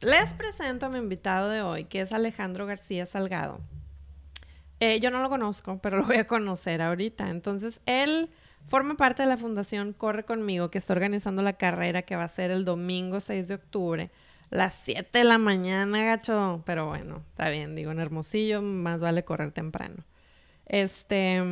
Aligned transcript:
les 0.00 0.34
presento 0.34 0.86
a 0.86 0.88
mi 0.88 0.98
invitado 0.98 1.48
de 1.48 1.62
hoy, 1.62 1.84
que 1.84 2.00
es 2.00 2.12
Alejandro 2.12 2.66
García 2.66 3.06
Salgado. 3.06 3.60
Eh, 4.80 5.00
yo 5.00 5.10
no 5.10 5.20
lo 5.22 5.28
conozco, 5.28 5.78
pero 5.82 5.98
lo 5.98 6.04
voy 6.04 6.16
a 6.16 6.26
conocer 6.26 6.80
ahorita. 6.82 7.30
Entonces, 7.30 7.80
él 7.86 8.30
forma 8.68 8.96
parte 8.96 9.22
de 9.22 9.28
la 9.28 9.36
fundación 9.36 9.92
Corre 9.92 10.24
conmigo, 10.24 10.70
que 10.70 10.78
está 10.78 10.92
organizando 10.92 11.42
la 11.42 11.54
carrera 11.54 12.02
que 12.02 12.16
va 12.16 12.24
a 12.24 12.28
ser 12.28 12.50
el 12.50 12.64
domingo 12.64 13.18
6 13.18 13.48
de 13.48 13.54
octubre, 13.54 14.10
las 14.50 14.74
7 14.84 15.18
de 15.18 15.24
la 15.24 15.38
mañana, 15.38 16.04
gacho. 16.04 16.62
Pero 16.64 16.86
bueno, 16.86 17.22
está 17.30 17.48
bien, 17.48 17.74
digo, 17.74 17.90
en 17.90 17.98
Hermosillo 17.98 18.62
más 18.62 19.00
vale 19.00 19.24
correr 19.24 19.50
temprano. 19.50 20.04
Este, 20.66 21.42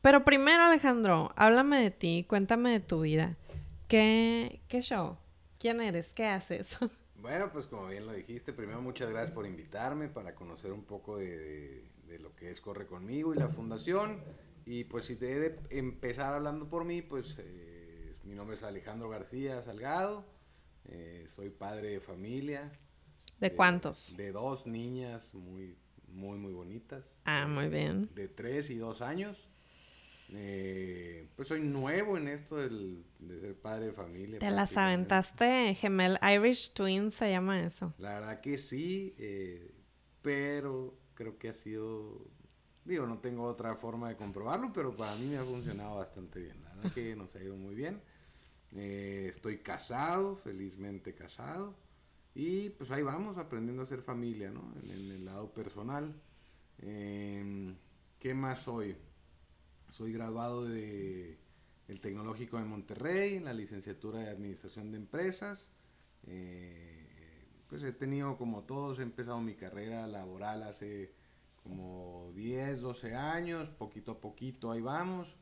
pero 0.00 0.24
primero, 0.24 0.62
Alejandro, 0.64 1.32
háblame 1.36 1.80
de 1.80 1.90
ti, 1.90 2.24
cuéntame 2.26 2.70
de 2.70 2.80
tu 2.80 3.02
vida. 3.02 3.36
¿Qué, 3.88 4.60
qué 4.68 4.80
show? 4.80 5.18
¿Quién 5.58 5.80
eres? 5.80 6.12
¿Qué 6.12 6.26
haces? 6.26 6.78
Bueno, 7.24 7.50
pues 7.50 7.66
como 7.66 7.86
bien 7.86 8.04
lo 8.04 8.12
dijiste, 8.12 8.52
primero 8.52 8.82
muchas 8.82 9.08
gracias 9.08 9.30
por 9.30 9.46
invitarme 9.46 10.08
para 10.08 10.34
conocer 10.34 10.72
un 10.72 10.84
poco 10.84 11.16
de, 11.16 11.88
lo 12.20 12.36
que 12.36 12.50
es 12.50 12.60
Corre 12.60 12.86
conmigo 12.86 13.32
y 13.32 13.38
la 13.38 13.48
fundación. 13.48 14.18
Y 14.66 14.84
pues 14.84 15.06
si 15.06 15.16
te 15.16 15.32
he 15.32 15.38
de 15.38 15.58
empezar 15.70 16.34
hablando 16.34 16.68
por 16.68 16.84
mí, 16.84 17.00
pues 17.00 17.34
eh, 17.38 18.14
mi 18.24 18.34
nombre 18.34 18.56
es 18.56 18.62
Alejandro 18.62 19.08
García 19.08 19.62
Salgado, 19.62 20.26
eh, 20.84 21.26
soy 21.30 21.48
padre 21.48 21.88
de 21.88 22.00
familia. 22.00 22.70
¿De 23.40 23.54
cuántos? 23.54 24.14
De 24.18 24.30
dos 24.30 24.66
niñas 24.66 25.32
muy, 25.32 25.78
muy, 26.08 26.36
muy 26.36 26.52
bonitas. 26.52 27.06
Ah, 27.24 27.46
muy 27.46 27.68
bien. 27.68 28.10
De 28.14 28.28
tres 28.28 28.68
y 28.68 28.76
dos 28.76 29.00
años. 29.00 29.48
Eh, 30.36 31.28
pues 31.36 31.48
soy 31.48 31.60
nuevo 31.60 32.16
en 32.16 32.28
esto 32.28 32.56
del, 32.56 33.04
de 33.18 33.40
ser 33.40 33.54
padre 33.56 33.86
de 33.86 33.92
familia. 33.92 34.38
Te 34.38 34.50
las 34.50 34.76
aventaste, 34.76 35.74
gemel 35.74 36.18
Irish 36.22 36.72
Twins 36.72 37.14
se 37.14 37.30
llama 37.30 37.60
eso. 37.60 37.94
La 37.98 38.14
verdad 38.20 38.40
que 38.40 38.58
sí, 38.58 39.14
eh, 39.18 39.72
pero 40.22 40.98
creo 41.14 41.38
que 41.38 41.50
ha 41.50 41.54
sido, 41.54 42.26
digo, 42.84 43.06
no 43.06 43.18
tengo 43.18 43.44
otra 43.44 43.76
forma 43.76 44.08
de 44.08 44.16
comprobarlo, 44.16 44.72
pero 44.72 44.96
para 44.96 45.16
mí 45.16 45.26
me 45.26 45.38
ha 45.38 45.44
funcionado 45.44 45.96
bastante 45.98 46.40
bien. 46.40 46.62
La 46.62 46.74
verdad 46.74 46.92
que 46.92 47.16
nos 47.16 47.34
ha 47.36 47.42
ido 47.42 47.56
muy 47.56 47.74
bien. 47.74 48.00
Eh, 48.76 49.28
estoy 49.30 49.58
casado, 49.58 50.36
felizmente 50.36 51.14
casado. 51.14 51.76
Y 52.34 52.70
pues 52.70 52.90
ahí 52.90 53.02
vamos 53.02 53.38
aprendiendo 53.38 53.82
a 53.82 53.86
ser 53.86 54.02
familia, 54.02 54.50
¿no? 54.50 54.72
En, 54.82 54.90
en 54.90 55.10
el 55.12 55.24
lado 55.24 55.52
personal. 55.52 56.12
Em, 56.78 57.76
¿Qué 58.18 58.34
más 58.34 58.62
soy? 58.62 58.96
Soy 59.96 60.12
graduado 60.12 60.64
de 60.64 61.38
el 61.86 62.00
Tecnológico 62.00 62.58
de 62.58 62.64
Monterrey, 62.64 63.36
en 63.36 63.44
la 63.44 63.54
licenciatura 63.54 64.18
de 64.18 64.28
Administración 64.28 64.90
de 64.90 64.96
Empresas. 64.96 65.70
Eh, 66.26 67.46
pues 67.68 67.84
he 67.84 67.92
tenido, 67.92 68.36
como 68.36 68.64
todos, 68.64 68.98
he 68.98 69.02
empezado 69.02 69.40
mi 69.40 69.54
carrera 69.54 70.08
laboral 70.08 70.64
hace 70.64 71.12
como 71.62 72.32
10, 72.34 72.80
12 72.80 73.14
años, 73.14 73.70
poquito 73.70 74.10
a 74.10 74.20
poquito 74.20 74.72
ahí 74.72 74.80
vamos. 74.80 75.36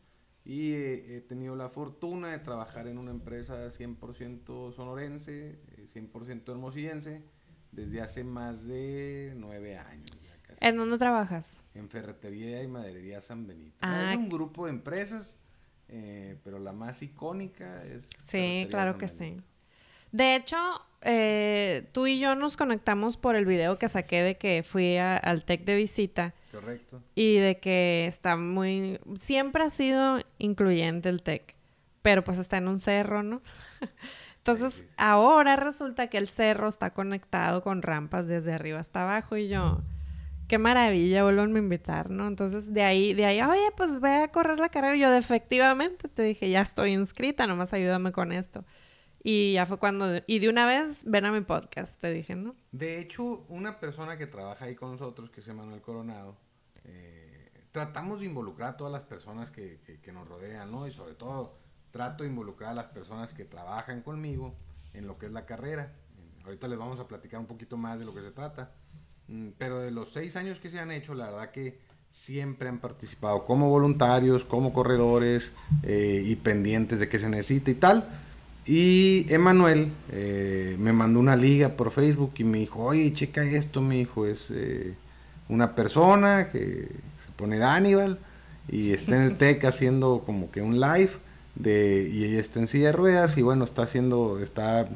Y 0.45 0.75
he 0.75 1.25
tenido 1.27 1.57
la 1.57 1.71
fortuna 1.71 2.33
de 2.33 2.39
trabajar 2.41 2.89
en 2.89 2.99
una 2.99 3.11
empresa 3.11 3.71
100% 3.71 4.75
sonorense, 4.75 5.61
100% 5.95 6.29
eh, 6.29 6.43
hermosillense, 6.53 7.23
desde 7.71 8.03
hace 8.03 8.23
más 8.23 8.67
de 8.67 9.33
9 9.35 9.79
años. 9.79 10.22
¿En 10.63 10.77
dónde 10.77 10.97
trabajas? 10.97 11.59
En 11.75 11.89
Ferretería 11.89 12.63
y 12.63 12.69
Maderería 12.69 13.21
San 13.21 13.49
Benito. 13.49 13.77
Ah, 13.81 14.13
es 14.13 14.17
un 14.17 14.29
grupo 14.29 14.67
de 14.67 14.71
empresas, 14.71 15.35
eh, 15.89 16.39
pero 16.45 16.61
la 16.61 16.73
más 16.73 17.03
icónica 17.03 17.83
es... 17.85 18.07
Sí, 18.23 18.69
claro 18.71 18.97
que 18.97 19.09
sí. 19.09 19.39
De 20.13 20.37
hecho, 20.37 20.57
eh, 21.01 21.89
tú 21.91 22.07
y 22.07 22.21
yo 22.21 22.37
nos 22.37 22.57
conectamos 22.57 23.17
por 23.17 23.35
el 23.35 23.45
video 23.45 23.77
que 23.77 23.89
saqué 23.89 24.23
de 24.23 24.37
que 24.37 24.63
fui 24.63 24.99
al 24.99 25.45
TEC 25.45 25.65
de 25.65 25.75
visita. 25.75 26.33
Correcto. 26.53 27.03
Y 27.17 27.39
de 27.39 27.59
que 27.59 28.07
está 28.07 28.37
muy... 28.37 29.01
Siempre 29.19 29.65
ha 29.65 29.71
sido 29.71 30.21
incluyente 30.39 31.09
el 31.09 31.25
TEC, 31.25 31.57
pero 32.03 32.23
pues 32.23 32.39
está 32.39 32.59
en 32.59 32.69
un 32.69 32.79
cerro, 32.79 33.25
¿no? 33.25 33.43
Entonces, 34.37 34.87
ahora 34.97 35.57
resulta 35.57 36.07
que 36.07 36.19
el 36.19 36.29
cerro 36.29 36.69
está 36.69 36.93
conectado 36.93 37.65
con 37.65 37.83
rampas 37.83 38.29
desde 38.29 38.53
arriba 38.53 38.79
hasta 38.79 39.03
abajo 39.03 39.37
y 39.37 39.49
yo 39.49 39.83
qué 40.53 40.59
maravilla, 40.59 41.23
vuelvan 41.23 41.57
a 41.57 41.59
invitar, 41.59 42.11
¿no? 42.11 42.29
Entonces 42.29 42.75
de 42.75 42.83
ahí, 42.83 43.15
de 43.15 43.25
ahí, 43.25 43.41
oye, 43.41 43.71
pues 43.75 43.99
voy 43.99 44.11
a 44.11 44.29
correr 44.29 44.61
la 44.61 44.69
carrera. 44.69 44.97
yo, 44.97 45.11
efectivamente, 45.15 46.09
te 46.09 46.23
dije, 46.23 46.51
ya 46.51 46.61
estoy 46.61 46.93
inscrita, 46.93 47.47
nomás 47.47 47.73
ayúdame 47.73 48.13
con 48.13 48.33
esto. 48.33 48.63
Y 49.25 49.55
ya 49.55 49.65
fue 49.65 49.79
cuando, 49.79 50.21
y 50.27 50.41
de 50.41 50.51
una 50.51 50.67
vez, 50.67 51.05
ven 51.07 51.25
a 51.25 51.33
mi 51.33 51.41
podcast, 51.41 51.99
te 51.99 52.11
dije, 52.13 52.37
¿no? 52.37 52.55
De 52.71 53.01
hecho, 53.01 53.47
una 53.49 53.81
persona 53.81 54.19
que 54.19 54.27
trabaja 54.27 54.67
ahí 54.67 54.75
con 54.75 54.91
nosotros, 54.91 55.31
que 55.31 55.41
llama 55.41 55.63
Manuel 55.63 55.81
Coronado, 55.81 56.37
eh, 56.85 57.51
tratamos 57.73 58.21
de 58.21 58.27
involucrar 58.27 58.75
a 58.75 58.77
todas 58.77 58.93
las 58.93 59.05
personas 59.05 59.51
que, 59.51 59.81
que, 60.03 60.13
nos 60.13 60.29
rodean, 60.29 60.71
¿no? 60.71 60.87
Y 60.87 60.93
sobre 60.93 61.15
todo, 61.15 61.61
trato 61.93 62.25
de 62.25 62.29
involucrar 62.29 62.73
a 62.73 62.75
las 62.75 62.89
personas 62.89 63.33
que 63.33 63.47
trabajan 63.47 64.03
conmigo 64.03 64.55
en 64.93 65.07
lo 65.07 65.17
que 65.17 65.25
es 65.25 65.33
la 65.33 65.47
carrera. 65.47 65.95
Ahorita 66.45 66.69
les 66.69 66.79
vamos 66.79 67.01
a 67.01 67.09
platicar 67.09 67.41
un 67.41 67.47
poquito 67.47 67.79
más 67.79 67.99
de 67.99 68.05
lo 68.05 68.13
que 68.13 68.21
se 68.21 68.33
trata. 68.33 68.75
Mm, 69.33 69.49
pero 69.57 69.81
de 69.81 69.91
los 69.91 70.13
seis 70.13 70.37
años 70.37 70.59
que 70.61 70.71
se 70.71 70.79
han 70.79 70.91
hecho, 70.91 71.15
la 71.15 71.31
verdad 71.31 71.51
que 71.51 71.79
siempre 72.11 72.69
han 72.69 72.79
participado 72.79 73.47
como 73.47 73.71
voluntarios, 73.71 74.45
como 74.45 74.75
corredores 74.75 75.53
eh, 75.83 76.23
y 76.27 76.37
pendientes 76.37 77.01
de 77.01 77.09
qué 77.09 77.19
se 77.19 77.31
necesita 77.31 77.71
y 77.71 77.75
tal. 77.75 78.07
Y 78.67 79.27
Emanuel 79.33 79.93
eh, 80.11 80.77
me 80.79 80.93
mandó 80.93 81.19
una 81.19 81.35
liga 81.35 81.71
por 81.71 81.91
Facebook 81.91 82.35
y 82.37 82.45
me 82.45 82.59
dijo, 82.59 82.85
oye, 82.85 83.13
checa 83.15 83.43
esto, 83.43 83.81
mi 83.81 84.01
hijo, 84.01 84.27
es 84.27 84.51
eh, 84.51 84.95
una 85.49 85.75
persona 85.75 86.51
que 86.51 86.89
se 87.25 87.33
pone 87.37 87.59
de 87.59 87.65
Aníbal 87.65 88.19
y 88.69 88.93
está 88.93 89.17
en 89.17 89.23
el 89.23 89.39
TEC 89.39 89.65
haciendo 89.65 90.23
como 90.27 90.51
que 90.51 90.61
un 90.61 90.79
live 90.79 91.13
de, 91.55 92.09
y 92.13 92.25
ella 92.25 92.41
está 92.41 92.61
en 92.61 92.67
silla 92.67 92.89
de 92.89 92.93
ruedas 92.93 93.39
y 93.39 93.43
bueno, 93.43 93.65
está 93.65 93.83
haciendo, 93.83 94.39
está 94.41 94.89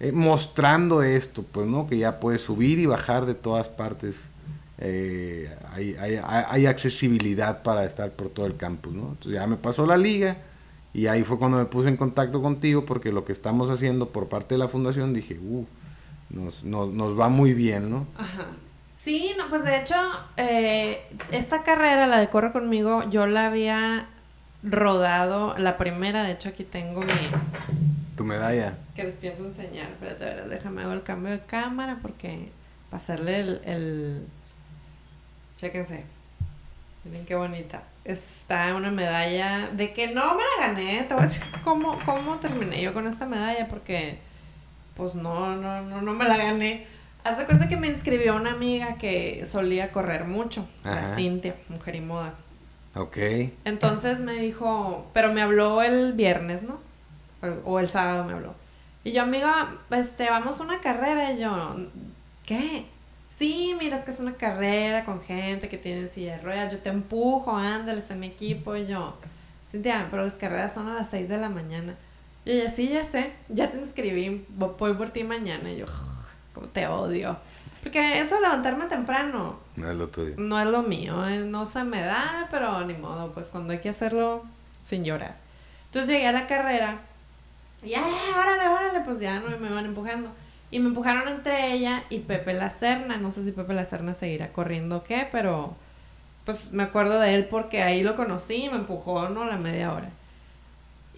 eh, 0.00 0.12
mostrando 0.12 1.02
esto, 1.02 1.42
pues, 1.42 1.66
¿no? 1.66 1.86
Que 1.86 1.98
ya 1.98 2.20
puedes 2.20 2.42
subir 2.42 2.78
y 2.78 2.86
bajar 2.86 3.26
de 3.26 3.34
todas 3.34 3.68
partes. 3.68 4.24
Eh, 4.78 5.54
hay, 5.72 5.96
hay, 5.98 6.20
hay, 6.22 6.66
accesibilidad 6.66 7.62
para 7.62 7.84
estar 7.84 8.10
por 8.10 8.28
todo 8.28 8.44
el 8.44 8.56
campus, 8.56 8.92
¿no? 8.92 9.08
Entonces 9.08 9.32
ya 9.32 9.46
me 9.46 9.56
pasó 9.56 9.86
la 9.86 9.96
liga 9.96 10.36
y 10.92 11.06
ahí 11.06 11.24
fue 11.24 11.38
cuando 11.38 11.56
me 11.56 11.64
puse 11.64 11.88
en 11.88 11.96
contacto 11.96 12.42
contigo 12.42 12.84
porque 12.84 13.10
lo 13.10 13.24
que 13.24 13.32
estamos 13.32 13.70
haciendo 13.70 14.10
por 14.10 14.28
parte 14.28 14.54
de 14.54 14.58
la 14.58 14.68
fundación 14.68 15.14
dije, 15.14 15.38
uh, 15.38 15.64
nos, 16.28 16.62
nos, 16.62 16.92
nos 16.92 17.18
va 17.18 17.30
muy 17.30 17.54
bien, 17.54 17.90
¿no? 17.90 18.06
Ajá. 18.18 18.48
Sí, 18.96 19.32
no, 19.38 19.48
pues 19.48 19.62
de 19.64 19.76
hecho, 19.78 19.94
eh, 20.36 21.02
esta 21.30 21.62
carrera, 21.62 22.06
la 22.06 22.18
de 22.18 22.28
Corre 22.28 22.52
conmigo, 22.52 23.08
yo 23.10 23.26
la 23.26 23.46
había 23.46 24.08
rodado, 24.62 25.56
la 25.58 25.76
primera, 25.78 26.22
de 26.22 26.32
hecho 26.32 26.48
aquí 26.48 26.64
tengo 26.64 27.02
mi, 27.02 27.12
tu 28.16 28.24
medalla. 28.24 28.78
Que 28.94 29.04
les 29.04 29.14
pienso 29.14 29.44
enseñar. 29.44 29.90
Espérate, 29.90 30.24
a 30.24 30.34
ver, 30.34 30.48
déjame 30.48 30.82
hago 30.82 30.92
el 30.92 31.02
cambio 31.02 31.32
de 31.32 31.40
cámara 31.40 31.98
porque 32.02 32.48
para 32.90 33.02
hacerle 33.02 33.40
el, 33.40 33.60
el... 33.64 34.26
Chéquense. 35.56 36.04
Miren 37.04 37.24
qué 37.24 37.34
bonita. 37.34 37.82
Está 38.04 38.74
una 38.74 38.90
medalla 38.90 39.68
de 39.72 39.92
que 39.92 40.08
no 40.08 40.34
me 40.34 40.42
la 40.42 40.66
gané. 40.66 41.04
Te 41.04 41.14
voy 41.14 41.22
a 41.22 41.26
decir 41.26 41.42
cómo, 41.62 41.98
cómo 42.04 42.36
terminé 42.36 42.82
yo 42.82 42.92
con 42.92 43.06
esta 43.06 43.26
medalla 43.26 43.68
porque 43.68 44.18
pues 44.96 45.14
no, 45.14 45.54
no, 45.56 45.82
no, 45.82 46.02
no 46.02 46.12
me 46.12 46.24
la 46.24 46.36
gané. 46.36 46.86
Haz 47.22 47.38
de 47.38 47.44
cuenta 47.44 47.68
que 47.68 47.76
me 47.76 47.88
inscribió 47.88 48.36
una 48.36 48.52
amiga 48.52 48.98
que 48.98 49.44
solía 49.46 49.90
correr 49.90 50.24
mucho, 50.26 50.68
la 50.84 51.04
Cintia, 51.04 51.56
mujer 51.68 51.96
y 51.96 52.00
moda. 52.00 52.34
Ok. 52.94 53.18
Entonces 53.64 54.20
me 54.20 54.34
dijo, 54.34 55.10
pero 55.12 55.32
me 55.32 55.42
habló 55.42 55.82
el 55.82 56.12
viernes, 56.12 56.62
¿no? 56.62 56.78
O 57.64 57.78
el 57.78 57.88
sábado 57.88 58.24
me 58.24 58.32
habló. 58.32 58.54
Y 59.04 59.12
yo, 59.12 59.22
amiga, 59.22 59.76
este, 59.90 60.28
vamos 60.28 60.60
a 60.60 60.64
una 60.64 60.80
carrera. 60.80 61.32
Y 61.32 61.40
yo, 61.40 61.76
¿qué? 62.44 62.86
Sí, 63.36 63.76
mira, 63.78 63.98
es 63.98 64.04
que 64.04 64.10
es 64.10 64.18
una 64.20 64.32
carrera 64.32 65.04
con 65.04 65.20
gente 65.20 65.68
que 65.68 65.78
tiene 65.78 66.08
silla 66.08 66.36
de 66.36 66.42
ruedas. 66.42 66.72
Yo 66.72 66.78
te 66.78 66.88
empujo, 66.88 67.56
ándales 67.56 68.10
en 68.10 68.20
mi 68.20 68.26
equipo. 68.26 68.74
Y 68.74 68.86
yo, 68.86 69.16
Cintia, 69.68 70.08
pero 70.10 70.24
las 70.24 70.38
carreras 70.38 70.74
son 70.74 70.88
a 70.88 70.94
las 70.94 71.10
6 71.10 71.28
de 71.28 71.38
la 71.38 71.48
mañana. 71.48 71.94
Y 72.44 72.52
ella, 72.52 72.70
sí, 72.70 72.88
ya 72.88 73.04
sé, 73.04 73.32
ya 73.48 73.70
te 73.70 73.78
inscribí, 73.78 74.44
voy 74.48 74.94
por 74.94 75.10
ti 75.10 75.24
mañana. 75.24 75.70
Y 75.70 75.76
yo, 75.76 75.86
como 76.52 76.68
te 76.68 76.86
odio. 76.86 77.36
Porque 77.82 78.20
eso 78.20 78.34
de 78.34 78.40
levantarme 78.40 78.86
temprano. 78.86 79.60
No 79.76 79.88
es 79.88 79.96
lo 79.96 80.08
tuyo. 80.08 80.34
No 80.36 80.58
es 80.58 80.66
lo 80.66 80.82
mío. 80.82 81.24
Eh, 81.28 81.38
no 81.38 81.64
se 81.66 81.84
me 81.84 82.00
da, 82.00 82.48
pero 82.50 82.84
ni 82.84 82.94
modo. 82.94 83.30
Pues 83.32 83.50
cuando 83.50 83.72
hay 83.72 83.78
que 83.78 83.90
hacerlo 83.90 84.44
sin 84.84 85.04
llorar. 85.04 85.36
Entonces 85.84 86.10
llegué 86.10 86.26
a 86.26 86.32
la 86.32 86.48
carrera 86.48 87.02
y 87.82 87.90
ya, 87.90 88.02
órale, 88.38 88.68
órale, 88.68 89.00
pues 89.00 89.20
ya 89.20 89.40
no 89.40 89.56
me 89.58 89.68
van 89.68 89.86
empujando. 89.86 90.30
Y 90.70 90.80
me 90.80 90.88
empujaron 90.88 91.28
entre 91.28 91.72
ella 91.72 92.04
y 92.10 92.20
Pepe 92.20 92.52
La 92.52 92.70
Serna. 92.70 93.18
No 93.18 93.30
sé 93.30 93.44
si 93.44 93.52
Pepe 93.52 93.74
La 93.74 93.84
Serna 93.84 94.14
seguirá 94.14 94.52
corriendo 94.52 94.98
o 94.98 95.04
qué, 95.04 95.28
pero 95.30 95.76
pues 96.44 96.72
me 96.72 96.82
acuerdo 96.82 97.20
de 97.20 97.34
él 97.34 97.46
porque 97.46 97.82
ahí 97.82 98.02
lo 98.02 98.16
conocí 98.16 98.64
y 98.64 98.68
me 98.68 98.76
empujó, 98.76 99.28
¿no? 99.28 99.44
La 99.44 99.56
media 99.56 99.92
hora. 99.92 100.10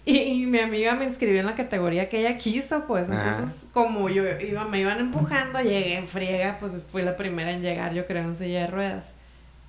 Y, 0.05 0.47
mi 0.47 0.59
amiga 0.59 0.95
me 0.95 1.05
inscribió 1.05 1.39
en 1.39 1.45
la 1.45 1.55
categoría 1.55 2.09
que 2.09 2.21
ella 2.21 2.37
quiso, 2.37 2.85
pues. 2.87 3.09
Entonces, 3.09 3.57
como 3.73 4.09
yo 4.09 4.23
iba, 4.39 4.65
me 4.65 4.79
iban 4.79 4.99
empujando, 4.99 5.61
llegué 5.61 5.97
en 5.97 6.07
friega, 6.07 6.57
pues 6.59 6.83
fui 6.87 7.03
la 7.03 7.15
primera 7.15 7.51
en 7.51 7.61
llegar, 7.61 7.93
yo 7.93 8.07
creo, 8.07 8.23
en 8.23 8.35
silla 8.35 8.61
de 8.61 8.67
ruedas. 8.67 9.13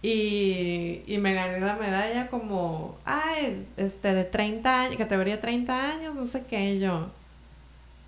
Y, 0.02 1.02
y 1.06 1.19
me 1.19 1.35
gané 1.35 1.61
la 1.61 1.76
medalla 1.76 2.29
como, 2.29 2.99
ay, 3.05 3.67
este, 3.76 4.14
de 4.14 4.25
30 4.25 4.81
años, 4.81 4.97
categoría 4.97 5.41
30 5.41 5.91
años, 5.91 6.14
no 6.14 6.25
sé 6.25 6.47
qué, 6.47 6.75
y 6.75 6.81
yo. 6.81 7.11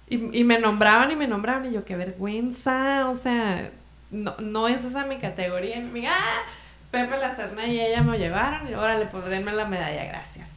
Y, 0.09 0.41
y 0.41 0.44
me 0.44 0.59
nombraban 0.59 1.11
y 1.11 1.17
me 1.17 1.27
nombraban, 1.29 1.67
y 1.67 1.73
yo, 1.73 1.85
qué 1.85 1.97
vergüenza, 1.97 3.09
o 3.09 3.17
sea, 3.17 3.71
no, 4.11 4.35
no 4.39 4.69
es 4.69 4.85
esa 4.85 5.05
mi 5.05 5.19
categoría. 5.19 5.77
Y 5.77 5.83
me 5.83 6.09
ah, 6.09 6.43
Pepe 6.91 7.19
la 7.19 7.35
Serna 7.35 7.67
y 7.67 7.79
ella 7.79 8.03
me 8.03 8.19
llevaron, 8.19 8.69
y 8.69 8.73
ahora 8.73 8.99
le 8.99 9.06
denme 9.29 9.53
la 9.53 9.67
medalla, 9.67 10.05
gracias. 10.05 10.49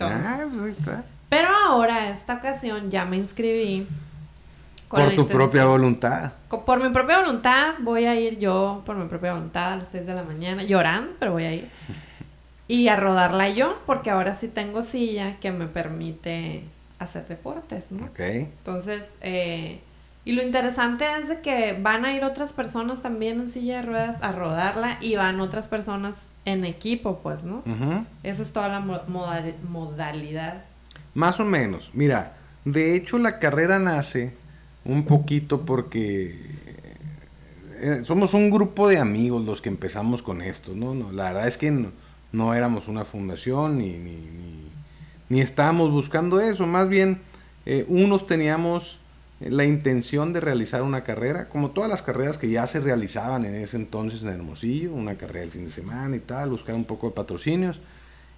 ah, 0.00 0.38
pues 0.48 0.74
Pero 1.28 1.48
ahora, 1.48 2.08
esta 2.10 2.34
ocasión, 2.34 2.88
ya 2.88 3.04
me 3.04 3.16
inscribí 3.16 3.88
por 4.88 5.14
tu 5.14 5.26
propia 5.26 5.64
voluntad. 5.66 6.32
Por 6.48 6.82
mi 6.82 6.90
propia 6.90 7.20
voluntad 7.20 7.74
voy 7.80 8.06
a 8.06 8.18
ir 8.18 8.38
yo, 8.38 8.82
por 8.86 8.96
mi 8.96 9.06
propia 9.06 9.34
voluntad, 9.34 9.72
a 9.74 9.76
las 9.76 9.88
6 9.88 10.06
de 10.06 10.14
la 10.14 10.22
mañana, 10.22 10.62
llorando, 10.62 11.12
pero 11.18 11.32
voy 11.32 11.44
a 11.44 11.52
ir. 11.52 11.68
Y 12.70 12.88
a 12.88 12.96
rodarla 12.96 13.48
yo, 13.48 13.78
porque 13.86 14.10
ahora 14.10 14.34
sí 14.34 14.46
tengo 14.46 14.82
silla 14.82 15.38
que 15.40 15.50
me 15.52 15.68
permite 15.68 16.64
hacer 16.98 17.26
deportes, 17.26 17.90
¿no? 17.90 18.04
Ok. 18.04 18.20
Entonces, 18.20 19.16
eh, 19.22 19.80
y 20.26 20.32
lo 20.32 20.42
interesante 20.42 21.06
es 21.18 21.30
de 21.30 21.40
que 21.40 21.72
van 21.80 22.04
a 22.04 22.12
ir 22.12 22.24
otras 22.24 22.52
personas 22.52 23.00
también 23.00 23.40
en 23.40 23.48
silla 23.48 23.76
de 23.76 23.86
ruedas 23.86 24.18
a 24.20 24.32
rodarla 24.32 24.98
y 25.00 25.16
van 25.16 25.40
otras 25.40 25.68
personas 25.68 26.28
en 26.44 26.66
equipo, 26.66 27.20
pues, 27.22 27.44
¿no? 27.44 27.62
Esa 28.22 28.42
es 28.42 28.52
toda 28.52 28.68
la 28.68 28.80
modalidad. 28.80 30.64
Más 31.14 31.40
o 31.40 31.46
menos. 31.46 31.90
Mira, 31.94 32.34
de 32.66 32.94
hecho 32.94 33.18
la 33.18 33.38
carrera 33.38 33.78
nace 33.78 34.34
un 34.88 35.04
poquito 35.04 35.64
porque 35.64 36.34
eh, 37.80 38.00
somos 38.02 38.34
un 38.34 38.50
grupo 38.50 38.88
de 38.88 38.98
amigos 38.98 39.44
los 39.44 39.60
que 39.60 39.68
empezamos 39.68 40.22
con 40.22 40.42
esto, 40.42 40.74
¿no? 40.74 40.94
no 40.94 41.12
la 41.12 41.24
verdad 41.24 41.46
es 41.46 41.58
que 41.58 41.70
no, 42.32 42.54
éramos 42.54 42.88
una 42.88 43.04
fundación 43.04 43.78
ni, 43.78 43.90
ni, 43.90 44.18
ni, 45.28 45.40
estábamos 45.40 45.92
buscando 45.92 46.40
eso, 46.40 46.66
más 46.66 46.88
bien 46.88 47.20
eh, 47.66 47.84
unos 47.88 48.26
teníamos 48.26 48.98
la 49.40 49.64
intención 49.64 50.32
de 50.32 50.40
realizar 50.40 50.82
una 50.82 51.04
carrera, 51.04 51.48
como 51.48 51.70
todas 51.70 51.88
las 51.88 52.02
carreras 52.02 52.38
que 52.38 52.50
ya 52.50 52.66
se 52.66 52.80
realizaban 52.80 53.44
en 53.44 53.54
ese 53.54 53.76
entonces 53.76 54.22
en 54.22 54.30
Hermosillo, 54.30 54.92
una 54.92 55.16
carrera 55.16 55.44
el 55.44 55.52
fin 55.52 55.66
de 55.66 55.70
semana 55.70 56.16
y 56.16 56.20
tal, 56.20 56.50
buscar 56.50 56.74
un 56.74 56.84
poco 56.84 57.08
de 57.08 57.14
patrocinios. 57.14 57.78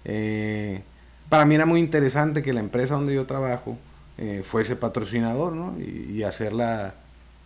Eh, 0.05 0.81
para 1.29 1.45
mí 1.45 1.55
era 1.55 1.65
muy 1.65 1.79
interesante 1.79 2.43
que 2.43 2.53
la 2.53 2.59
empresa 2.59 2.93
donde 2.93 3.15
yo 3.15 3.25
trabajo, 3.25 3.77
eh, 4.17 4.43
fuese 4.45 4.75
patrocinador, 4.75 5.53
¿no? 5.53 5.75
Y, 5.79 6.23
hacerla, 6.23 6.95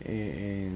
eh, 0.02 0.70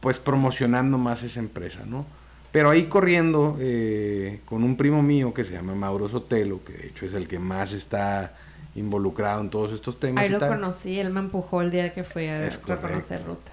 pues 0.00 0.18
promocionando 0.18 0.98
más 0.98 1.22
esa 1.22 1.40
empresa, 1.40 1.80
¿no? 1.86 2.06
Pero 2.52 2.68
ahí 2.68 2.84
corriendo 2.84 3.56
eh, 3.58 4.40
con 4.44 4.62
un 4.62 4.76
primo 4.76 5.02
mío 5.02 5.32
que 5.32 5.44
se 5.44 5.52
llama 5.52 5.74
Mauro 5.74 6.08
Sotelo, 6.08 6.62
que 6.62 6.74
de 6.74 6.86
hecho 6.88 7.06
es 7.06 7.14
el 7.14 7.26
que 7.26 7.38
más 7.38 7.72
está 7.72 8.34
involucrado 8.74 9.40
en 9.40 9.48
todos 9.48 9.72
estos 9.72 9.98
temas. 9.98 10.24
Ahí 10.24 10.30
lo 10.30 10.38
conocí, 10.38 11.00
él 11.00 11.10
me 11.10 11.20
empujó 11.20 11.62
el 11.62 11.70
día 11.70 11.94
que 11.94 12.04
fui 12.04 12.26
a 12.28 12.48
reconocer 12.48 13.24
ruta. 13.24 13.50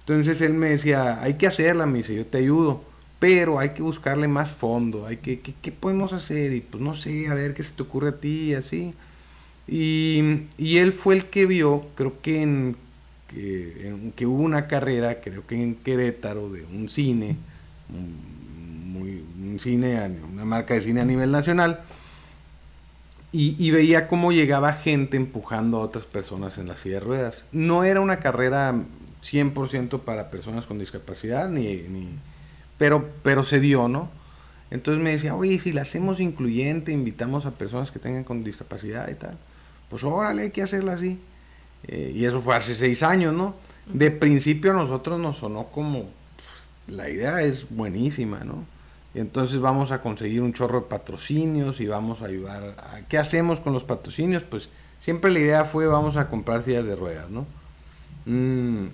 Entonces 0.00 0.40
él 0.42 0.52
me 0.52 0.70
decía, 0.70 1.22
hay 1.22 1.34
que 1.34 1.46
hacerla, 1.46 1.86
me 1.86 1.98
dice, 1.98 2.14
yo 2.14 2.26
te 2.26 2.38
ayudo, 2.38 2.82
pero 3.18 3.58
hay 3.58 3.70
que 3.70 3.82
buscarle 3.82 4.28
más 4.28 4.50
fondo, 4.50 5.06
hay 5.06 5.16
que, 5.16 5.40
¿qué, 5.40 5.54
qué 5.62 5.72
podemos 5.72 6.12
hacer? 6.12 6.52
Y 6.52 6.60
pues 6.60 6.82
no 6.82 6.94
sé, 6.94 7.28
a 7.28 7.34
ver 7.34 7.54
qué 7.54 7.62
se 7.62 7.72
te 7.72 7.82
ocurre 7.82 8.10
a 8.10 8.20
ti, 8.20 8.54
así. 8.54 8.94
Y, 9.66 10.48
él 10.58 10.92
fue 10.92 11.14
el 11.14 11.26
que 11.26 11.46
vio, 11.46 11.86
creo 11.94 12.20
que 12.20 12.42
en, 12.42 12.76
que, 13.28 14.26
hubo 14.26 14.42
una 14.42 14.66
carrera, 14.66 15.20
creo 15.20 15.46
que 15.46 15.60
en 15.60 15.76
Querétaro, 15.76 16.50
de 16.50 16.64
un 16.64 16.88
cine, 16.88 17.36
un, 17.88 18.92
muy, 18.92 19.24
un 19.40 19.60
cine, 19.60 20.10
una 20.30 20.44
marca 20.44 20.74
de 20.74 20.82
cine 20.82 21.00
a 21.00 21.04
nivel 21.04 21.30
nacional, 21.30 21.80
y, 23.34 23.70
veía 23.70 24.08
cómo 24.08 24.30
llegaba 24.30 24.74
gente 24.74 25.16
empujando 25.16 25.78
a 25.78 25.80
otras 25.80 26.04
personas 26.04 26.58
en 26.58 26.68
la 26.68 26.76
silla 26.76 26.96
de 26.96 27.00
ruedas. 27.00 27.46
No 27.50 27.82
era 27.82 28.02
una 28.02 28.18
carrera 28.18 28.74
100% 29.22 30.00
para 30.00 30.30
personas 30.30 30.66
con 30.66 30.78
discapacidad, 30.78 31.48
ni, 31.48 31.76
ni, 31.76 32.10
pero, 32.76 33.08
pero 33.22 33.42
se 33.42 33.58
dio, 33.58 33.88
¿no? 33.88 34.10
Entonces 34.70 35.02
me 35.02 35.10
decía, 35.10 35.34
oye, 35.34 35.58
si 35.58 35.72
la 35.72 35.82
hacemos 35.82 36.20
incluyente, 36.20 36.92
invitamos 36.92 37.46
a 37.46 37.52
personas 37.52 37.90
que 37.90 37.98
tengan 37.98 38.24
con 38.24 38.44
discapacidad 38.44 39.08
y 39.08 39.14
tal 39.14 39.38
pues 39.92 40.04
órale, 40.04 40.44
hay 40.44 40.50
que 40.50 40.62
hacerla 40.62 40.94
así. 40.94 41.20
Eh, 41.86 42.12
y 42.14 42.24
eso 42.24 42.40
fue 42.40 42.56
hace 42.56 42.72
seis 42.72 43.02
años, 43.02 43.34
¿no? 43.34 43.54
De 43.84 44.10
principio 44.10 44.70
a 44.70 44.74
nosotros 44.74 45.20
nos 45.20 45.36
sonó 45.36 45.66
como, 45.66 46.04
pues, 46.36 46.96
la 46.96 47.10
idea 47.10 47.42
es 47.42 47.66
buenísima, 47.68 48.40
¿no? 48.42 48.64
Y 49.14 49.18
entonces 49.18 49.60
vamos 49.60 49.92
a 49.92 50.00
conseguir 50.00 50.40
un 50.40 50.54
chorro 50.54 50.80
de 50.80 50.86
patrocinios 50.86 51.78
y 51.82 51.88
vamos 51.88 52.22
a 52.22 52.24
ayudar. 52.24 52.74
A, 52.78 53.02
¿Qué 53.06 53.18
hacemos 53.18 53.60
con 53.60 53.74
los 53.74 53.84
patrocinios? 53.84 54.42
Pues 54.44 54.70
siempre 54.98 55.30
la 55.30 55.40
idea 55.40 55.64
fue 55.66 55.86
vamos 55.86 56.16
a 56.16 56.28
comprar 56.28 56.62
sillas 56.62 56.86
de 56.86 56.96
ruedas, 56.96 57.28
¿no? 57.28 57.44
Mm, 58.24 58.86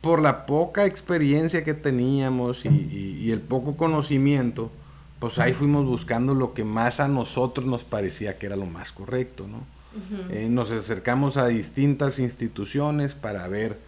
por 0.00 0.22
la 0.22 0.46
poca 0.46 0.86
experiencia 0.86 1.64
que 1.64 1.74
teníamos 1.74 2.64
y 2.64 3.30
el 3.30 3.42
poco 3.42 3.76
conocimiento, 3.76 4.72
pues 5.18 5.38
ahí 5.38 5.52
fuimos 5.52 5.84
buscando 5.84 6.32
lo 6.32 6.54
que 6.54 6.64
más 6.64 6.98
a 6.98 7.08
nosotros 7.08 7.66
nos 7.66 7.84
parecía 7.84 8.38
que 8.38 8.46
era 8.46 8.56
lo 8.56 8.64
más 8.64 8.90
correcto, 8.90 9.46
¿no? 9.46 9.58
Eh, 10.30 10.48
nos 10.50 10.70
acercamos 10.70 11.36
a 11.36 11.46
distintas 11.46 12.18
instituciones 12.18 13.14
para 13.14 13.46
ver 13.48 13.78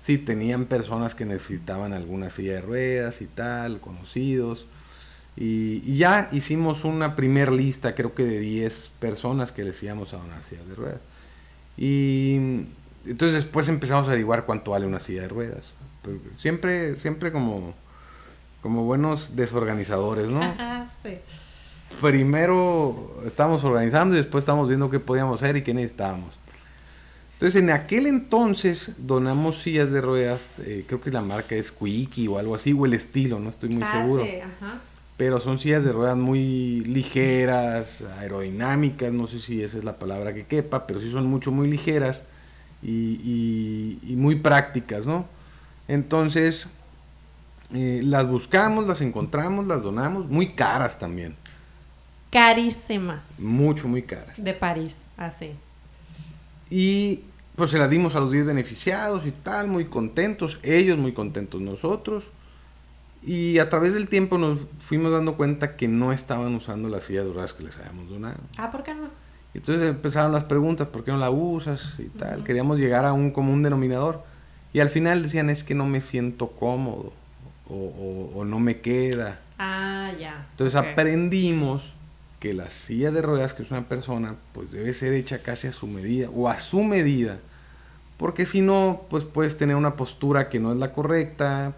si 0.00 0.18
tenían 0.18 0.66
personas 0.66 1.14
que 1.14 1.24
necesitaban 1.24 1.92
alguna 1.92 2.30
silla 2.30 2.54
de 2.54 2.60
ruedas 2.60 3.22
y 3.22 3.26
tal, 3.26 3.80
conocidos. 3.80 4.66
Y, 5.36 5.96
ya 5.96 6.28
hicimos 6.32 6.84
una 6.84 7.16
primer 7.16 7.50
lista, 7.50 7.94
creo 7.94 8.14
que 8.14 8.24
de 8.24 8.38
10 8.38 8.92
personas 8.98 9.52
que 9.52 9.64
les 9.64 9.82
íbamos 9.82 10.12
a 10.12 10.18
donar 10.18 10.42
sillas 10.44 10.68
de 10.68 10.74
ruedas. 10.74 11.00
Y 11.76 12.36
entonces 13.06 13.34
después 13.34 13.68
empezamos 13.68 14.06
a 14.06 14.10
averiguar 14.10 14.44
cuánto 14.44 14.72
vale 14.72 14.86
una 14.86 15.00
silla 15.00 15.22
de 15.22 15.28
ruedas. 15.28 15.74
siempre, 16.38 16.96
siempre 16.96 17.32
como, 17.32 17.74
como 18.62 18.84
buenos 18.84 19.34
desorganizadores, 19.34 20.30
¿no? 20.30 20.40
sí 21.02 21.18
primero 22.00 23.20
estábamos 23.26 23.64
organizando 23.64 24.14
y 24.14 24.18
después 24.18 24.42
estábamos 24.42 24.68
viendo 24.68 24.90
qué 24.90 25.00
podíamos 25.00 25.42
hacer 25.42 25.56
y 25.56 25.62
qué 25.62 25.74
necesitábamos. 25.74 26.38
Entonces, 27.34 27.60
en 27.60 27.70
aquel 27.70 28.06
entonces 28.06 28.92
donamos 28.96 29.60
sillas 29.60 29.90
de 29.90 30.00
ruedas, 30.00 30.48
eh, 30.60 30.84
creo 30.86 31.00
que 31.00 31.10
la 31.10 31.20
marca 31.20 31.54
es 31.56 31.72
Quickie 31.72 32.28
o 32.28 32.38
algo 32.38 32.54
así, 32.54 32.72
o 32.72 32.86
el 32.86 32.94
estilo, 32.94 33.40
no 33.40 33.50
estoy 33.50 33.70
muy 33.70 33.82
ah, 33.82 34.00
seguro. 34.00 34.24
Pero 35.16 35.40
son 35.40 35.58
sillas 35.58 35.84
de 35.84 35.92
ruedas 35.92 36.16
muy 36.16 36.80
ligeras, 36.84 38.02
aerodinámicas, 38.18 39.12
no 39.12 39.26
sé 39.26 39.40
si 39.40 39.62
esa 39.62 39.78
es 39.78 39.84
la 39.84 39.98
palabra 39.98 40.32
que 40.32 40.46
quepa, 40.46 40.86
pero 40.86 41.00
sí 41.00 41.10
son 41.10 41.26
mucho, 41.26 41.52
muy 41.52 41.68
ligeras 41.68 42.24
y, 42.82 44.14
muy 44.16 44.36
prácticas, 44.36 45.04
¿no? 45.04 45.26
Entonces, 45.88 46.68
eh, 47.72 48.00
las 48.02 48.28
buscamos, 48.28 48.86
las 48.86 49.00
encontramos, 49.00 49.66
las 49.66 49.82
donamos, 49.82 50.30
muy 50.30 50.54
caras 50.54 50.98
también. 50.98 51.36
Carísimas. 52.34 53.30
Mucho, 53.38 53.86
muy 53.86 54.02
caras. 54.02 54.42
De 54.42 54.54
París, 54.54 55.06
así. 55.16 55.52
Y 56.68 57.20
pues 57.54 57.70
se 57.70 57.78
las 57.78 57.88
dimos 57.88 58.16
a 58.16 58.18
los 58.18 58.32
10 58.32 58.46
beneficiados 58.46 59.24
y 59.24 59.30
tal, 59.30 59.68
muy 59.68 59.84
contentos, 59.84 60.58
ellos 60.64 60.98
muy 60.98 61.12
contentos, 61.12 61.60
nosotros. 61.60 62.24
Y 63.22 63.60
a 63.60 63.70
través 63.70 63.94
del 63.94 64.08
tiempo 64.08 64.36
nos 64.36 64.62
fuimos 64.80 65.12
dando 65.12 65.36
cuenta 65.36 65.76
que 65.76 65.86
no 65.86 66.12
estaban 66.12 66.56
usando 66.56 66.88
la 66.88 67.00
silla 67.00 67.22
de 67.22 67.32
ruedas 67.32 67.52
que 67.52 67.62
les 67.62 67.76
habíamos 67.76 68.10
donado. 68.10 68.40
Ah, 68.58 68.72
¿por 68.72 68.82
qué 68.82 68.94
no? 68.94 69.10
Entonces 69.54 69.88
empezaron 69.88 70.32
las 70.32 70.42
preguntas, 70.42 70.88
¿por 70.88 71.04
qué 71.04 71.12
no 71.12 71.18
la 71.18 71.30
usas? 71.30 71.94
Y 72.00 72.08
tal. 72.08 72.42
Queríamos 72.42 72.80
llegar 72.80 73.04
a 73.04 73.12
un 73.12 73.30
común 73.30 73.62
denominador. 73.62 74.24
Y 74.72 74.80
al 74.80 74.90
final 74.90 75.22
decían, 75.22 75.50
es 75.50 75.62
que 75.62 75.76
no 75.76 75.86
me 75.86 76.00
siento 76.00 76.48
cómodo 76.48 77.12
o, 77.70 78.44
no 78.44 78.58
me 78.58 78.80
queda. 78.80 79.40
Ah, 79.56 80.10
ya. 80.18 80.48
Entonces 80.50 80.74
aprendimos 80.74 81.93
que 82.44 82.52
la 82.52 82.68
silla 82.68 83.10
de 83.10 83.22
ruedas 83.22 83.54
que 83.54 83.62
es 83.62 83.70
una 83.70 83.88
persona, 83.88 84.34
pues 84.52 84.70
debe 84.70 84.92
ser 84.92 85.14
hecha 85.14 85.38
casi 85.38 85.66
a 85.66 85.72
su 85.72 85.86
medida 85.86 86.28
o 86.28 86.46
a 86.46 86.58
su 86.58 86.82
medida. 86.82 87.38
Porque 88.18 88.44
si 88.44 88.60
no, 88.60 89.06
pues 89.08 89.24
puedes 89.24 89.56
tener 89.56 89.76
una 89.76 89.94
postura 89.94 90.50
que 90.50 90.60
no 90.60 90.70
es 90.70 90.78
la 90.78 90.92
correcta 90.92 91.72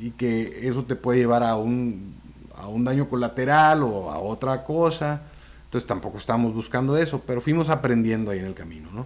y 0.00 0.12
que 0.12 0.68
eso 0.68 0.84
te 0.84 0.94
puede 0.94 1.18
llevar 1.18 1.42
a 1.42 1.56
un, 1.56 2.14
a 2.56 2.68
un 2.68 2.84
daño 2.84 3.08
colateral 3.08 3.82
o 3.82 4.12
a 4.12 4.20
otra 4.20 4.62
cosa. 4.62 5.22
Entonces 5.64 5.88
tampoco 5.88 6.18
estábamos 6.18 6.54
buscando 6.54 6.96
eso, 6.96 7.20
pero 7.26 7.40
fuimos 7.40 7.68
aprendiendo 7.68 8.30
ahí 8.30 8.38
en 8.38 8.46
el 8.46 8.54
camino, 8.54 8.90
¿no? 8.94 9.04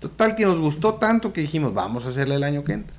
Total 0.00 0.34
que 0.34 0.46
nos 0.46 0.58
gustó 0.58 0.94
tanto 0.94 1.32
que 1.32 1.42
dijimos, 1.42 1.72
vamos 1.72 2.04
a 2.06 2.08
hacerle 2.08 2.34
el 2.34 2.42
año 2.42 2.64
que 2.64 2.72
entra. 2.72 2.96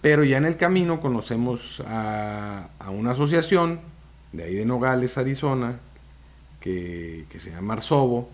Pero 0.00 0.24
ya 0.24 0.38
en 0.38 0.44
el 0.44 0.56
camino 0.56 1.00
conocemos 1.00 1.80
a, 1.86 2.70
a 2.80 2.90
una 2.90 3.12
asociación 3.12 3.93
de 4.34 4.44
ahí 4.44 4.54
de 4.54 4.64
Nogales, 4.64 5.16
Arizona, 5.16 5.80
que, 6.60 7.26
que 7.30 7.40
se 7.40 7.50
llama 7.50 7.74
Arsobo. 7.74 8.28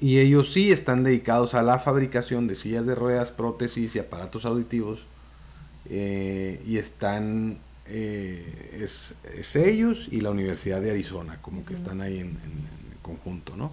Y 0.00 0.18
ellos 0.18 0.52
sí 0.52 0.70
están 0.70 1.04
dedicados 1.04 1.54
a 1.54 1.62
la 1.62 1.78
fabricación 1.78 2.46
de 2.48 2.56
sillas 2.56 2.86
de 2.86 2.94
ruedas, 2.94 3.30
prótesis 3.30 3.96
y 3.96 3.98
aparatos 3.98 4.44
auditivos. 4.44 5.00
Eh, 5.88 6.60
y 6.66 6.78
están, 6.78 7.58
eh, 7.86 8.80
es, 8.82 9.14
ellos 9.54 10.08
y 10.10 10.20
la 10.20 10.30
Universidad 10.30 10.80
de 10.80 10.90
Arizona, 10.90 11.38
como 11.40 11.64
que 11.64 11.74
están 11.74 12.00
ahí 12.00 12.18
en, 12.18 12.38
conjunto, 13.02 13.54
¿no? 13.54 13.70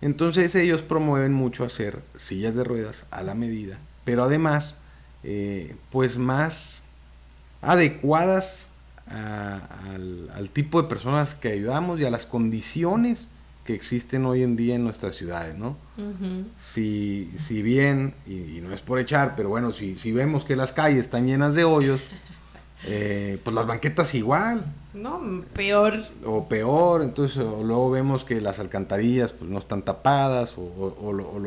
Entonces 0.00 0.54
ellos 0.54 0.82
promueven 0.82 1.32
mucho 1.32 1.64
hacer 1.64 2.02
sillas 2.14 2.54
de 2.54 2.62
ruedas 2.62 3.04
a 3.10 3.24
la 3.24 3.34
medida, 3.34 3.80
pero 4.04 4.22
además, 4.22 4.76
eh, 5.24 5.74
pues 5.90 6.18
más 6.18 6.82
adecuadas 7.62 8.67
al, 9.10 10.30
al, 10.34 10.50
tipo 10.50 10.82
de 10.82 10.88
personas 10.88 11.34
que 11.34 11.48
ayudamos 11.48 12.00
y 12.00 12.04
a 12.04 12.10
las 12.10 12.26
condiciones 12.26 13.28
que 13.68 13.74
existen 13.74 14.24
hoy 14.24 14.42
en 14.42 14.56
día 14.56 14.76
en 14.76 14.84
nuestras 14.84 15.14
ciudades, 15.14 15.54
¿no? 15.54 15.76
si, 16.56 17.30
si 17.36 17.60
bien, 17.60 18.14
y, 18.26 18.62
no 18.62 18.72
es 18.72 18.80
por 18.80 18.98
echar, 18.98 19.34
pero 19.36 19.50
bueno, 19.50 19.74
si, 19.74 19.98
si 19.98 20.10
vemos 20.10 20.46
que 20.46 20.56
las 20.56 20.72
calles 20.72 21.00
están 21.00 21.26
llenas 21.26 21.54
de 21.54 21.64
hoyos, 21.64 22.00
eh, 22.86 23.38
pues 23.44 23.54
las 23.54 23.66
banquetas 23.66 24.14
igual. 24.14 24.64
No, 24.94 25.20
peor. 25.52 25.94
O 26.24 26.48
peor, 26.48 27.02
entonces 27.02 27.36
luego 27.36 27.90
vemos 27.90 28.24
que 28.24 28.40
las 28.40 28.58
alcantarillas 28.58 29.32
pues, 29.32 29.50
no 29.50 29.58
están 29.58 29.82
tapadas 29.82 30.56
o, 30.56 30.96
o, 30.98 31.12
los, 31.12 31.26
o, 31.26 31.38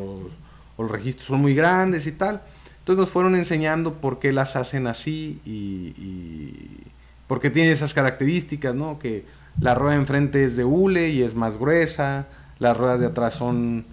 los, 0.78 0.92
registros 0.92 1.26
son 1.26 1.42
muy 1.42 1.56
grandes 1.56 2.06
y 2.06 2.12
tal. 2.12 2.44
Entonces 2.78 3.00
nos 3.00 3.10
fueron 3.10 3.36
enseñando 3.36 3.96
por 3.96 4.20
qué 4.20 4.32
las 4.32 4.56
hacen 4.56 4.86
así 4.86 5.42
y, 5.44 5.94
y 5.98 6.92
por 7.32 7.40
qué 7.40 7.50
tienen 7.50 7.72
esas 7.72 7.94
características, 7.94 8.76
¿no? 8.76 9.00
Que 9.00 9.24
la 9.62 9.74
rueda 9.74 9.94
de 9.94 10.02
enfrente 10.02 10.44
es 10.44 10.58
de 10.58 10.66
hule 10.66 11.12
y 11.12 11.24
es 11.24 11.34
más 11.34 11.58
gruesa. 11.58 12.28
Las 12.60 12.76
ruedas 12.76 13.00
de 13.00 13.06
atrás 13.06 13.36
son, 13.36 13.86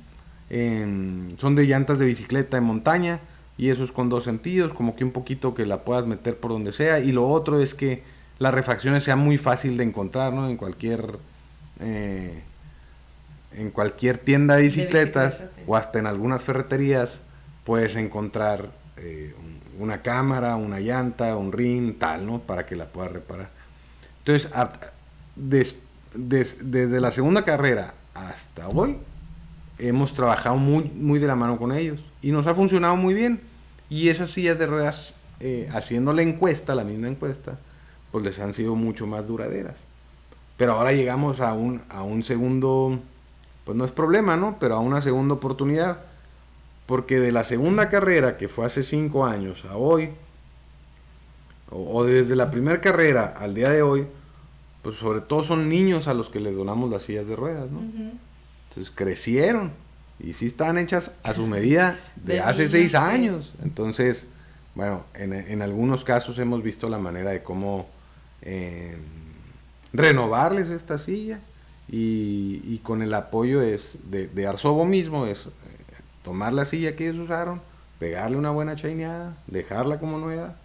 em, 0.50 1.36
son 1.36 1.54
de 1.54 1.64
llantas 1.64 2.00
de 2.00 2.04
bicicleta 2.04 2.56
de 2.56 2.62
montaña. 2.62 3.20
Y 3.56 3.68
eso 3.68 3.84
es 3.84 3.92
con 3.92 4.08
dos 4.08 4.24
sentidos, 4.24 4.72
como 4.72 4.96
que 4.96 5.04
un 5.04 5.12
poquito 5.12 5.54
que 5.54 5.66
la 5.66 5.84
puedas 5.84 6.04
meter 6.04 6.36
por 6.36 6.50
donde 6.50 6.72
sea. 6.72 6.98
Y 6.98 7.12
lo 7.12 7.28
otro 7.28 7.60
es 7.60 7.76
que 7.76 8.02
las 8.40 8.52
refacciones 8.52 9.04
sean 9.04 9.20
muy 9.20 9.38
fácil 9.38 9.76
de 9.76 9.84
encontrar, 9.84 10.32
¿no? 10.32 10.48
En 10.50 10.56
cualquier... 10.56 11.20
Eh, 11.78 12.42
en 13.52 13.70
cualquier 13.70 14.18
tienda 14.18 14.56
de 14.56 14.62
bicicletas 14.62 15.44
o 15.64 15.76
hasta 15.76 16.00
en 16.00 16.08
algunas 16.08 16.42
ferreterías 16.42 17.20
puedes 17.62 17.94
encontrar 17.94 18.72
eh, 18.96 19.32
una 19.78 20.02
cámara, 20.02 20.56
una 20.56 20.80
llanta, 20.80 21.36
un 21.36 21.52
ring, 21.52 21.98
tal, 21.98 22.26
¿no? 22.26 22.40
Para 22.40 22.66
que 22.66 22.76
la 22.76 22.86
puedas 22.86 23.12
reparar. 23.12 23.50
Entonces, 24.24 24.50
desde 26.14 27.00
la 27.00 27.10
segunda 27.10 27.44
carrera 27.44 27.94
hasta 28.14 28.68
hoy, 28.68 28.98
hemos 29.78 30.12
trabajado 30.12 30.56
muy, 30.56 30.84
muy 30.84 31.18
de 31.18 31.26
la 31.26 31.36
mano 31.36 31.56
con 31.56 31.72
ellos 31.72 32.00
y 32.20 32.32
nos 32.32 32.46
ha 32.46 32.54
funcionado 32.54 32.96
muy 32.96 33.14
bien. 33.14 33.40
Y 33.88 34.08
esas 34.08 34.30
sillas 34.30 34.58
de 34.58 34.66
ruedas, 34.66 35.14
eh, 35.40 35.68
haciendo 35.72 36.12
la 36.12 36.22
encuesta, 36.22 36.74
la 36.74 36.84
misma 36.84 37.08
encuesta, 37.08 37.58
pues 38.10 38.24
les 38.24 38.38
han 38.38 38.52
sido 38.52 38.74
mucho 38.74 39.06
más 39.06 39.26
duraderas. 39.26 39.76
Pero 40.56 40.72
ahora 40.72 40.92
llegamos 40.92 41.40
a 41.40 41.54
un, 41.54 41.82
a 41.88 42.02
un 42.02 42.22
segundo, 42.24 42.98
pues 43.64 43.76
no 43.78 43.84
es 43.84 43.92
problema, 43.92 44.36
¿no? 44.36 44.56
Pero 44.58 44.74
a 44.74 44.80
una 44.80 45.00
segunda 45.00 45.34
oportunidad. 45.34 45.98
Porque 46.88 47.20
de 47.20 47.30
la 47.30 47.44
segunda 47.44 47.90
carrera, 47.90 48.36
que 48.36 48.48
fue 48.48 48.66
hace 48.66 48.82
cinco 48.82 49.24
años, 49.24 49.64
a 49.66 49.76
hoy, 49.76 50.10
o, 51.70 51.98
o 51.98 52.04
desde 52.04 52.34
la 52.34 52.50
primera 52.50 52.80
carrera 52.80 53.36
al 53.38 53.54
día 53.54 53.68
de 53.68 53.82
hoy, 53.82 54.08
pues 54.82 54.96
sobre 54.96 55.20
todo 55.20 55.44
son 55.44 55.68
niños 55.68 56.08
a 56.08 56.14
los 56.14 56.30
que 56.30 56.40
les 56.40 56.56
donamos 56.56 56.90
las 56.90 57.02
sillas 57.02 57.28
de 57.28 57.36
ruedas, 57.36 57.70
¿no? 57.70 57.80
Entonces 58.68 58.90
crecieron 58.94 59.72
y 60.18 60.32
sí 60.32 60.46
están 60.46 60.78
hechas 60.78 61.10
a 61.22 61.34
su 61.34 61.46
medida 61.46 61.98
de, 62.16 62.40
hace 62.40 62.68
seis 62.68 62.94
años. 62.94 63.54
Entonces, 63.62 64.26
bueno, 64.74 65.04
en, 65.14 65.62
algunos 65.62 66.04
casos 66.04 66.38
hemos 66.38 66.62
visto 66.62 66.88
la 66.88 66.98
manera 66.98 67.32
de 67.32 67.42
cómo 67.42 67.86
em, 68.40 68.98
renovarles 69.92 70.68
esta 70.68 70.98
silla 70.98 71.40
y, 71.90 72.78
con 72.82 73.02
el 73.02 73.12
apoyo 73.12 73.60
es 73.60 73.98
de, 74.04 74.26
de 74.28 74.46
Arsobo 74.46 74.84
mismo, 74.84 75.26
es 75.26 75.48
tomar 76.22 76.52
la 76.52 76.64
silla 76.64 76.96
que 76.96 77.08
ellos 77.08 77.24
usaron, 77.24 77.60
pegarle 77.98 78.36
una 78.36 78.50
buena 78.50 78.76
chaineada, 78.76 79.36
dejarla 79.46 79.98
como 79.98 80.18
nueva 80.18 80.56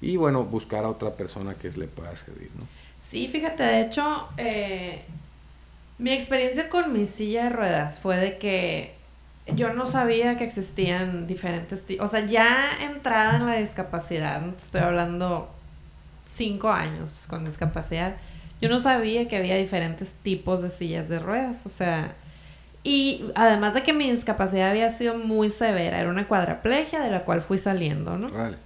y 0.00 0.16
bueno, 0.16 0.44
buscar 0.44 0.84
a 0.84 0.88
otra 0.88 1.10
persona 1.10 1.54
que 1.54 1.70
le 1.70 1.86
pueda 1.86 2.14
servir, 2.16 2.50
¿no? 2.58 2.66
Sí, 3.00 3.28
fíjate, 3.28 3.62
de 3.62 3.80
hecho, 3.82 4.28
eh, 4.36 5.02
mi 5.98 6.12
experiencia 6.12 6.68
con 6.68 6.92
mi 6.92 7.06
silla 7.06 7.44
de 7.44 7.50
ruedas 7.50 8.00
fue 8.00 8.16
de 8.16 8.38
que 8.38 8.94
yo 9.54 9.72
no 9.72 9.86
sabía 9.86 10.36
que 10.36 10.44
existían 10.44 11.26
diferentes 11.26 11.84
tipos, 11.84 12.06
o 12.06 12.08
sea, 12.08 12.24
ya 12.26 12.70
entrada 12.80 13.36
en 13.36 13.46
la 13.46 13.54
discapacidad, 13.56 14.42
estoy 14.56 14.80
hablando 14.80 15.50
cinco 16.24 16.70
años 16.70 17.24
con 17.28 17.44
discapacidad, 17.44 18.16
yo 18.60 18.68
no 18.68 18.78
sabía 18.78 19.26
que 19.26 19.36
había 19.36 19.56
diferentes 19.56 20.12
tipos 20.22 20.62
de 20.62 20.70
sillas 20.70 21.08
de 21.08 21.18
ruedas, 21.18 21.66
o 21.66 21.68
sea, 21.68 22.14
y 22.84 23.26
además 23.34 23.74
de 23.74 23.82
que 23.82 23.92
mi 23.92 24.10
discapacidad 24.10 24.70
había 24.70 24.90
sido 24.90 25.16
muy 25.16 25.50
severa, 25.50 26.00
era 26.00 26.10
una 26.10 26.26
cuadraplegia 26.26 27.00
de 27.00 27.10
la 27.10 27.24
cual 27.24 27.40
fui 27.40 27.58
saliendo, 27.58 28.18
¿no? 28.18 28.30
Vale. 28.30 28.56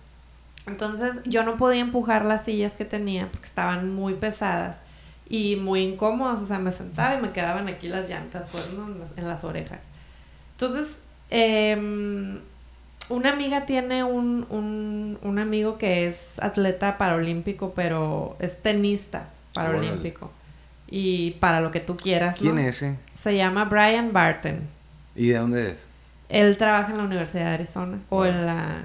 Entonces 0.67 1.21
yo 1.25 1.45
no 1.45 1.57
podía 1.57 1.81
empujar 1.81 2.25
las 2.25 2.45
sillas 2.45 2.77
que 2.77 2.85
tenía 2.85 3.29
porque 3.31 3.47
estaban 3.47 3.95
muy 3.95 4.15
pesadas 4.15 4.81
y 5.29 5.57
muy 5.57 5.81
incómodas. 5.81 6.41
O 6.41 6.47
sea, 6.47 6.59
me 6.59 6.73
sentaba 6.73 7.15
y 7.15 7.21
me 7.21 7.31
quedaban 7.33 7.69
aquí 7.69 7.89
las 7.89 8.09
llantas 8.09 8.49
pues, 8.51 8.69
en, 9.17 9.29
las, 9.29 9.45
orejas. 9.45 9.83
Entonces, 10.53 10.97
em, 11.31 12.41
una 13.09 13.33
amiga 13.33 13.67
tiene 13.67 14.03
un, 14.03 14.47
un, 14.51 15.19
un, 15.23 15.39
amigo 15.39 15.79
que 15.79 16.09
es 16.09 16.43
atleta 16.43 16.99
paralímpico, 16.99 17.73
pero 17.75 18.37
es 18.41 18.61
tenista 18.63 19.29
paralímpico. 19.53 20.33
Y 20.89 21.33
para 21.33 21.61
lo 21.61 21.71
que 21.71 21.81
tú 21.81 21.97
quieras. 21.97 22.37
¿Quién 22.39 22.59
es 22.59 22.77
ese? 22.77 22.99
Se 23.15 23.37
llama 23.37 23.65
Brian 23.65 24.13
Barton. 24.13 24.61
¿Y 25.15 25.29
de 25.29 25.39
dónde 25.39 25.71
es? 25.71 25.77
Él 26.29 26.57
trabaja 26.57 26.93
en 26.93 26.99
la 26.99 27.05
Universidad 27.05 27.47
de 27.47 27.55
Arizona 27.55 27.99
o 28.09 28.25
en 28.25 28.47
la 28.47 28.85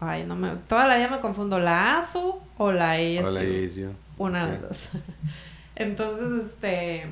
Ay, 0.00 0.24
no 0.24 0.36
me... 0.36 0.50
Toda 0.68 0.86
la 0.86 0.96
vida 0.96 1.08
me 1.08 1.20
confundo 1.20 1.58
la 1.58 1.98
ASU 1.98 2.34
o 2.58 2.72
la 2.72 2.92
ASU. 2.92 3.26
O 3.26 3.30
la 3.30 3.40
ASU. 3.40 3.92
Una 4.18 4.46
de 4.46 4.52
las 4.52 4.60
dos. 4.62 4.88
Entonces, 5.76 6.52
este... 6.52 7.06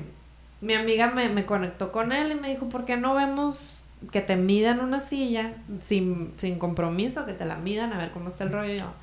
Mi 0.61 0.73
amiga 0.73 1.11
me, 1.11 1.29
me 1.29 1.45
conectó 1.45 1.91
con 1.91 2.11
él 2.11 2.31
y 2.31 2.35
me 2.35 2.49
dijo, 2.49 2.69
¿por 2.69 2.85
qué 2.85 2.97
no 2.97 3.13
vemos 3.13 3.77
que 4.11 4.21
te 4.21 4.35
midan 4.35 4.79
una 4.79 4.99
silla 4.99 5.53
sin, 5.79 6.33
sin 6.37 6.57
compromiso, 6.57 7.25
que 7.25 7.33
te 7.33 7.45
la 7.45 7.55
midan 7.55 7.93
a 7.93 7.97
ver 7.97 8.11
cómo 8.11 8.29
está 8.29 8.45
el 8.45 8.51
rollo? 8.51 8.73
yo, 8.73 8.93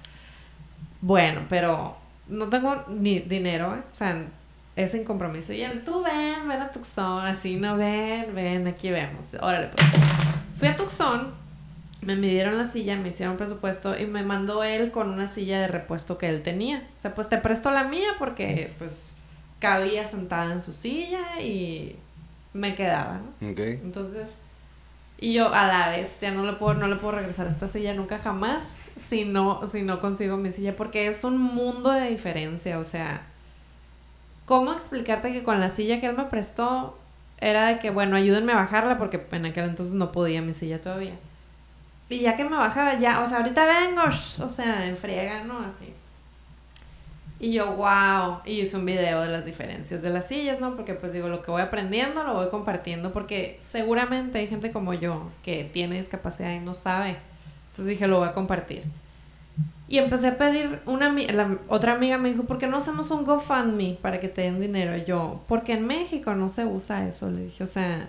bueno, 1.02 1.42
pero 1.48 1.96
no 2.28 2.48
tengo 2.48 2.84
ni 2.88 3.20
dinero, 3.20 3.76
¿eh? 3.76 3.82
O 3.92 3.94
sea, 3.94 4.24
es 4.76 4.92
sin 4.92 5.04
compromiso. 5.04 5.52
Y 5.52 5.62
él, 5.62 5.84
tú 5.84 6.02
ven, 6.02 6.48
ven 6.48 6.60
a 6.60 6.70
Tucson, 6.70 7.26
así, 7.26 7.56
no 7.56 7.76
ven, 7.76 8.34
ven, 8.34 8.66
aquí 8.66 8.90
vemos. 8.90 9.34
Órale, 9.40 9.68
pues. 9.68 9.86
Fui 10.54 10.68
a 10.68 10.76
Tucson 10.76 11.42
me 12.02 12.16
midieron 12.16 12.58
la 12.58 12.66
silla, 12.66 12.96
me 12.96 13.08
hicieron 13.08 13.36
presupuesto 13.36 13.98
y 13.98 14.06
me 14.06 14.24
mandó 14.24 14.64
él 14.64 14.90
con 14.90 15.08
una 15.08 15.28
silla 15.28 15.60
de 15.60 15.68
repuesto 15.68 16.18
que 16.18 16.28
él 16.28 16.42
tenía. 16.42 16.88
O 16.96 17.00
sea, 17.00 17.14
pues 17.14 17.28
te 17.28 17.38
presto 17.38 17.70
la 17.70 17.84
mía 17.84 18.08
porque 18.18 18.72
pues 18.78 19.10
cabía 19.60 20.06
sentada 20.06 20.52
en 20.52 20.60
su 20.60 20.72
silla 20.72 21.40
y 21.40 21.96
me 22.52 22.74
quedaba, 22.74 23.20
¿no? 23.40 23.48
Entonces, 23.48 24.30
y 25.18 25.32
yo 25.32 25.54
a 25.54 25.68
la 25.68 25.90
vez 25.90 26.18
ya 26.20 26.32
no 26.32 26.44
le 26.44 26.54
puedo, 26.54 26.74
no 26.74 26.88
le 26.88 26.96
puedo 26.96 27.14
regresar 27.14 27.46
a 27.46 27.50
esta 27.50 27.68
silla 27.68 27.94
nunca 27.94 28.18
jamás 28.18 28.80
si 28.96 29.24
no, 29.24 29.64
si 29.68 29.82
no 29.82 30.00
consigo 30.00 30.36
mi 30.36 30.50
silla 30.50 30.74
porque 30.74 31.06
es 31.06 31.22
un 31.22 31.40
mundo 31.40 31.92
de 31.92 32.08
diferencia, 32.08 32.80
o 32.80 32.84
sea, 32.84 33.28
¿cómo 34.46 34.72
explicarte 34.72 35.32
que 35.32 35.42
con 35.42 35.60
la 35.60 35.70
silla 35.70 36.00
que 36.00 36.06
él 36.06 36.16
me 36.16 36.24
prestó 36.24 36.98
era 37.40 37.66
de 37.66 37.78
que, 37.78 37.90
bueno, 37.90 38.16
ayúdenme 38.16 38.52
a 38.52 38.56
bajarla 38.56 38.98
porque 38.98 39.24
en 39.32 39.46
aquel 39.46 39.64
entonces 39.64 39.94
no 39.94 40.12
podía 40.12 40.42
mi 40.42 40.52
silla 40.52 40.80
todavía 40.80 41.14
y 42.12 42.20
ya 42.20 42.36
que 42.36 42.44
me 42.44 42.56
bajaba, 42.56 42.98
ya, 42.98 43.22
o 43.22 43.26
sea, 43.26 43.38
ahorita 43.38 43.64
vengo, 43.64 44.02
o 44.02 44.48
sea, 44.48 44.86
en 44.86 44.96
friega, 44.96 45.44
¿no? 45.44 45.60
Así. 45.60 45.92
Y 47.40 47.52
yo, 47.52 47.74
wow, 47.74 48.40
y 48.44 48.60
hice 48.60 48.76
un 48.76 48.84
video 48.84 49.22
de 49.22 49.28
las 49.28 49.44
diferencias 49.46 50.02
de 50.02 50.10
las 50.10 50.28
sillas, 50.28 50.60
¿no? 50.60 50.76
Porque 50.76 50.94
pues 50.94 51.12
digo, 51.12 51.28
lo 51.28 51.42
que 51.42 51.50
voy 51.50 51.62
aprendiendo 51.62 52.22
lo 52.22 52.34
voy 52.34 52.48
compartiendo 52.50 53.12
porque 53.12 53.56
seguramente 53.58 54.38
hay 54.38 54.46
gente 54.46 54.70
como 54.70 54.94
yo 54.94 55.28
que 55.42 55.64
tiene 55.64 55.96
discapacidad 55.96 56.52
y 56.52 56.60
no 56.60 56.74
sabe. 56.74 57.16
Entonces 57.70 57.86
dije, 57.86 58.06
lo 58.06 58.20
voy 58.20 58.28
a 58.28 58.32
compartir. 58.32 58.84
Y 59.92 59.98
empecé 59.98 60.28
a 60.28 60.38
pedir, 60.38 60.80
una 60.86 61.14
otra 61.68 61.92
amiga 61.92 62.16
me 62.16 62.30
dijo, 62.30 62.44
¿por 62.44 62.56
qué 62.56 62.66
no 62.66 62.78
hacemos 62.78 63.10
un 63.10 63.26
GoFundMe 63.26 63.98
para 64.00 64.20
que 64.20 64.28
te 64.28 64.40
den 64.40 64.58
dinero? 64.58 64.96
Y 64.96 65.04
yo, 65.04 65.42
porque 65.46 65.74
en 65.74 65.86
México 65.86 66.34
no 66.34 66.48
se 66.48 66.64
usa 66.64 67.06
eso, 67.06 67.30
le 67.30 67.42
dije, 67.42 67.62
o 67.62 67.66
sea, 67.66 68.08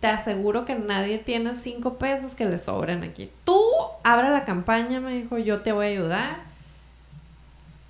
te 0.00 0.08
aseguro 0.08 0.64
que 0.64 0.74
nadie 0.74 1.18
tiene 1.18 1.54
cinco 1.54 1.96
pesos 1.96 2.34
que 2.34 2.44
le 2.44 2.58
sobren 2.58 3.04
aquí. 3.04 3.30
Tú 3.44 3.62
abre 4.02 4.30
la 4.30 4.44
campaña, 4.44 4.98
me 4.98 5.12
dijo, 5.12 5.38
yo 5.38 5.62
te 5.62 5.70
voy 5.70 5.86
a 5.86 5.88
ayudar. 5.90 6.40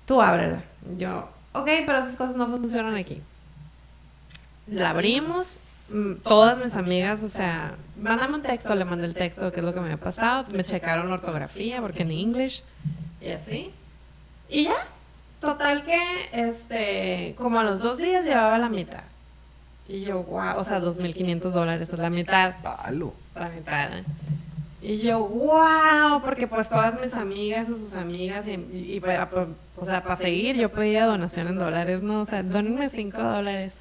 Tú 0.05 0.21
ábrela. 0.21 0.63
Yo, 0.99 1.27
ok, 1.53 1.69
pero 1.87 1.97
esas 1.97 2.15
cosas 2.15 2.35
no 2.35 2.45
funcionan 2.49 2.93
aquí. 2.93 3.19
La 4.67 4.91
abrimos, 4.91 5.57
todas 6.23 6.57
mis 6.63 6.75
amigas, 6.75 7.23
o 7.23 7.29
sea, 7.29 7.75
mándame 7.97 8.35
un 8.35 8.41
texto, 8.41 8.75
le 8.75 8.85
mandé 8.85 9.05
el 9.05 9.13
texto, 9.13 9.51
qué 9.51 9.59
es 9.59 9.65
lo 9.65 9.73
que 9.73 9.79
me 9.79 9.87
había 9.87 9.97
pasado, 9.97 10.45
me 10.51 10.63
checaron 10.63 11.09
la 11.09 11.15
ortografía, 11.15 11.81
porque 11.81 12.03
en 12.03 12.11
inglés, 12.11 12.63
y 13.21 13.29
así. 13.29 13.71
Y 14.49 14.65
ya, 14.65 14.75
total 15.39 15.83
que, 15.83 15.99
este, 16.33 17.35
como 17.37 17.59
a 17.59 17.63
los 17.63 17.79
dos 17.79 17.97
días 17.97 18.25
llevaba 18.25 18.57
la 18.57 18.69
mitad. 18.69 19.03
Y 19.87 20.01
yo, 20.01 20.23
wow, 20.23 20.57
o 20.57 20.63
sea, 20.63 20.79
2.500 20.79 21.39
dólares, 21.51 21.91
la 21.93 22.09
mitad. 22.09 22.55
Palo. 22.63 23.13
La 23.35 23.49
mitad. 23.49 23.97
¿eh? 23.97 24.03
Y 24.81 24.99
yo, 24.99 25.27
wow, 25.27 26.21
porque 26.23 26.47
pues 26.47 26.69
todas 26.69 26.99
mis 26.99 27.13
amigas 27.13 27.69
y 27.69 27.73
sus 27.73 27.95
amigas, 27.95 28.47
y, 28.47 28.53
y, 28.73 28.99
para, 28.99 29.29
o 29.77 29.85
sea, 29.85 30.01
para 30.01 30.15
seguir, 30.15 30.55
yo 30.55 30.69
pedía 30.69 31.05
donación 31.05 31.47
en 31.49 31.57
dólares, 31.57 32.01
¿no? 32.01 32.21
O 32.21 32.25
sea, 32.25 32.41
donenme 32.41 32.89
5 32.89 33.21
dólares. 33.21 33.73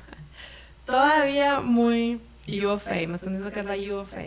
Todavía 0.91 1.61
muy 1.61 2.21
UFA, 2.47 2.95
me 3.07 3.15
están 3.15 3.33
diciendo 3.33 3.53
que 3.53 3.61
es 3.61 3.67
la 3.67 4.01
UFA. 4.01 4.23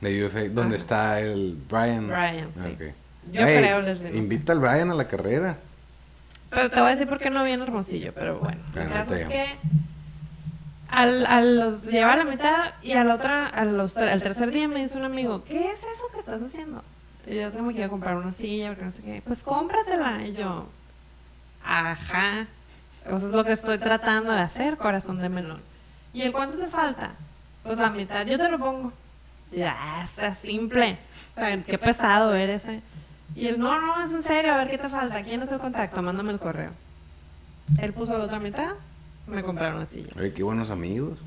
La 0.00 0.26
UFA, 0.26 0.48
¿dónde 0.50 0.76
está 0.76 1.20
el 1.20 1.56
Brian? 1.68 2.08
Brian, 2.08 2.50
sí. 2.54 2.76
Yo 3.32 3.42
creo, 3.42 3.82
les 3.82 4.02
digo. 4.02 4.16
Invita 4.16 4.52
al 4.52 4.60
Brian 4.60 4.90
a 4.90 4.94
la 4.94 5.06
carrera. 5.08 5.58
Pero 6.50 6.70
te 6.70 6.80
voy 6.80 6.88
a 6.88 6.92
decir 6.92 7.08
por 7.08 7.18
qué 7.18 7.30
no 7.30 7.44
viene 7.44 7.62
Hermosillo, 7.62 8.12
pero 8.14 8.38
bueno. 8.38 8.60
El 8.74 8.88
caso 8.88 9.14
es 9.14 9.26
que 9.26 9.56
al, 10.88 11.26
al 11.26 11.60
los 11.60 11.86
a 11.86 12.16
la 12.16 12.24
mitad 12.24 12.74
y 12.82 12.92
a 12.92 13.04
la 13.04 13.14
otra, 13.16 13.46
al, 13.46 13.78
al 13.78 14.22
tercer 14.22 14.50
día 14.50 14.66
me 14.66 14.80
dice 14.80 14.96
un 14.96 15.04
amigo, 15.04 15.44
¿qué 15.44 15.70
es 15.70 15.78
eso 15.80 16.04
que 16.12 16.18
estás 16.20 16.42
haciendo? 16.42 16.82
Y 17.26 17.34
yo 17.34 17.48
es 17.48 17.54
que 17.54 17.60
me 17.60 17.74
quiero 17.74 17.90
comprar 17.90 18.16
una 18.16 18.32
silla, 18.32 18.68
porque 18.68 18.84
no 18.84 18.90
sé 18.90 19.02
qué. 19.02 19.22
Pues 19.26 19.42
cómpratela. 19.42 20.26
Y 20.26 20.32
yo, 20.32 20.66
ajá. 21.62 22.46
Eso 23.04 23.16
es 23.16 23.32
lo 23.32 23.44
que 23.44 23.52
estoy 23.52 23.78
tratando 23.78 24.32
de 24.32 24.40
hacer, 24.40 24.78
corazón 24.78 25.18
de 25.18 25.28
melón. 25.28 25.60
¿Y 26.12 26.22
el 26.22 26.32
cuánto 26.32 26.58
te 26.58 26.66
falta? 26.66 27.12
Pues 27.62 27.78
la 27.78 27.90
mitad, 27.90 28.26
yo 28.26 28.38
te 28.38 28.48
lo 28.48 28.58
pongo. 28.58 28.92
Ya, 29.52 30.02
es 30.02 30.38
simple. 30.38 30.98
O 31.34 31.38
sea, 31.38 31.62
qué 31.62 31.78
pesado 31.78 32.34
eres. 32.34 32.64
Eh. 32.66 32.80
Y 33.34 33.46
él, 33.46 33.58
no, 33.58 33.80
no, 33.80 34.04
es 34.04 34.12
en 34.12 34.22
serio, 34.22 34.52
a 34.52 34.58
ver 34.58 34.70
qué 34.70 34.78
te 34.78 34.88
falta. 34.88 35.22
¿Quién 35.22 35.42
es 35.42 35.52
el 35.52 35.58
contacto? 35.58 36.02
Mándame 36.02 36.32
el 36.32 36.38
correo. 36.38 36.70
Él 37.80 37.92
puso 37.92 38.16
la 38.16 38.24
otra 38.24 38.40
mitad, 38.40 38.72
me 39.26 39.42
compraron 39.42 39.80
la 39.80 39.86
silla. 39.86 40.12
Ay, 40.18 40.32
qué 40.32 40.42
buenos 40.42 40.70
amigos. 40.70 41.18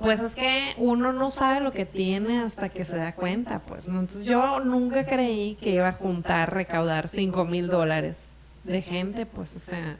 Pues 0.00 0.20
es 0.20 0.34
que 0.34 0.74
uno 0.76 1.12
no 1.12 1.30
sabe 1.30 1.60
lo 1.60 1.72
que 1.72 1.86
tiene 1.86 2.40
hasta 2.40 2.68
que 2.68 2.84
se 2.84 2.96
da 2.96 3.14
cuenta, 3.14 3.60
pues. 3.60 3.86
Entonces 3.86 4.24
yo 4.24 4.60
nunca 4.60 5.06
creí 5.06 5.56
que 5.56 5.70
iba 5.70 5.88
a 5.88 5.92
juntar, 5.92 6.52
recaudar 6.52 7.08
5 7.08 7.44
mil 7.44 7.68
dólares 7.68 8.18
de 8.64 8.82
gente, 8.82 9.26
pues, 9.26 9.54
o 9.54 9.60
sea. 9.60 9.98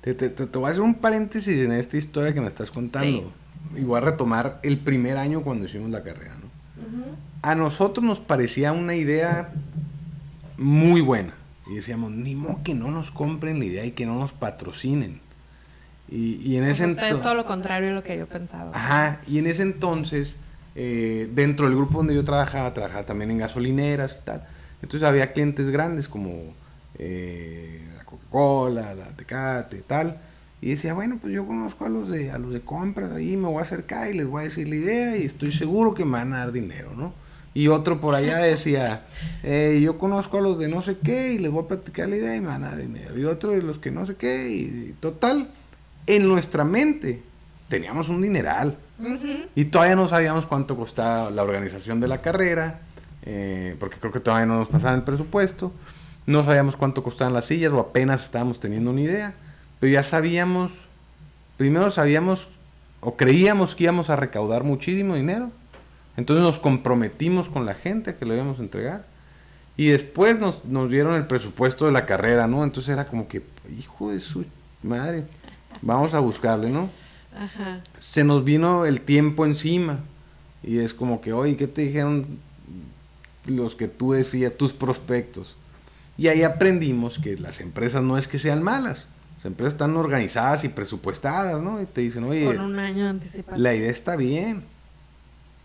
Te, 0.00 0.14
te, 0.14 0.28
te, 0.30 0.58
voy 0.58 0.68
a 0.68 0.70
hacer 0.70 0.82
un 0.82 0.94
paréntesis 0.94 1.58
en 1.58 1.72
esta 1.72 1.96
historia 1.96 2.32
que 2.32 2.40
me 2.40 2.48
estás 2.48 2.70
contando. 2.70 3.32
Y 3.76 3.82
voy 3.82 3.98
a 3.98 4.00
retomar 4.00 4.60
el 4.62 4.78
primer 4.78 5.16
año 5.16 5.42
cuando 5.42 5.66
hicimos 5.66 5.90
la 5.90 6.02
carrera, 6.02 6.34
¿no? 6.40 6.44
A 7.42 7.54
nosotros 7.54 8.04
nos 8.04 8.20
parecía 8.20 8.72
una 8.72 8.94
idea 8.94 9.52
muy 10.56 11.00
buena. 11.00 11.34
Y 11.70 11.76
decíamos, 11.76 12.10
ni 12.10 12.34
modo 12.34 12.60
que 12.62 12.74
no 12.74 12.90
nos 12.90 13.10
compren 13.10 13.58
la 13.58 13.64
idea 13.64 13.84
y 13.84 13.92
que 13.92 14.06
no 14.06 14.18
nos 14.18 14.32
patrocinen. 14.32 15.20
Y, 16.08 16.36
y 16.36 16.56
en 16.56 16.64
ese 16.64 16.84
entonces... 16.84 17.14
Es 17.14 17.22
todo 17.22 17.34
lo 17.34 17.46
contrario 17.46 17.88
de 17.88 17.94
lo 17.94 18.02
que 18.02 18.16
yo 18.18 18.26
pensaba. 18.26 18.70
Ajá, 18.74 19.20
y 19.26 19.38
en 19.38 19.46
ese 19.46 19.62
entonces, 19.62 20.36
eh, 20.74 21.28
dentro 21.32 21.66
del 21.66 21.76
grupo 21.76 21.98
donde 21.98 22.14
yo 22.14 22.24
trabajaba, 22.24 22.72
trabajaba 22.74 23.06
también 23.06 23.30
en 23.30 23.38
gasolineras 23.38 24.18
y 24.20 24.24
tal. 24.24 24.46
Entonces 24.82 25.08
había 25.08 25.32
clientes 25.32 25.70
grandes 25.70 26.08
como 26.08 26.54
eh, 26.98 27.88
la 27.96 28.04
Coca-Cola, 28.04 28.94
la 28.94 29.06
Tecate 29.16 29.78
y 29.78 29.82
tal. 29.82 30.18
Y 30.64 30.70
decía, 30.70 30.94
bueno, 30.94 31.18
pues 31.20 31.34
yo 31.34 31.46
conozco 31.46 31.84
a 31.84 31.90
los 31.90 32.08
de 32.08 32.30
a 32.30 32.38
los 32.38 32.50
de 32.50 32.62
compras 32.62 33.12
ahí, 33.12 33.36
me 33.36 33.48
voy 33.48 33.58
a 33.58 33.64
acercar 33.64 34.08
y 34.08 34.14
les 34.14 34.26
voy 34.26 34.40
a 34.40 34.44
decir 34.44 34.66
la 34.66 34.76
idea 34.76 35.16
y 35.18 35.24
estoy 35.24 35.52
seguro 35.52 35.92
que 35.92 36.06
me 36.06 36.12
van 36.12 36.32
a 36.32 36.38
dar 36.38 36.52
dinero, 36.52 36.92
¿no? 36.96 37.12
Y 37.52 37.68
otro 37.68 38.00
por 38.00 38.14
allá 38.14 38.38
decía, 38.38 39.04
eh, 39.42 39.78
yo 39.84 39.98
conozco 39.98 40.38
a 40.38 40.40
los 40.40 40.58
de 40.58 40.68
no 40.68 40.80
sé 40.80 40.96
qué 41.04 41.34
y 41.34 41.38
les 41.38 41.50
voy 41.50 41.64
a 41.64 41.68
platicar 41.68 42.08
la 42.08 42.16
idea 42.16 42.34
y 42.34 42.40
me 42.40 42.46
van 42.46 42.64
a 42.64 42.70
dar 42.70 42.78
dinero. 42.78 43.18
Y 43.18 43.26
otro 43.26 43.50
de 43.50 43.60
los 43.60 43.78
que 43.78 43.90
no 43.90 44.06
sé 44.06 44.14
qué. 44.14 44.48
Y 44.48 44.94
total, 45.00 45.50
en 46.06 46.26
nuestra 46.26 46.64
mente 46.64 47.20
teníamos 47.68 48.08
un 48.08 48.22
dineral. 48.22 48.78
Y 49.54 49.66
todavía 49.66 49.96
no 49.96 50.08
sabíamos 50.08 50.46
cuánto 50.46 50.78
costaba 50.78 51.30
la 51.30 51.42
organización 51.42 52.00
de 52.00 52.08
la 52.08 52.22
carrera, 52.22 52.80
eh, 53.22 53.76
porque 53.78 53.98
creo 53.98 54.12
que 54.12 54.20
todavía 54.20 54.46
no 54.46 54.56
nos 54.60 54.68
pasaban 54.68 54.96
el 54.96 55.02
presupuesto. 55.02 55.72
No 56.24 56.42
sabíamos 56.42 56.74
cuánto 56.74 57.02
costaban 57.02 57.34
las 57.34 57.44
sillas 57.44 57.70
o 57.70 57.80
apenas 57.80 58.22
estábamos 58.24 58.58
teniendo 58.58 58.92
una 58.92 59.02
idea. 59.02 59.34
Pero 59.84 59.92
ya 59.92 60.02
sabíamos, 60.02 60.72
primero 61.58 61.90
sabíamos 61.90 62.48
o 63.02 63.18
creíamos 63.18 63.74
que 63.74 63.84
íbamos 63.84 64.08
a 64.08 64.16
recaudar 64.16 64.64
muchísimo 64.64 65.14
dinero 65.14 65.50
entonces 66.16 66.44
nos 66.44 66.58
comprometimos 66.58 67.48
con 67.48 67.66
la 67.66 67.74
gente 67.74 68.14
que 68.14 68.24
lo 68.24 68.34
íbamos 68.34 68.58
a 68.58 68.62
entregar. 68.62 69.06
Y 69.76 69.88
después 69.88 70.38
nos, 70.38 70.64
nos 70.64 70.88
dieron 70.88 71.16
el 71.16 71.26
presupuesto 71.26 71.86
de 71.86 71.92
la 71.92 72.06
carrera, 72.06 72.46
¿no? 72.46 72.62
Entonces 72.62 72.92
era 72.92 73.06
como 73.06 73.26
que, 73.26 73.42
hijo 73.76 74.12
de 74.12 74.20
su 74.20 74.44
madre, 74.82 75.24
vamos 75.82 76.14
a 76.14 76.20
buscarle, 76.20 76.70
¿no? 76.70 76.88
Ajá. 77.36 77.82
Se 77.98 78.22
nos 78.22 78.44
vino 78.44 78.86
el 78.86 79.00
tiempo 79.00 79.44
encima. 79.44 79.98
Y 80.62 80.78
es 80.78 80.94
como 80.94 81.20
que, 81.20 81.32
oye, 81.32 81.56
¿qué 81.56 81.66
te 81.66 81.82
dijeron 81.82 82.38
los 83.46 83.74
que 83.74 83.88
tú 83.88 84.12
decías, 84.12 84.56
tus 84.56 84.72
prospectos? 84.72 85.56
Y 86.16 86.28
ahí 86.28 86.44
aprendimos 86.44 87.18
que 87.18 87.36
las 87.36 87.60
empresas 87.60 88.02
no 88.02 88.16
es 88.16 88.28
que 88.28 88.38
sean 88.38 88.62
malas. 88.62 89.08
Las 89.44 89.50
empresas 89.50 89.74
están 89.74 89.96
organizadas 89.96 90.64
y 90.64 90.70
presupuestadas, 90.70 91.62
¿no? 91.62 91.80
Y 91.80 91.84
te 91.84 92.00
dicen, 92.00 92.24
oye, 92.24 92.46
Con 92.46 92.60
un 92.60 92.78
año 92.80 93.04
de 93.04 93.10
anticipación. 93.10 93.62
La 93.62 93.74
idea 93.74 93.90
está 93.90 94.16
bien 94.16 94.64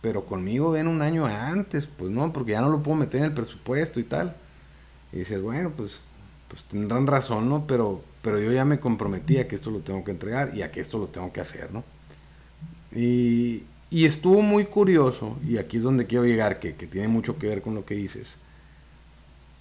pero 0.02 0.26
conmigo 0.26 0.72
ven 0.72 0.88
un 0.88 1.02
año 1.02 1.26
antes, 1.26 1.86
pues 1.86 2.12
no, 2.12 2.32
porque 2.32 2.54
ya 2.54 2.62
no 2.62 2.70
lo 2.70 2.82
puedo 2.82 2.98
meter 2.98 3.20
en 3.20 3.26
el 3.26 3.34
presupuesto 3.34 4.00
y 4.00 4.04
tal. 4.04 4.36
Y 5.12 5.20
dices, 5.20 5.42
bueno, 5.42 5.72
pues, 5.76 6.00
pues 6.48 6.64
tendrán 6.64 7.06
razón, 7.08 7.50
¿no? 7.50 7.68
Pero, 7.68 8.02
pero 8.22 8.40
yo 8.40 8.52
ya 8.52 8.64
me 8.64 8.80
comprometí 8.80 9.40
a 9.40 9.48
que 9.48 9.56
esto 9.56 9.72
lo 9.72 9.80
tengo 9.80 10.04
que 10.04 10.12
entregar 10.12 10.56
y 10.56 10.62
a 10.62 10.72
que 10.72 10.80
esto 10.80 10.98
lo 10.98 11.08
tengo 11.08 11.34
que 11.34 11.42
hacer, 11.42 11.72
¿no? 11.74 11.84
Y, 12.94 13.64
y 13.90 14.06
estuvo 14.06 14.42
muy 14.42 14.66
curioso, 14.66 15.38
y 15.46 15.58
aquí 15.58 15.78
es 15.78 15.84
donde 15.84 16.06
quiero 16.08 16.26
llegar, 16.26 16.60
que, 16.60 16.76
que 16.76 16.88
tiene 16.88 17.08
mucho 17.08 17.38
que 17.38 17.48
ver 17.48 17.62
con 17.62 17.76
lo 17.76 17.86
que 17.86 17.96
dices, 17.96 18.38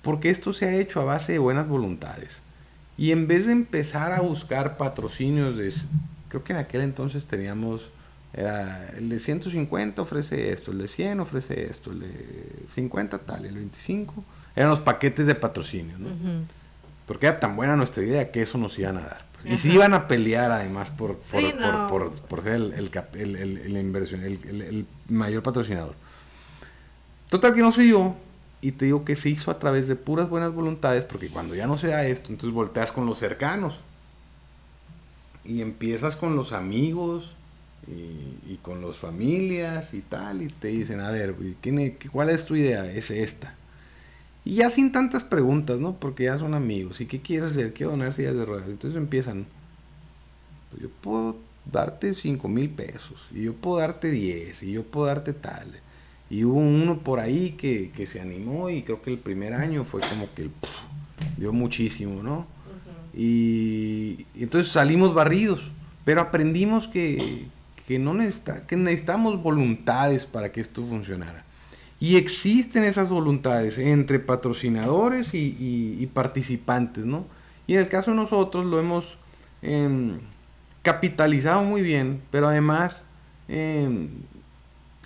porque 0.03 0.31
esto 0.31 0.53
se 0.53 0.67
ha 0.67 0.77
hecho 0.77 1.01
a 1.01 1.05
base 1.05 1.33
de 1.33 1.39
buenas 1.39 1.69
voluntades. 1.69 2.43
Y 2.99 3.13
en 3.13 3.27
vez 3.29 3.47
de 3.47 3.53
empezar 3.53 4.13
a 4.13 4.21
buscar 4.21 4.77
patrocinios, 4.77 5.57
de, 5.57 5.73
creo 6.29 6.45
que 6.45 6.53
en 6.53 6.59
aquel 6.59 6.83
entonces 6.83 7.25
teníamos 7.25 7.89
era 8.33 8.91
el 8.97 9.09
de 9.09 9.21
150 9.21 10.03
ofrece 10.03 10.53
esto, 10.53 10.71
el 10.71 10.79
de 10.79 10.89
100 10.89 11.21
ofrece 11.21 11.67
esto, 11.67 11.91
el 11.91 12.01
de 12.01 12.67
50 12.75 13.19
tal, 13.19 13.47
el 13.47 13.55
25. 13.55 14.23
Eran 14.55 14.71
los 14.71 14.81
paquetes 14.81 15.27
de 15.27 15.35
patrocinio, 15.35 15.99
¿no? 15.99 16.09
Porque 17.07 17.27
era 17.27 17.41
tan 17.41 17.57
buena 17.57 17.75
nuestra 17.75 18.03
idea 18.03 18.31
que 18.31 18.43
eso 18.43 18.59
nos 18.59 18.79
iban 18.79 18.99
a 18.99 19.01
dar. 19.01 19.25
Pues. 19.33 19.55
Y 19.55 19.57
si 19.57 19.73
iban 19.73 19.95
a 19.95 20.09
pelear 20.09 20.51
además 20.51 20.91
por, 20.91 21.17
por, 21.17 22.11
por, 22.29 22.43
ser 22.43 22.55
el, 22.55 22.91
el, 23.15 23.37
el, 23.37 23.77
inversión, 23.77 24.23
el, 24.25 24.87
mayor 25.09 25.43
patrocinador. 25.43 25.95
Total 27.31 27.55
que 27.55 27.63
no 27.63 27.73
se 27.73 27.83
dio. 27.83 28.15
Y 28.61 28.73
te 28.73 28.87
digo 28.87 29.05
que 29.05 29.17
se 29.17 29.31
hizo 29.31 29.51
a 29.51 29.59
través 29.59 29.87
de 29.87 29.97
puras 29.97 30.29
buenas 30.29 30.53
voluntades, 30.53 31.05
porque 31.05 31.29
cuando 31.29 31.55
ya 31.55 31.67
no 31.67 31.77
se 31.77 31.89
da 31.89 32.07
esto, 32.07 32.31
entonces 32.31 32.55
volteas 32.55 32.91
con 32.91 33.07
los 33.07 33.19
cercanos. 33.19 33.77
Y 35.45 35.63
empiezas 35.63 36.17
con 36.17 36.37
los 36.37 36.53
amigos, 36.53 37.35
y, 37.87 38.57
con 38.63 38.83
las 38.87 38.97
familias 38.97 39.95
y 39.95 40.01
tal, 40.01 40.43
y 40.43 40.49
te 40.49 40.69
dicen, 40.69 41.01
a 41.01 41.11
ver, 41.11 41.35
¿cuál 42.13 42.31
es 42.31 42.45
tu 42.45 42.57
idea? 42.57 42.91
Es 42.91 43.11
esta. 43.11 43.55
Y 44.45 44.57
ya 44.57 44.71
sin 44.71 44.93
tantas 44.93 45.23
preguntas, 45.25 45.79
¿no? 45.79 45.95
Porque 45.97 46.25
ya 46.25 46.39
son 46.39 46.55
amigos. 46.55 47.01
¿Y 47.01 47.07
qué 47.07 47.21
quieres 47.21 47.53
hacer? 47.53 47.73
Quiero 47.73 47.93
donar 47.93 48.13
sillas 48.13 48.35
de 48.35 48.45
ruedas. 48.45 48.69
Entonces 48.69 48.97
empiezan, 48.97 49.47
pues 50.71 50.83
yo 50.83 50.89
puedo 50.89 51.37
darte 51.71 52.15
5 52.15 52.49
mil 52.49 52.71
pesos, 52.71 53.21
y 53.31 53.45
yo 53.45 53.55
puedo 53.55 53.79
darte 53.79 54.11
10, 54.11 54.63
y 54.63 54.73
yo 54.73 54.85
puedo 54.85 55.07
darte 55.07 55.33
tal. 55.33 55.69
Y 56.31 56.45
hubo 56.45 56.59
uno 56.59 56.99
por 56.99 57.21
ahí 57.21 57.53
que, 57.53 57.91
que 57.91 58.07
se 58.07 58.21
animó 58.21 58.69
y 58.71 58.83
creo 58.83 59.01
que 59.01 59.11
el 59.11 59.19
primer 59.19 59.55
año 59.55 59.85
fue 59.85 60.01
como 60.01 60.33
que 60.35 60.51
dio 61.37 61.53
muchísimo, 61.53 62.23
¿no? 62.23 62.47
y 63.21 64.27
entonces 64.37 64.71
salimos 64.71 65.13
barridos, 65.13 65.61
pero 66.05 66.21
aprendimos 66.21 66.87
que, 66.87 67.49
que, 67.87 67.99
no 67.99 68.15
necesita, 68.15 68.67
que 68.67 68.77
necesitamos 68.77 69.43
voluntades 69.43 70.25
para 70.25 70.53
que 70.53 70.61
esto 70.61 70.85
funcionara. 70.85 71.45
Y 72.01 72.17
existen 72.17 72.85
esas 72.85 73.09
voluntades 73.09 73.77
entre 73.77 74.21
patrocinadores 74.21 75.35
y, 75.35 76.09
participantes, 76.15 77.05
¿no? 77.05 77.27
Y 77.67 77.75
en 77.75 77.81
el 77.81 77.89
caso 77.89 78.13
de 78.13 78.17
nosotros 78.17 78.65
lo 78.65 78.79
hemos 78.79 79.19
em, 79.63 80.21
capitalizado 80.83 81.63
muy 81.65 81.83
bien, 81.83 82.23
pero 82.31 82.49
además 82.49 83.05
em, 83.49 84.09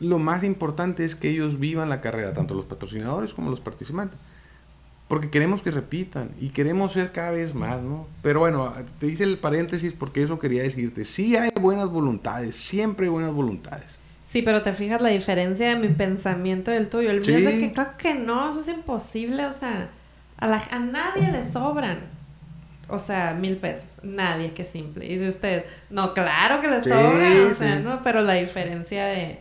lo 0.03 0.19
más 0.19 0.45
importante 0.45 1.05
es 1.05 1.15
que 1.17 1.31
ellos 1.31 1.59
vivan 1.59 1.89
la 1.89 2.01
carrera, 2.01 2.35
tanto 2.35 2.55
los 2.55 2.67
patrocinadores 2.67 3.33
como 3.35 3.51
los 3.51 3.61
participantes. 3.61 4.19
porque 5.09 5.29
queremos 5.31 5.61
que 5.63 5.71
repitan 5.71 6.31
y 6.41 6.51
queremos 6.51 6.93
ser 6.93 7.13
cada 7.13 7.33
vez 7.33 7.55
más, 7.55 7.83
¿no? 7.83 8.09
Pero 8.23 8.41
bueno, 8.41 8.73
te 8.99 9.07
hice 9.09 9.25
el 9.25 9.39
paréntesis 9.39 9.93
porque 9.93 10.23
eso 10.23 10.39
quería 10.39 10.63
decirte. 10.63 11.05
Sí 11.05 11.37
hay 11.37 11.51
buenas 11.61 11.89
voluntades, 11.91 12.57
siempre 12.57 13.07
hay 13.07 13.11
buenas 13.11 13.33
voluntades. 13.35 14.01
Sí, 14.25 14.41
pero 14.43 14.63
te 14.63 14.73
fijas 14.73 15.03
la 15.03 15.11
diferencia 15.11 15.69
de 15.69 15.77
mi 15.77 15.89
pensamiento 15.95 16.71
del 16.71 16.89
tuyo. 16.89 17.11
El 17.11 17.21
mío 17.27 17.37
es 17.39 17.45
de 17.45 17.59
que 17.59 17.73
claro 17.73 17.93
que 17.99 18.15
no, 18.15 18.51
eso 18.51 18.61
es 18.61 18.69
imposible, 18.69 19.45
o 19.47 19.53
sea, 19.53 19.91
a, 20.39 20.47
la, 20.47 20.63
a 20.71 20.79
nadie 20.79 21.31
le 21.31 21.45
sobran. 21.45 21.99
O 22.89 22.99
sea, 22.99 23.35
mil 23.35 23.57
pesos. 23.59 24.03
Nadie, 24.03 24.53
qué 24.55 24.65
simple. 24.65 25.07
Y 25.07 25.15
dice 25.15 25.29
usted, 25.29 25.65
no, 25.91 26.15
claro 26.15 26.61
que 26.61 26.69
le 26.69 26.83
sobran, 26.83 27.53
o 27.53 27.55
sea, 27.55 27.79
¿no? 27.81 28.03
Pero 28.03 28.23
la 28.23 28.35
diferencia 28.35 29.07
de 29.07 29.41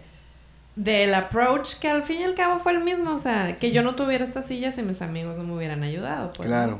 del 0.76 1.14
approach 1.14 1.76
que 1.76 1.90
al 1.90 2.04
fin 2.04 2.22
y 2.22 2.24
al 2.24 2.36
cabo 2.36 2.60
fue 2.60 2.72
el 2.72 2.84
mismo, 2.84 3.14
o 3.14 3.18
sea, 3.18 3.58
que 3.58 3.72
yo 3.72 3.84
no 3.84 3.96
tuviera 3.96 4.24
estas 4.24 4.48
sillas 4.48 4.78
y 4.78 4.84
mis 4.84 5.02
amigos 5.02 5.38
no 5.38 5.44
me 5.44 5.54
hubieran 5.56 5.84
ayudado, 5.84 6.32
pues. 6.34 6.48
Claro. 6.48 6.80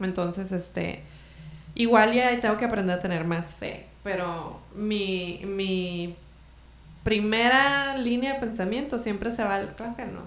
Entonces, 0.00 0.52
este, 0.52 1.02
igual 1.74 2.12
ya 2.12 2.38
tengo 2.40 2.56
que 2.56 2.64
aprender 2.66 2.98
a 2.98 3.00
tener 3.00 3.24
más 3.24 3.54
fe, 3.54 3.86
pero 4.02 4.60
mi, 4.74 5.40
mi 5.46 6.14
primera 7.02 7.96
línea 7.96 8.34
de 8.34 8.40
pensamiento 8.40 8.98
siempre 8.98 9.30
se 9.30 9.44
va 9.44 9.56
al, 9.56 9.74
claro 9.74 9.96
que 9.96 10.04
no, 10.04 10.20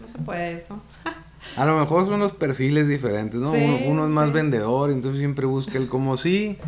no 0.00 0.08
se 0.08 0.18
puede 0.18 0.52
eso. 0.52 0.80
a 1.56 1.64
lo 1.64 1.78
mejor 1.78 2.06
son 2.06 2.20
los 2.20 2.32
perfiles 2.32 2.86
diferentes, 2.88 3.40
¿no? 3.40 3.52
uno, 3.52 4.04
es 4.04 4.10
más 4.10 4.32
vendedor, 4.32 4.90
entonces 4.90 5.18
siempre 5.18 5.46
busca 5.46 5.78
el 5.78 5.88
como 5.88 6.16
sí. 6.16 6.58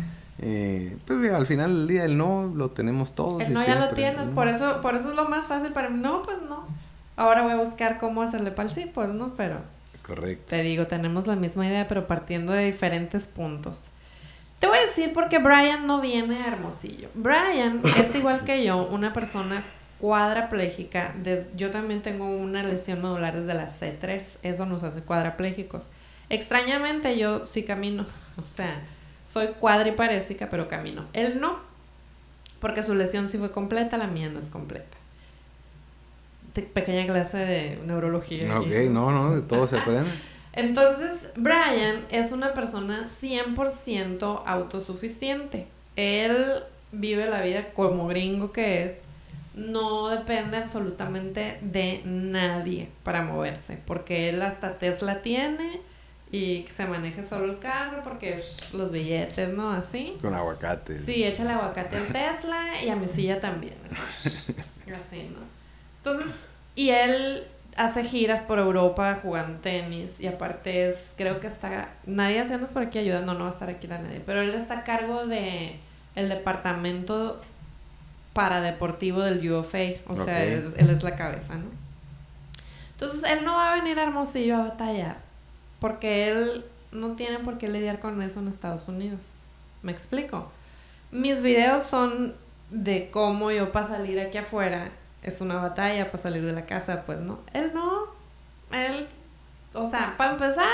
Eh, 0.45 0.97
pues 1.07 1.31
al 1.31 1.45
final 1.45 1.73
del 1.73 1.87
día 1.87 2.03
el 2.03 2.17
no 2.17 2.51
lo 2.53 2.71
tenemos 2.71 3.15
todos. 3.15 3.41
El 3.41 3.53
no 3.53 3.65
ya 3.65 3.75
lo 3.75 3.93
tienes, 3.93 4.29
por 4.31 4.49
eso, 4.49 4.81
por 4.81 4.93
eso 4.95 5.11
es 5.11 5.15
lo 5.15 5.29
más 5.29 5.47
fácil 5.47 5.71
para 5.71 5.89
mí. 5.89 5.99
No, 6.01 6.21
pues 6.21 6.41
no. 6.41 6.67
Ahora 7.15 7.43
voy 7.43 7.53
a 7.53 7.55
buscar 7.55 7.97
cómo 7.97 8.21
hacerle 8.21 8.51
para 8.51 8.67
el 8.67 8.75
sí, 8.75 8.91
pues 8.93 9.07
no, 9.09 9.35
pero. 9.35 9.61
Correcto. 10.05 10.47
Te 10.49 10.61
digo, 10.61 10.87
tenemos 10.87 11.27
la 11.27 11.37
misma 11.37 11.65
idea, 11.65 11.87
pero 11.87 12.07
partiendo 12.07 12.51
de 12.51 12.65
diferentes 12.65 13.25
puntos. 13.27 13.89
Te 14.59 14.67
voy 14.67 14.77
a 14.77 14.81
decir 14.81 15.13
porque 15.13 15.39
Brian 15.39 15.87
no 15.87 16.01
viene 16.01 16.41
a 16.41 16.47
Hermosillo. 16.47 17.07
Brian 17.13 17.81
es 17.97 18.13
igual 18.13 18.43
que 18.43 18.65
yo, 18.65 18.85
una 18.87 19.13
persona 19.13 19.63
cuadraplégica. 19.99 21.15
yo 21.55 21.71
también 21.71 22.01
tengo 22.01 22.29
una 22.29 22.63
lesión 22.63 23.01
medular 23.01 23.33
desde 23.33 23.53
la 23.53 23.69
C3. 23.69 24.39
Eso 24.43 24.65
nos 24.65 24.83
hace 24.83 25.03
cuadraplégicos. 25.03 25.91
Extrañamente 26.27 27.17
yo 27.17 27.45
sí 27.45 27.63
camino. 27.63 28.05
O 28.43 28.47
sea, 28.47 28.81
soy 29.25 29.47
cuadriparésica, 29.59 30.49
pero 30.49 30.67
camino. 30.67 31.05
Él 31.13 31.39
no, 31.39 31.59
porque 32.59 32.83
su 32.83 32.95
lesión 32.95 33.29
sí 33.29 33.37
fue 33.37 33.51
completa, 33.51 33.97
la 33.97 34.07
mía 34.07 34.29
no 34.29 34.39
es 34.39 34.49
completa. 34.49 34.97
pequeña 36.53 37.05
clase 37.05 37.37
de 37.37 37.79
neurología. 37.85 38.59
Ok, 38.59 38.67
no, 38.89 39.11
no, 39.11 39.35
de 39.35 39.41
todo 39.41 39.67
se 39.67 39.77
aprende. 39.77 40.09
Entonces, 40.53 41.31
Brian 41.35 42.05
es 42.09 42.31
una 42.31 42.53
persona 42.53 43.03
100% 43.05 44.43
autosuficiente. 44.45 45.67
Él 45.95 46.63
vive 46.91 47.27
la 47.27 47.41
vida 47.41 47.73
como 47.73 48.07
gringo 48.07 48.51
que 48.51 48.85
es. 48.85 48.99
No 49.55 50.09
depende 50.09 50.57
absolutamente 50.57 51.57
de 51.61 52.01
nadie 52.05 52.89
para 53.03 53.23
moverse, 53.23 53.79
porque 53.85 54.29
él 54.29 54.41
hasta 54.41 54.77
Tesla 54.77 55.21
tiene 55.21 55.81
y 56.33 56.63
que 56.63 56.71
se 56.71 56.87
maneje 56.87 57.21
solo 57.21 57.45
el 57.45 57.59
carro 57.59 58.01
porque 58.03 58.43
los 58.73 58.91
billetes, 58.91 59.49
¿no? 59.49 59.69
Así. 59.69 60.17
Con 60.19 60.33
aguacate. 60.33 60.97
Sí, 60.97 61.23
échale 61.23 61.51
aguacate 61.51 61.95
al 61.95 62.07
Tesla 62.07 62.83
y 62.83 62.89
a 62.89 62.95
mi 62.95 63.07
silla 63.07 63.39
también. 63.39 63.75
Así, 64.99 65.29
¿no? 65.31 65.41
Entonces, 65.97 66.45
y 66.75 66.89
él 66.89 67.45
hace 67.75 68.03
giras 68.03 68.41
por 68.41 68.57
Europa 68.57 69.19
jugando 69.21 69.59
tenis 69.59 70.19
y 70.19 70.25
aparte 70.25 70.87
es, 70.87 71.13
creo 71.15 71.39
que 71.39 71.45
está, 71.45 71.89
nadie 72.07 72.39
haciendo 72.39 72.65
por 72.65 72.81
aquí 72.81 72.97
ayudando, 72.97 73.35
no 73.35 73.41
va 73.41 73.51
a 73.51 73.53
estar 73.53 73.69
aquí 73.69 73.85
la 73.85 73.99
nadie, 73.99 74.19
pero 74.25 74.41
él 74.41 74.55
está 74.55 74.79
a 74.79 74.83
cargo 74.83 75.27
de 75.27 75.79
el 76.15 76.29
departamento 76.29 77.43
para 78.33 78.59
deportivo 78.59 79.21
del 79.21 79.51
UFA, 79.51 80.01
o 80.07 80.15
sea, 80.15 80.43
él 80.43 80.89
es 80.89 81.03
la 81.03 81.15
cabeza, 81.15 81.53
¿no? 81.53 81.65
Entonces, 82.93 83.23
él 83.29 83.45
no 83.45 83.53
va 83.53 83.73
a 83.73 83.75
venir 83.75 83.99
a 83.99 84.03
Hermosillo 84.03 84.55
a 84.55 84.69
batallar 84.69 85.22
porque 85.83 86.29
él 86.29 86.63
no 86.93 87.17
tiene 87.17 87.39
por 87.39 87.57
qué 87.57 87.67
lidiar 87.67 87.99
con 87.99 88.21
eso 88.21 88.39
en 88.39 88.47
Estados 88.47 88.87
Unidos. 88.87 89.19
¿Me 89.81 89.91
explico? 89.91 90.49
Mis 91.11 91.41
videos 91.41 91.83
son 91.83 92.35
de 92.69 93.11
cómo 93.11 93.51
yo 93.51 93.73
para 93.73 93.87
salir 93.87 94.17
aquí 94.21 94.37
afuera 94.37 94.91
es 95.21 95.41
una 95.41 95.55
batalla 95.55 96.05
para 96.05 96.23
salir 96.23 96.41
de 96.45 96.53
la 96.53 96.65
casa, 96.65 97.03
pues 97.05 97.19
no. 97.19 97.39
Él 97.51 97.71
no. 97.73 98.05
Él, 98.71 99.09
o 99.73 99.85
sea, 99.85 100.15
para 100.15 100.31
empezar, 100.31 100.71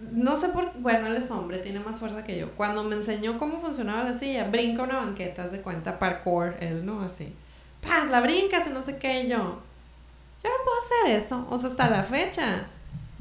no 0.00 0.34
sé 0.38 0.48
por 0.48 0.72
bueno, 0.78 1.08
él 1.08 1.16
es 1.16 1.30
hombre, 1.30 1.58
tiene 1.58 1.80
más 1.80 1.98
fuerza 1.98 2.24
que 2.24 2.38
yo. 2.38 2.52
Cuando 2.52 2.84
me 2.84 2.96
enseñó 2.96 3.36
cómo 3.36 3.60
funcionaba 3.60 4.02
la 4.04 4.14
silla, 4.14 4.48
brinca 4.48 4.84
una 4.84 4.96
banqueta, 4.96 5.46
de 5.46 5.60
cuenta, 5.60 5.98
parkour, 5.98 6.56
él 6.58 6.86
no, 6.86 7.02
así. 7.02 7.34
Paz, 7.82 8.08
la 8.08 8.22
brincas 8.22 8.66
y 8.66 8.70
no 8.70 8.80
sé 8.80 8.96
qué, 8.96 9.28
yo. 9.28 9.36
Yo 9.36 10.48
no 10.48 10.64
puedo 10.64 10.78
hacer 10.78 11.16
eso, 11.16 11.46
o 11.50 11.58
sea, 11.58 11.68
hasta 11.68 11.90
la 11.90 12.02
fecha 12.02 12.68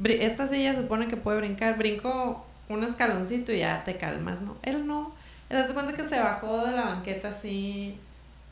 esta 0.03 0.47
silla 0.47 0.73
supone 0.73 1.07
que 1.07 1.17
puede 1.17 1.37
brincar, 1.37 1.77
brinco 1.77 2.45
un 2.69 2.83
escaloncito 2.83 3.51
y 3.51 3.59
ya 3.59 3.83
te 3.83 3.97
calmas, 3.97 4.41
¿no? 4.41 4.57
Él 4.63 4.87
no. 4.87 5.13
Él 5.49 5.57
hace 5.57 5.73
cuenta 5.73 5.93
que 5.93 6.07
se 6.07 6.19
bajó 6.19 6.65
de 6.65 6.71
la 6.71 6.85
banqueta 6.85 7.29
así, 7.29 7.97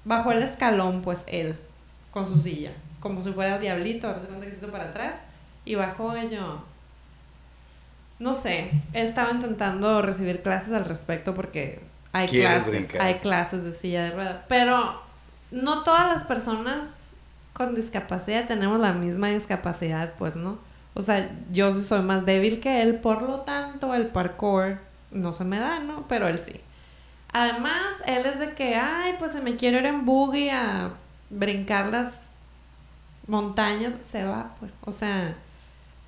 bajó 0.06 0.32
el 0.32 0.44
escalón, 0.44 1.02
pues 1.02 1.24
él, 1.28 1.58
con 2.12 2.26
su 2.26 2.38
silla, 2.38 2.72
como 3.00 3.22
si 3.22 3.32
fuera 3.32 3.56
el 3.56 3.62
diablito, 3.62 4.10
hace 4.10 4.28
cuenta 4.28 4.46
que 4.46 4.52
se 4.52 4.58
hizo 4.58 4.72
para 4.72 4.86
atrás 4.86 5.16
y 5.66 5.76
bajó 5.76 6.16
yo. 6.18 6.64
No 8.20 8.36
sé, 8.36 8.72
he 8.94 9.02
estado 9.02 9.34
intentando 9.34 10.02
recibir 10.04 10.44
clases 10.44 10.74
al 10.74 10.86
respecto 10.86 11.34
porque 11.34 11.82
hay 12.12 12.28
clases, 12.28 12.90
hay 13.00 13.16
clases 13.16 13.64
de 13.64 13.72
silla 13.72 14.04
de 14.04 14.12
ruedas, 14.12 14.46
pero 14.48 15.02
no 15.50 15.82
todas 15.82 16.08
las 16.08 16.26
personas 16.26 17.00
con 17.54 17.74
discapacidad 17.74 18.48
tenemos 18.48 18.80
la 18.80 18.94
misma 18.94 19.30
discapacidad, 19.30 20.14
pues, 20.20 20.36
¿no? 20.36 20.60
O 20.94 21.02
sea, 21.02 21.30
yo 21.52 21.74
soy 21.74 22.02
más 22.02 22.26
débil 22.26 22.60
que 22.60 22.82
él, 22.82 22.96
por 23.00 23.22
lo 23.22 23.42
tanto, 23.42 23.94
el 23.94 24.08
parkour 24.08 24.80
no 25.12 25.34
se 25.34 25.46
me 25.46 25.60
da, 25.60 25.80
¿no? 25.80 26.06
Pero 26.08 26.28
él 26.28 26.40
sí. 26.40 26.60
Además, 27.34 28.04
él 28.06 28.26
es 28.26 28.40
de 28.40 28.54
que, 28.54 28.76
ay, 28.76 29.16
pues 29.18 29.32
se 29.32 29.42
me 29.42 29.56
quiero 29.56 29.78
ir 29.80 29.86
en 29.86 30.04
buggy 30.06 30.50
a 30.50 30.92
brincar 31.30 31.88
las 31.88 32.34
montañas, 33.28 33.96
se 34.04 34.26
va, 34.26 34.56
pues, 34.60 34.74
o 34.86 34.92
sea. 34.92 35.36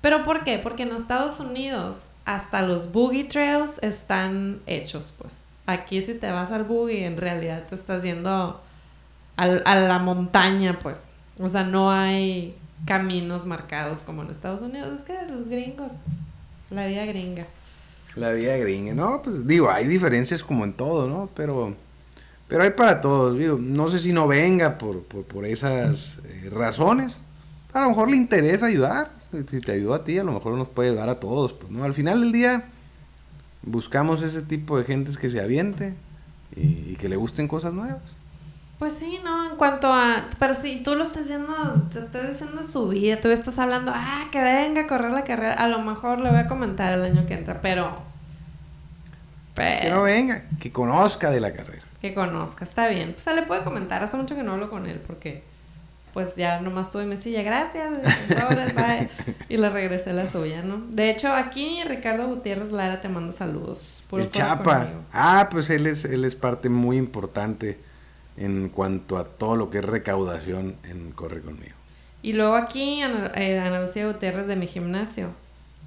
¿Pero 0.02 0.24
por 0.26 0.44
qué? 0.44 0.58
Porque 0.58 0.82
en 0.82 0.92
Estados 0.92 1.40
Unidos 1.40 2.08
hasta 2.26 2.60
los 2.60 2.92
boogie 2.92 3.24
trails 3.24 3.78
están 3.80 4.60
hechos, 4.66 5.14
pues. 5.18 5.40
Aquí 5.66 6.02
si 6.02 6.12
te 6.12 6.30
vas 6.30 6.52
al 6.52 6.64
buggy, 6.64 7.04
en 7.04 7.16
realidad 7.16 7.64
te 7.70 7.74
estás 7.74 8.02
yendo 8.02 8.60
a 9.36 9.46
la 9.46 9.98
montaña, 9.98 10.78
pues. 10.78 11.08
O 11.40 11.48
sea, 11.48 11.64
no 11.64 11.90
hay 11.90 12.54
caminos 12.86 13.46
marcados 13.46 14.00
como 14.00 14.22
en 14.22 14.30
Estados 14.30 14.60
Unidos. 14.60 15.00
Es 15.00 15.02
que 15.02 15.14
los 15.30 15.48
gringos, 15.48 15.90
la 16.70 16.86
vida 16.86 17.04
gringa. 17.06 17.46
La 18.16 18.32
vida 18.32 18.56
gringa, 18.56 18.94
no, 18.94 19.22
pues 19.22 19.46
digo, 19.46 19.70
hay 19.70 19.86
diferencias 19.88 20.42
como 20.42 20.64
en 20.64 20.72
todo, 20.72 21.08
¿no? 21.08 21.28
Pero, 21.34 21.74
pero 22.46 22.62
hay 22.62 22.70
para 22.70 23.00
todos, 23.00 23.36
digo, 23.36 23.58
no 23.60 23.90
sé 23.90 23.98
si 23.98 24.12
no 24.12 24.28
venga 24.28 24.78
por, 24.78 25.02
por, 25.02 25.44
esas 25.44 26.18
eh, 26.24 26.48
razones. 26.50 27.20
A 27.72 27.82
lo 27.82 27.88
mejor 27.88 28.08
le 28.08 28.16
interesa 28.16 28.66
ayudar, 28.66 29.10
si 29.50 29.58
te 29.58 29.72
ayudó 29.72 29.94
a 29.94 30.04
ti, 30.04 30.16
a 30.18 30.22
lo 30.22 30.32
mejor 30.32 30.56
nos 30.56 30.68
puede 30.68 30.90
ayudar 30.90 31.08
a 31.08 31.18
todos, 31.18 31.54
pues, 31.54 31.72
¿no? 31.72 31.82
Al 31.82 31.94
final 31.94 32.20
del 32.20 32.30
día, 32.30 32.68
buscamos 33.62 34.22
ese 34.22 34.42
tipo 34.42 34.78
de 34.78 34.84
gentes 34.84 35.18
que 35.18 35.28
se 35.28 35.40
aviente 35.40 35.94
y 36.54 36.94
que 36.94 37.08
le 37.08 37.16
gusten 37.16 37.48
cosas 37.48 37.72
nuevas. 37.72 38.13
Pues 38.78 38.92
sí, 38.92 39.20
¿no? 39.22 39.50
En 39.50 39.56
cuanto 39.56 39.92
a... 39.92 40.26
Pero 40.38 40.52
si 40.52 40.82
tú 40.82 40.96
lo 40.96 41.04
estás 41.04 41.26
viendo, 41.26 41.54
te 41.92 42.00
estoy 42.00 42.28
diciendo 42.28 42.66
su 42.66 42.88
vida, 42.88 43.20
tú 43.20 43.28
estás 43.28 43.58
hablando, 43.58 43.92
ah, 43.94 44.24
que 44.32 44.42
venga 44.42 44.82
a 44.82 44.86
correr 44.86 45.12
la 45.12 45.24
carrera, 45.24 45.54
a 45.54 45.68
lo 45.68 45.78
mejor 45.80 46.18
le 46.18 46.30
voy 46.30 46.40
a 46.40 46.48
comentar 46.48 46.92
el 46.92 47.04
año 47.04 47.26
que 47.26 47.34
entra, 47.34 47.60
pero... 47.60 47.94
pero 49.54 49.80
que 49.80 49.90
no 49.90 50.02
venga, 50.02 50.42
que 50.60 50.72
conozca 50.72 51.30
de 51.30 51.40
la 51.40 51.52
carrera. 51.52 51.84
Que 52.00 52.14
conozca, 52.14 52.64
está 52.64 52.88
bien. 52.88 53.12
Pues 53.12 53.24
se 53.24 53.34
le 53.34 53.42
puede 53.42 53.62
comentar, 53.62 54.02
hace 54.02 54.16
mucho 54.16 54.34
que 54.34 54.42
no 54.42 54.52
hablo 54.52 54.68
con 54.70 54.86
él 54.86 55.00
porque 55.06 55.44
pues 56.12 56.36
ya 56.36 56.60
nomás 56.60 56.92
tuve 56.92 57.06
mi 57.06 57.16
silla, 57.16 57.42
gracias, 57.42 57.90
bye. 58.74 59.10
y 59.48 59.56
le 59.56 59.68
regresé 59.68 60.12
la 60.12 60.30
suya, 60.30 60.62
¿no? 60.62 60.80
De 60.90 61.10
hecho, 61.10 61.32
aquí 61.32 61.82
Ricardo 61.84 62.28
Gutiérrez 62.28 62.70
Lara 62.70 63.00
te 63.00 63.08
manda 63.08 63.32
saludos. 63.32 64.04
el 64.12 64.30
Chapa. 64.30 64.90
Ah, 65.12 65.48
pues 65.50 65.70
él 65.70 65.88
es, 65.88 66.04
él 66.04 66.24
es 66.24 66.36
parte 66.36 66.68
muy 66.68 66.98
importante 66.98 67.80
en 68.36 68.68
cuanto 68.68 69.18
a 69.18 69.24
todo 69.24 69.56
lo 69.56 69.70
que 69.70 69.78
es 69.78 69.84
recaudación 69.84 70.76
en 70.84 71.12
Corre 71.12 71.40
conmigo. 71.40 71.74
Y 72.22 72.32
luego 72.32 72.54
aquí 72.54 73.02
eh, 73.02 73.58
Ana, 73.58 73.80
Lucía 73.80 74.06
Gutiérrez 74.06 74.46
de 74.46 74.56
mi 74.56 74.66
gimnasio, 74.66 75.30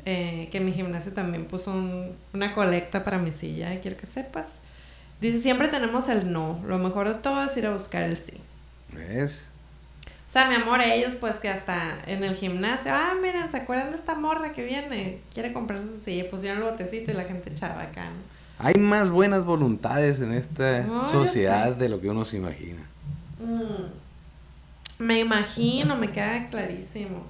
eh, 0.06 0.50
que 0.52 0.60
mi 0.60 0.72
gimnasio 0.72 1.14
también 1.14 1.46
puso 1.46 1.74
una 2.34 2.54
colecta 2.54 3.04
para 3.04 3.18
mi 3.18 3.32
silla, 3.32 3.80
quiero 3.82 3.98
que 3.98 4.06
sepas. 4.06 4.48
Dice, 5.20 5.42
siempre 5.42 5.68
tenemos 5.68 6.08
el 6.10 6.32
no, 6.32 6.62
lo 6.68 6.78
mejor 6.78 7.08
de 7.08 7.16
todo 7.16 7.44
es 7.44 7.58
ir 7.58 7.66
a 7.66 7.74
buscar 7.74 8.04
el 8.04 8.18
sí. 8.18 8.38
¿Ves? 8.94 9.46
O 10.28 10.30
sea, 10.30 10.48
mi 10.50 10.56
amor, 10.56 10.82
ellos 10.82 11.16
pues 11.16 11.38
que 11.38 11.50
hasta 11.50 12.00
en 12.06 12.24
el 12.24 12.36
gimnasio, 12.36 12.92
ah, 12.94 13.16
miren, 13.20 13.50
¿se 13.50 13.58
acuerdan 13.58 13.92
de 13.92 13.98
esta 13.98 14.14
morra 14.14 14.52
que 14.52 14.64
viene? 14.64 15.20
Quiere 15.34 15.54
comprarse 15.54 15.88
su 15.88 15.98
silla, 15.98 16.30
pusieron 16.30 16.60
el 16.60 16.66
botecito 16.66 17.12
y 17.12 17.14
la 17.14 17.24
gente 17.24 17.50
echaba 17.50 17.82
acá, 17.82 18.10
¿no? 18.10 18.37
Hay 18.60 18.76
más 18.76 19.10
buenas 19.10 19.46
voluntades 19.46 20.20
en 20.20 20.34
esta 20.34 20.86
sociedad 21.12 21.76
de 21.76 21.90
lo 21.90 22.02
que 22.02 22.10
uno 22.10 22.26
se 22.26 22.38
imagina. 22.38 22.82
Mm. 23.40 25.04
Me 25.04 25.20
imagino, 25.20 25.96
me 25.96 26.12
queda 26.12 26.48
clarísimo. 26.50 27.26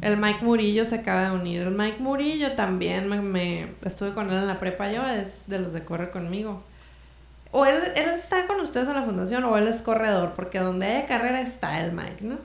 El 0.00 0.16
Mike 0.16 0.42
Murillo 0.42 0.84
se 0.84 0.96
acaba 0.96 1.30
de 1.30 1.36
unir. 1.36 1.62
El 1.62 1.74
Mike 1.74 2.00
Murillo 2.00 2.52
también 2.52 3.08
me, 3.08 3.74
estuve 3.84 4.12
con 4.12 4.30
él 4.30 4.38
en 4.38 4.46
la 4.46 4.58
prepa 4.58 4.90
yo, 4.90 5.06
es 5.06 5.44
de 5.46 5.58
los 5.58 5.72
de 5.72 5.84
corre 5.84 6.10
conmigo. 6.10 6.62
O 7.52 7.66
él, 7.66 7.82
está 7.96 8.46
con 8.46 8.60
ustedes 8.60 8.88
en 8.88 8.94
la 8.94 9.02
fundación 9.02 9.44
o 9.44 9.56
él 9.56 9.68
es 9.68 9.82
corredor, 9.82 10.32
porque 10.36 10.58
donde 10.58 10.86
haya 10.86 11.06
carrera 11.06 11.40
está 11.40 11.84
el 11.84 11.92
Mike, 11.92 12.22
¿no? 12.24 12.38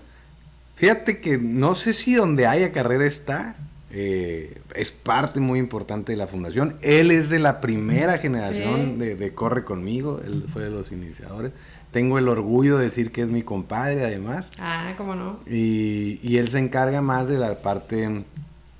Fíjate 0.75 1.21
que 1.21 1.37
no 1.37 1.75
sé 1.75 1.93
si 1.93 2.15
donde 2.15 2.45
haya 2.45 2.71
carrera 2.71 3.05
está. 3.05 3.55
Eh, 3.97 4.61
es 4.75 4.91
parte 4.91 5.39
muy 5.39 5.57
importante 5.57 6.11
de 6.11 6.17
la 6.17 6.27
fundación. 6.27 6.75
Él 6.81 7.11
es 7.11 7.29
de 7.29 7.39
la 7.39 7.61
primera 7.61 8.17
generación 8.17 8.99
de, 8.99 9.15
de, 9.15 9.33
Corre 9.33 9.63
conmigo. 9.63 10.19
Él 10.21 10.43
fue 10.51 10.63
de 10.63 10.69
los 10.69 10.91
iniciadores. 10.91 11.53
Tengo 11.93 12.19
el 12.19 12.27
orgullo 12.27 12.77
de 12.77 12.83
decir 12.83 13.13
que 13.13 13.21
es 13.21 13.27
mi 13.29 13.41
compadre, 13.41 14.03
además. 14.03 14.49
Ah, 14.59 14.95
cómo 14.97 15.15
no. 15.15 15.39
Y, 15.47 16.19
y 16.21 16.39
él 16.39 16.49
se 16.49 16.59
encarga 16.59 17.01
más 17.01 17.29
de 17.29 17.39
la 17.39 17.61
parte 17.61 18.25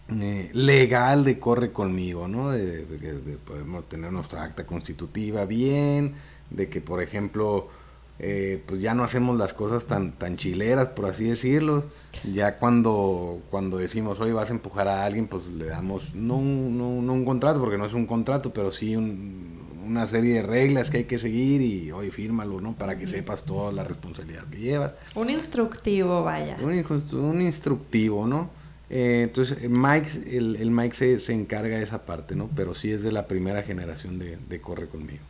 eh, 0.10 0.50
legal 0.52 1.24
de 1.24 1.40
corre 1.40 1.72
conmigo, 1.72 2.28
¿no? 2.28 2.52
De, 2.52 2.86
de, 2.86 3.38
podemos 3.38 3.88
tener 3.88 4.12
nuestra 4.12 4.44
acta 4.44 4.66
constitutiva 4.66 5.46
bien, 5.46 6.16
de 6.50 6.68
que, 6.68 6.82
por 6.82 7.02
ejemplo, 7.02 7.70
eh, 8.18 8.64
pues 8.66 8.82
ya 8.82 8.94
no 8.94 9.04
hacemos 9.04 9.38
las 9.38 9.54
cosas 9.54 9.86
tan, 9.86 10.14
tan 10.14 10.38
chileras, 10.38 10.88
por 10.90 11.06
así 11.06 11.26
decirlo. 11.26 11.84
Ya 12.24 12.58
cuando, 12.58 13.42
cuando 13.50 13.78
decimos, 13.78 14.20
oye, 14.20 14.32
vas 14.32 14.50
a 14.50 14.54
empujar 14.54 14.88
a 14.88 15.06
alguien, 15.06 15.28
pues 15.28 15.46
le 15.48 15.66
damos, 15.66 16.16
no 16.16 16.38
un, 16.38 16.78
no, 16.78 17.02
no 17.02 17.14
un 17.14 17.26
contrato, 17.26 17.60
porque 17.60 17.78
no 17.78 17.86
es 17.86 17.94
un 17.94 18.06
contrato, 18.06 18.54
pero 18.54 18.72
sí 18.72 18.96
una 18.96 20.08
serie 20.08 20.36
de 20.36 20.44
reglas 20.44 20.90
que 20.90 21.00
hay 21.00 21.04
que 21.04 21.20
seguir 21.20 21.62
y, 21.62 21.92
oye, 21.92 22.10
fírmalo, 22.10 22.62
¿no? 22.62 22.74
Para 22.74 22.98
que 22.98 23.06
sepas 23.06 23.44
toda 23.44 23.72
la 23.72 23.84
responsabilidad 23.84 24.46
que 24.46 24.60
llevas. 24.60 24.94
Un 25.14 25.30
instructivo, 25.30 26.24
vaya. 26.24 26.58
Un, 26.62 27.20
un 27.20 27.42
instructivo, 27.42 28.26
¿no? 28.26 28.50
Eh, 28.90 29.22
entonces, 29.24 29.70
Mike, 29.70 30.38
el, 30.38 30.56
el 30.56 30.72
Mike 30.72 30.96
se, 30.96 31.20
se, 31.20 31.34
encarga 31.34 31.78
de 31.78 31.84
esa 31.84 32.06
parte, 32.06 32.36
¿no? 32.36 32.50
Pero 32.56 32.74
sí 32.76 32.92
es 32.92 33.04
de 33.04 33.12
la 33.12 33.28
primera 33.28 33.64
generación 33.64 34.20
de, 34.20 34.38
de 34.38 34.62
Corre 34.62 34.88
Conmigo. 34.88 35.24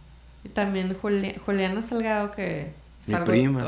Y 0.45 0.49
también 0.49 0.95
Juliana 0.95 1.81
Salgado, 1.81 2.31
que... 2.31 2.71
Mi 3.07 3.15
prima. 3.17 3.59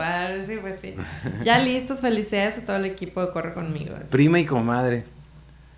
sí, 0.48 0.58
pues 0.62 0.80
sí. 0.80 0.96
Ya 1.44 1.60
listos, 1.60 2.02
felicidades 2.02 2.58
a 2.58 2.62
todo 2.66 2.78
el 2.78 2.86
equipo 2.86 3.22
de 3.22 3.32
Corre 3.32 3.54
Conmigo. 3.54 3.96
Prima 4.10 4.40
y 4.40 4.46
comadre. 4.46 5.04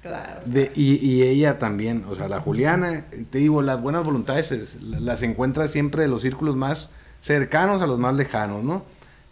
Claro. 0.01 0.39
de, 0.45 0.71
y, 0.75 0.95
y, 1.05 1.23
ella 1.23 1.59
también, 1.59 2.05
o 2.09 2.15
sea, 2.15 2.29
la 2.29 2.39
Juliana, 2.39 3.03
te 3.29 3.39
digo, 3.39 3.61
las 3.61 3.81
buenas 3.81 4.05
voluntades 4.05 4.77
las 4.81 5.21
encuentra 5.23 5.67
siempre 5.67 6.03
de 6.03 6.07
los 6.07 6.21
círculos 6.21 6.55
más 6.55 6.89
cercanos 7.21 7.81
a 7.81 7.87
los 7.87 7.99
más 7.99 8.15
lejanos, 8.15 8.63
¿no? 8.63 8.83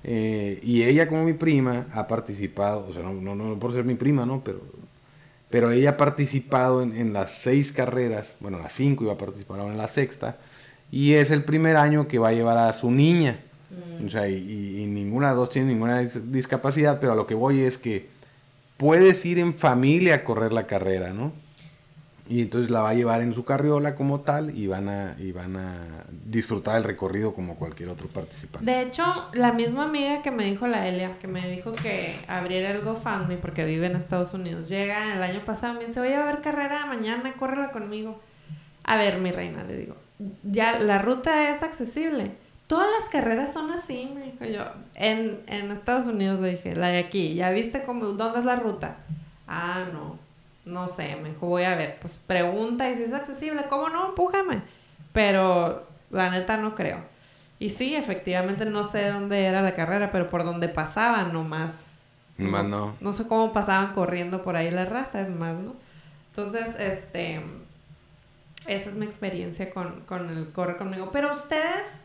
Eh, 0.03 0.59
y 0.63 0.83
ella 0.83 1.07
como 1.07 1.23
mi 1.23 1.33
prima 1.33 1.87
ha 1.93 2.07
participado, 2.07 2.85
o 2.87 2.91
sea, 2.93 3.01
no, 3.01 3.13
no, 3.13 3.33
no, 3.33 3.57
por 3.57 3.71
ser 3.71 3.85
mi 3.85 3.95
prima, 3.95 4.25
¿no? 4.25 4.43
Pero, 4.43 4.59
pero 5.49 5.71
ella 5.71 5.91
ha 5.91 5.97
participado 5.97 6.81
en, 6.81 6.95
en 6.97 7.13
las 7.13 7.31
seis 7.31 7.71
carreras, 7.71 8.35
bueno, 8.41 8.59
las 8.59 8.73
cinco 8.73 9.05
iba 9.05 9.13
a 9.13 9.17
participar 9.17 9.61
ahora 9.61 9.71
en 9.71 9.77
la 9.77 9.87
sexta, 9.87 10.37
y 10.91 11.13
es 11.13 11.31
el 11.31 11.43
primer 11.43 11.77
año 11.77 12.07
que 12.07 12.19
va 12.19 12.29
a 12.29 12.33
llevar 12.33 12.57
a 12.57 12.73
su 12.73 12.91
niña. 12.91 13.39
Mm. 13.69 14.05
O 14.05 14.09
sea, 14.09 14.27
y, 14.27 14.35
y, 14.35 14.85
ninguna 14.85 15.29
de 15.29 15.35
dos 15.35 15.49
tiene 15.49 15.69
ninguna 15.69 16.01
discapacidad, 16.01 16.99
pero 16.99 17.13
a 17.13 17.15
lo 17.15 17.27
que 17.27 17.35
voy 17.35 17.61
es 17.61 17.77
que 17.77 18.09
puedes 18.77 19.25
ir 19.25 19.39
en 19.39 19.53
familia 19.53 20.15
a 20.15 20.23
correr 20.23 20.53
la 20.53 20.67
carrera, 20.67 21.11
¿no? 21.11 21.33
Y 22.29 22.41
entonces 22.41 22.69
la 22.69 22.81
va 22.81 22.89
a 22.89 22.93
llevar 22.93 23.21
en 23.21 23.33
su 23.33 23.45
carriola 23.45 23.95
como 23.95 24.19
tal 24.19 24.55
y 24.55 24.67
van 24.67 24.89
a, 24.89 25.15
y 25.17 25.31
van 25.31 25.55
a 25.55 26.05
disfrutar 26.25 26.75
el 26.77 26.83
recorrido 26.83 27.33
como 27.33 27.55
cualquier 27.55 27.87
otro 27.87 28.09
participante. 28.09 28.69
De 28.69 28.81
hecho, 28.81 29.03
la 29.33 29.53
misma 29.53 29.85
amiga 29.85 30.21
que 30.21 30.31
me 30.31 30.43
dijo 30.43 30.67
la 30.67 30.87
Elia, 30.89 31.17
que 31.19 31.27
me 31.27 31.49
dijo 31.49 31.71
que 31.71 32.19
abriera 32.27 32.71
el 32.71 32.81
GoFundMe 32.81 33.37
porque 33.37 33.63
vive 33.63 33.87
en 33.87 33.95
Estados 33.95 34.33
Unidos, 34.33 34.67
llega 34.67 35.15
el 35.15 35.23
año 35.23 35.39
pasado 35.45 35.75
y 35.75 35.77
me 35.77 35.85
dice, 35.85 36.01
voy 36.01 36.11
a 36.11 36.25
ver 36.25 36.41
carrera 36.41 36.85
mañana, 36.85 37.33
córrela 37.33 37.71
conmigo. 37.71 38.19
A 38.83 38.97
ver, 38.97 39.19
mi 39.21 39.31
reina, 39.31 39.63
le 39.63 39.77
digo, 39.77 39.95
ya 40.43 40.79
la 40.79 40.99
ruta 40.99 41.51
es 41.51 41.63
accesible. 41.63 42.31
Todas 42.67 42.87
las 42.99 43.09
carreras 43.09 43.53
son 43.53 43.71
así, 43.71 44.11
me 44.13 44.23
dijo 44.31 44.45
yo. 44.45 44.65
En, 44.95 45.41
en 45.47 45.71
Estados 45.71 46.07
Unidos 46.07 46.39
le 46.39 46.49
dije, 46.51 46.75
la 46.75 46.89
de 46.89 46.99
aquí, 46.99 47.33
¿ya 47.33 47.49
viste 47.51 47.83
cómo, 47.83 48.05
dónde 48.07 48.39
es 48.39 48.45
la 48.45 48.57
ruta? 48.57 48.97
Ah, 49.47 49.85
no 49.93 50.27
no 50.67 50.87
sé, 50.87 51.15
me 51.15 51.29
dijo, 51.29 51.47
voy 51.47 51.63
a 51.63 51.75
ver, 51.75 51.97
pues 52.01 52.17
pregunta 52.17 52.89
y 52.89 52.95
si 52.95 53.03
es 53.03 53.13
accesible, 53.13 53.63
¿cómo 53.69 53.89
no? 53.89 54.09
Empújame. 54.09 54.61
Pero 55.13 55.87
la 56.11 56.29
neta 56.29 56.57
no 56.57 56.75
creo. 56.75 56.99
Y 57.57 57.71
sí, 57.71 57.95
efectivamente 57.95 58.65
no 58.65 58.83
sé 58.83 59.09
dónde 59.09 59.45
era 59.45 59.61
la 59.61 59.73
carrera, 59.73 60.11
pero 60.11 60.29
por 60.29 60.43
donde 60.43 60.67
pasaban 60.67 61.33
nomás. 61.33 62.01
Más 62.37 62.65
no. 62.65 62.95
No 62.99 63.13
sé 63.13 63.27
cómo 63.27 63.51
pasaban 63.51 63.93
corriendo 63.93 64.43
por 64.43 64.55
ahí 64.55 64.69
la 64.69 64.85
raza, 64.85 65.21
es 65.21 65.29
más, 65.29 65.55
¿no? 65.55 65.73
Entonces, 66.29 66.75
este, 66.77 67.41
esa 68.67 68.89
es 68.89 68.95
mi 68.95 69.05
experiencia 69.05 69.69
con, 69.69 70.01
con 70.01 70.29
el 70.29 70.51
corre 70.51 70.77
conmigo. 70.77 71.09
Pero 71.11 71.31
ustedes 71.31 72.01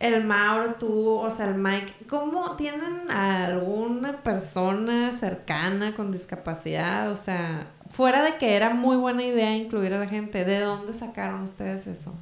el 0.00 0.24
Mauro, 0.24 0.76
tú, 0.76 1.10
o 1.10 1.30
sea, 1.30 1.50
el 1.50 1.56
Mike, 1.56 1.92
¿cómo 2.08 2.56
tienen 2.56 3.10
a 3.10 3.44
alguna 3.44 4.22
persona 4.22 5.12
cercana 5.12 5.94
con 5.94 6.10
discapacidad? 6.10 7.12
O 7.12 7.18
sea, 7.18 7.66
fuera 7.90 8.22
de 8.22 8.38
que 8.38 8.56
era 8.56 8.72
muy 8.72 8.96
buena 8.96 9.22
idea 9.22 9.54
incluir 9.54 9.92
a 9.92 9.98
la 9.98 10.08
gente, 10.08 10.46
¿de 10.46 10.60
dónde 10.60 10.94
sacaron 10.94 11.42
ustedes 11.42 11.86
eso? 11.86 12.14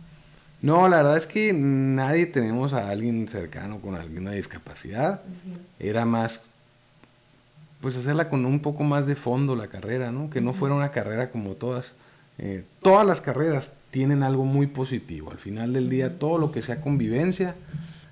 No, 0.61 0.89
la 0.89 0.99
verdad 0.99 1.19
es 1.19 1.27
que 1.27 1.53
nadie 1.53 2.27
tenemos 2.27 2.73
a 2.73 2.91
alguien 2.91 3.29
cercano 3.29 3.81
con 3.81 3.95
alguna 3.95 4.33
discapacidad. 4.33 5.21
Era 5.79 6.05
más, 6.05 6.43
pues 7.81 7.97
hacerla 7.97 8.29
con 8.29 8.45
un 8.45 8.59
poco 8.59 8.83
más 8.83 9.07
de 9.07 9.15
fondo 9.15 9.55
la 9.55 9.69
carrera, 9.69 10.11
¿no? 10.11 10.31
Que 10.31 10.41
no 10.41 10.53
fuera 10.53 10.75
una 10.75 10.91
carrera 10.91 11.31
como 11.31 11.55
todas. 11.55 11.95
Eh, 12.39 12.65
todas 12.81 13.07
las 13.07 13.21
carreras 13.21 13.73
tienen 13.91 14.23
algo 14.23 14.45
muy 14.45 14.67
positivo. 14.67 15.31
Al 15.31 15.39
final 15.39 15.73
del 15.73 15.91
día, 15.91 16.19
todo 16.19 16.39
lo 16.39 16.53
que 16.53 16.63
sea 16.63 16.81
convivencia 16.81 17.57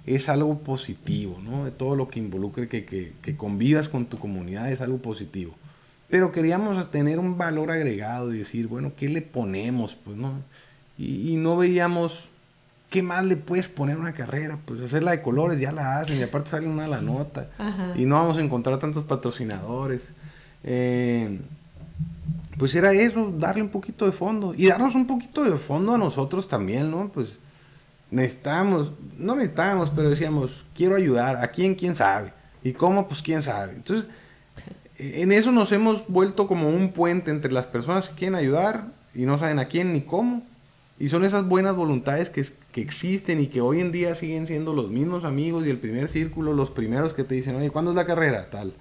es 0.06 0.28
algo 0.28 0.58
positivo, 0.58 1.38
¿no? 1.42 1.70
Todo 1.72 1.96
lo 1.96 2.08
que 2.08 2.20
involucre 2.20 2.68
que, 2.68 2.84
que, 2.84 3.36
convivas 3.36 3.88
con 3.88 4.06
tu 4.06 4.18
comunidad 4.18 4.70
es 4.70 4.80
algo 4.80 4.98
positivo. 4.98 5.54
Pero 6.08 6.30
queríamos 6.30 6.90
tener 6.92 7.18
un 7.18 7.36
valor 7.36 7.72
agregado 7.72 8.32
y 8.32 8.38
decir, 8.38 8.68
bueno, 8.68 8.92
¿qué 8.96 9.08
le 9.08 9.22
ponemos? 9.22 9.96
Pues, 9.96 10.16
¿no? 10.16 10.42
Y, 10.96 11.34
no 11.36 11.56
veíamos 11.56 12.28
qué 12.88 13.02
más 13.02 13.24
le 13.24 13.36
puedes 13.36 13.66
poner 13.66 13.96
a 13.96 14.00
una 14.00 14.14
carrera. 14.14 14.58
Pues 14.64 14.80
hacerla 14.80 15.10
de 15.10 15.22
colores 15.22 15.60
ya 15.60 15.72
la 15.72 15.98
hacen 15.98 16.18
y 16.18 16.22
aparte 16.22 16.50
sale 16.50 16.68
una 16.68 16.86
la 16.86 17.00
nota. 17.00 17.50
Y 17.96 18.04
no 18.04 18.14
vamos 18.14 18.38
a 18.38 18.40
encontrar 18.40 18.78
tantos 18.78 19.04
patrocinadores. 19.04 20.02
Eh, 20.62 21.40
pues 22.58 22.74
era 22.74 22.92
eso, 22.92 23.32
darle 23.36 23.62
un 23.62 23.68
poquito 23.68 24.06
de 24.06 24.12
fondo. 24.12 24.54
Y 24.56 24.68
darnos 24.68 24.94
un 24.94 25.06
poquito 25.06 25.44
de 25.44 25.58
fondo 25.58 25.94
a 25.94 25.98
nosotros 25.98 26.48
también, 26.48 26.90
¿no? 26.90 27.10
Pues 27.12 27.30
necesitábamos, 28.10 28.92
no 29.18 29.34
necesitábamos, 29.34 29.90
pero 29.94 30.10
decíamos, 30.10 30.64
quiero 30.74 30.96
ayudar. 30.96 31.36
¿A 31.36 31.48
quién? 31.48 31.74
¿Quién 31.74 31.94
sabe? 31.96 32.32
¿Y 32.62 32.72
cómo? 32.72 33.08
Pues 33.08 33.20
quién 33.20 33.42
sabe. 33.42 33.72
Entonces, 33.72 34.06
en 34.98 35.32
eso 35.32 35.52
nos 35.52 35.70
hemos 35.72 36.08
vuelto 36.08 36.48
como 36.48 36.68
un 36.68 36.92
puente 36.92 37.30
entre 37.30 37.52
las 37.52 37.66
personas 37.66 38.08
que 38.08 38.14
quieren 38.14 38.36
ayudar 38.36 38.86
y 39.14 39.22
no 39.22 39.38
saben 39.38 39.58
a 39.58 39.66
quién 39.66 39.92
ni 39.92 40.00
cómo. 40.00 40.42
Y 40.98 41.10
son 41.10 41.26
esas 41.26 41.46
buenas 41.46 41.76
voluntades 41.76 42.30
que, 42.30 42.42
que 42.72 42.80
existen 42.80 43.38
y 43.38 43.48
que 43.48 43.60
hoy 43.60 43.80
en 43.80 43.92
día 43.92 44.14
siguen 44.14 44.46
siendo 44.46 44.72
los 44.72 44.88
mismos 44.88 45.26
amigos 45.26 45.66
y 45.66 45.70
el 45.70 45.78
primer 45.78 46.08
círculo, 46.08 46.54
los 46.54 46.70
primeros 46.70 47.12
que 47.12 47.22
te 47.22 47.34
dicen, 47.34 47.56
oye, 47.56 47.70
¿cuándo 47.70 47.90
es 47.90 47.96
la 47.96 48.06
carrera? 48.06 48.48
Tal 48.48 48.72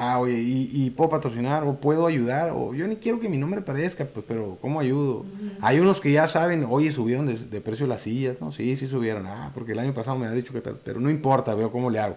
ah, 0.00 0.18
oye, 0.18 0.40
y, 0.40 0.88
puedo 0.90 1.10
patrocinar 1.10 1.64
o 1.64 1.78
puedo 1.78 2.06
ayudar, 2.06 2.52
o 2.54 2.72
yo 2.72 2.86
ni 2.88 2.96
quiero 2.96 3.20
que 3.20 3.28
mi 3.28 3.36
nombre 3.36 3.60
aparezca, 3.60 4.06
pues, 4.06 4.24
pero 4.26 4.56
¿cómo 4.62 4.80
ayudo? 4.80 5.26
Hay 5.60 5.78
unos 5.78 6.00
que 6.00 6.10
ya 6.10 6.26
saben, 6.26 6.66
oye, 6.68 6.90
subieron 6.90 7.26
de, 7.26 7.60
precio 7.60 7.86
las 7.86 8.00
sillas, 8.00 8.40
¿no? 8.40 8.50
Sí, 8.50 8.76
sí 8.76 8.86
subieron, 8.86 9.26
ah, 9.26 9.50
porque 9.52 9.72
el 9.72 9.78
año 9.78 9.92
pasado 9.92 10.18
me 10.18 10.26
ha 10.26 10.30
dicho 10.30 10.54
que 10.54 10.62
tal, 10.62 10.78
pero 10.82 11.00
no 11.00 11.10
importa, 11.10 11.54
veo 11.54 11.70
cómo 11.70 11.90
le 11.90 12.00
hago. 12.00 12.16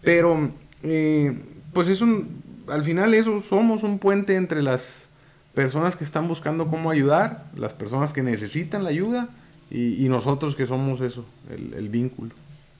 Pero, 0.00 0.52
eh, 0.84 1.36
pues 1.72 1.88
es 1.88 2.02
un, 2.02 2.40
al 2.68 2.84
final 2.84 3.14
eso, 3.14 3.40
somos 3.40 3.82
un 3.82 3.98
puente 3.98 4.36
entre 4.36 4.62
las 4.62 5.08
personas 5.54 5.96
que 5.96 6.04
están 6.04 6.28
buscando 6.28 6.68
cómo 6.68 6.88
ayudar, 6.88 7.50
las 7.56 7.74
personas 7.74 8.12
que 8.12 8.22
necesitan 8.22 8.84
la 8.84 8.90
ayuda, 8.90 9.28
y, 9.70 10.06
nosotros 10.08 10.54
que 10.54 10.66
somos 10.66 11.00
eso, 11.00 11.24
el 11.48 11.88
vínculo. 11.88 12.32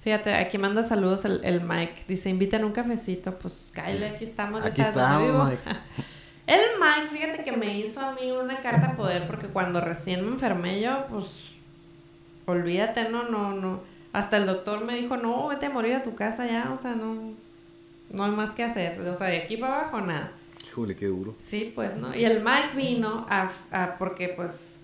Fíjate, 0.03 0.35
aquí 0.35 0.59
manda 0.59 0.83
saludos 0.83 1.25
el, 1.25 1.45
el 1.45 1.61
Mike. 1.61 2.05
Dice, 2.09 2.29
invitan 2.29 2.65
un 2.65 2.73
cafecito. 2.73 3.39
Pues, 3.39 3.73
Kyle, 3.73 4.05
aquí 4.05 4.25
estamos. 4.25 4.65
Aquí 4.65 4.81
estamos, 4.81 5.49
Mike. 5.49 5.63
el 6.49 6.61
Mike, 6.81 7.17
fíjate 7.17 7.45
que 7.45 7.57
me 7.57 7.79
hizo 7.79 8.01
a 8.01 8.13
mí 8.13 8.33
una 8.33 8.61
carta 8.61 8.97
poder 8.97 9.29
porque 9.29 9.47
cuando 9.47 9.81
recién 9.81 10.25
me 10.25 10.33
enfermé 10.33 10.81
yo, 10.81 11.07
pues, 11.09 11.51
olvídate, 12.47 13.09
no, 13.11 13.29
no, 13.29 13.55
no. 13.55 13.81
Hasta 14.13 14.39
el 14.39 14.47
doctor 14.47 14.85
me 14.85 14.97
dijo, 14.97 15.17
no, 15.17 15.47
vete 15.49 15.67
a 15.67 15.71
morir 15.71 15.95
a 15.95 16.03
tu 16.03 16.17
casa 16.17 16.47
ya, 16.47 16.73
o 16.73 16.79
sea, 16.79 16.95
no, 16.95 17.33
no 18.11 18.25
hay 18.25 18.33
más 18.33 18.51
que 18.57 18.65
hacer. 18.65 19.01
O 19.01 19.15
sea, 19.15 19.29
de 19.29 19.39
aquí 19.39 19.57
para 19.57 19.83
abajo 19.83 20.01
nada. 20.01 20.33
Híjole, 20.67 20.97
qué 20.97 21.07
duro. 21.07 21.37
Sí, 21.39 21.71
pues, 21.75 21.97
¿no? 21.97 22.13
Y 22.13 22.25
el 22.25 22.43
Mike 22.43 22.75
vino 22.75 23.25
a, 23.31 23.51
a 23.71 23.99
porque, 23.99 24.29
pues, 24.31 24.81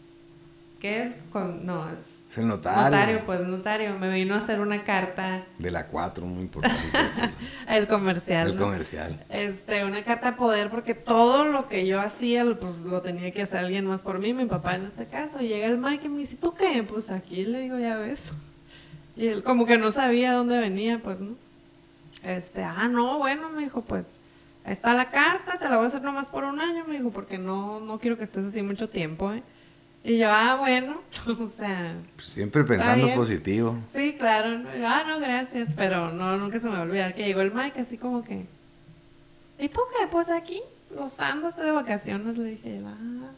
¿qué 0.79 1.03
es? 1.03 1.17
Con, 1.33 1.67
no, 1.67 1.91
es... 1.91 2.18
Es 2.31 2.37
el 2.37 2.47
notario. 2.47 2.83
Notario, 2.83 3.27
pues, 3.27 3.41
notario. 3.41 3.99
Me 3.99 4.13
vino 4.13 4.35
a 4.35 4.39
hacer 4.39 4.61
una 4.61 4.85
carta. 4.85 5.47
De 5.59 5.71
la 5.71 5.87
4, 5.87 6.27
muy 6.27 6.43
importante. 6.43 6.79
el 7.69 7.87
comercial. 7.87 8.49
El 8.49 8.57
¿no? 8.57 8.65
comercial. 8.65 9.25
Este, 9.31 9.85
una 9.85 10.05
carta 10.05 10.33
de 10.33 10.37
poder, 10.37 10.69
porque 10.69 10.95
todo 10.95 11.45
lo 11.45 11.69
que 11.69 11.87
yo 11.87 12.01
hacía, 12.01 12.45
pues, 12.59 12.85
lo 12.85 13.01
tenía 13.01 13.31
que 13.31 13.43
hacer 13.43 13.61
alguien 13.61 13.87
más 13.87 14.03
por 14.03 14.19
mí, 14.19 14.35
mi 14.35 14.45
papá 14.45 14.77
en 14.77 14.85
este 14.85 15.07
caso. 15.07 15.41
Y 15.41 15.49
llega 15.49 15.67
el 15.67 15.79
Mike 15.79 16.07
y 16.07 16.09
me 16.11 16.19
dice, 16.19 16.37
¿tú 16.37 16.53
qué? 16.53 16.83
Pues 16.83 17.11
aquí 17.11 17.47
le 17.47 17.61
digo, 17.61 17.79
ya 17.79 17.97
ves. 17.97 18.33
Y 19.17 19.27
él 19.27 19.43
como 19.43 19.65
que 19.65 19.79
no 19.79 19.91
sabía 19.91 20.35
dónde 20.35 20.59
venía, 20.59 21.01
pues, 21.03 21.21
¿no? 21.21 21.35
Este, 22.23 22.63
ah, 22.63 22.89
no, 22.89 23.19
bueno, 23.19 23.49
me 23.51 23.63
dijo, 23.63 23.83
pues, 23.83 24.19
ahí 24.65 24.73
está 24.73 24.93
la 24.93 25.11
carta, 25.11 25.59
te 25.59 25.69
la 25.69 25.77
voy 25.77 25.87
a 25.87 25.89
hacer 25.89 26.03
nomás 26.03 26.31
por 26.31 26.45
un 26.45 26.61
año, 26.61 26.85
me 26.87 26.99
dijo, 26.99 27.11
porque 27.11 27.39
no, 27.39 27.81
no 27.81 27.99
quiero 27.99 28.19
que 28.19 28.25
estés 28.25 28.45
así 28.45 28.63
mucho 28.63 28.89
tiempo, 28.89 29.33
¿eh? 29.33 29.43
Y 30.09 30.17
yo, 30.17 30.31
ah, 30.31 30.57
bueno, 30.59 31.03
o 31.27 31.49
sea... 31.59 31.95
Siempre 32.17 32.65
pensando 32.65 33.15
positivo. 33.15 33.77
Sí, 33.95 34.17
claro. 34.19 34.63
Ah, 34.83 35.05
no, 35.07 35.21
gracias, 35.21 35.75
pero 35.77 36.11
no, 36.11 36.39
nunca 36.39 36.59
se 36.59 36.67
me 36.67 36.77
va 36.77 36.81
a 36.81 36.85
olvidar 36.85 37.15
que 37.15 37.27
llegó 37.27 37.43
el 37.43 37.53
Mike 37.53 37.79
así 37.79 37.99
como 37.99 38.25
que... 38.25 38.47
¿Y 39.59 39.69
tú 39.69 39.81
qué? 39.91 40.07
Pues 40.07 40.31
aquí, 40.31 40.63
gozando, 40.97 41.49
estoy 41.49 41.67
de 41.67 41.73
vacaciones, 41.73 42.39
le 42.39 42.53
dije, 42.53 42.81
ah, 42.87 43.33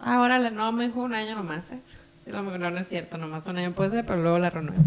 ah, 0.00 0.22
órale, 0.22 0.50
no, 0.50 0.72
me 0.72 0.86
dijo 0.86 1.02
un 1.02 1.12
año 1.12 1.34
nomás, 1.34 1.70
¿eh? 1.70 1.80
Y 2.24 2.30
lo 2.30 2.42
mejor 2.44 2.60
no, 2.60 2.70
no 2.70 2.78
es 2.78 2.88
cierto, 2.88 3.18
nomás 3.18 3.46
un 3.46 3.58
año 3.58 3.72
puede 3.72 3.90
ser, 3.90 4.06
pero 4.06 4.22
luego 4.22 4.38
la 4.38 4.48
renuevo. 4.48 4.82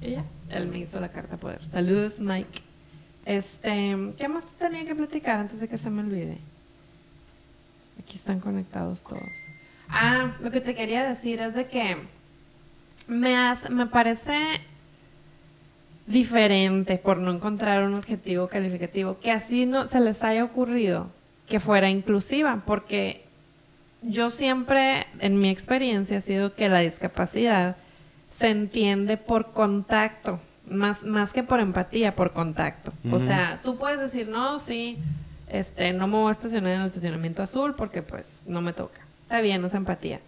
Y 0.00 0.12
ya, 0.12 0.24
él 0.50 0.68
me 0.68 0.78
hizo 0.78 1.00
la 1.00 1.08
carta 1.08 1.38
poder. 1.38 1.64
Saludos, 1.64 2.20
Mike. 2.20 2.62
Este, 3.24 3.96
¿qué 4.16 4.28
más 4.28 4.44
tenía 4.60 4.86
que 4.86 4.94
platicar 4.94 5.40
antes 5.40 5.58
de 5.58 5.66
que 5.66 5.76
se 5.76 5.90
me 5.90 6.02
olvide? 6.02 6.38
Aquí 7.98 8.16
están 8.16 8.38
conectados 8.38 9.02
todos. 9.02 9.55
Ah, 9.88 10.36
lo 10.40 10.50
que 10.50 10.60
te 10.60 10.74
quería 10.74 11.06
decir 11.06 11.40
es 11.40 11.54
de 11.54 11.66
que 11.66 11.96
me, 13.06 13.36
has, 13.36 13.70
me 13.70 13.86
parece 13.86 14.36
diferente 16.06 16.98
por 16.98 17.18
no 17.18 17.30
encontrar 17.30 17.82
un 17.82 17.94
adjetivo 17.94 18.46
calificativo 18.46 19.18
que 19.18 19.32
así 19.32 19.66
no 19.66 19.88
se 19.88 20.00
les 20.00 20.22
haya 20.22 20.44
ocurrido 20.44 21.10
que 21.48 21.60
fuera 21.60 21.88
inclusiva, 21.88 22.62
porque 22.66 23.24
yo 24.02 24.30
siempre, 24.30 25.06
en 25.20 25.40
mi 25.40 25.48
experiencia, 25.48 26.18
ha 26.18 26.20
sido 26.20 26.54
que 26.54 26.68
la 26.68 26.80
discapacidad 26.80 27.76
se 28.28 28.48
entiende 28.48 29.16
por 29.16 29.52
contacto, 29.52 30.40
más, 30.68 31.04
más 31.04 31.32
que 31.32 31.42
por 31.42 31.60
empatía, 31.60 32.14
por 32.14 32.32
contacto. 32.32 32.92
O 33.12 33.18
sea, 33.18 33.60
tú 33.62 33.76
puedes 33.76 34.00
decir, 34.00 34.28
no, 34.28 34.58
sí, 34.58 34.98
este, 35.48 35.92
no 35.92 36.08
me 36.08 36.16
voy 36.16 36.28
a 36.28 36.32
estacionar 36.32 36.72
en 36.72 36.80
el 36.80 36.86
estacionamiento 36.88 37.42
azul 37.42 37.74
porque 37.74 38.02
pues 38.02 38.42
no 38.46 38.60
me 38.60 38.72
toca. 38.72 39.05
Está 39.26 39.40
bien, 39.40 39.64
es 39.64 39.74
empatía. 39.74 40.20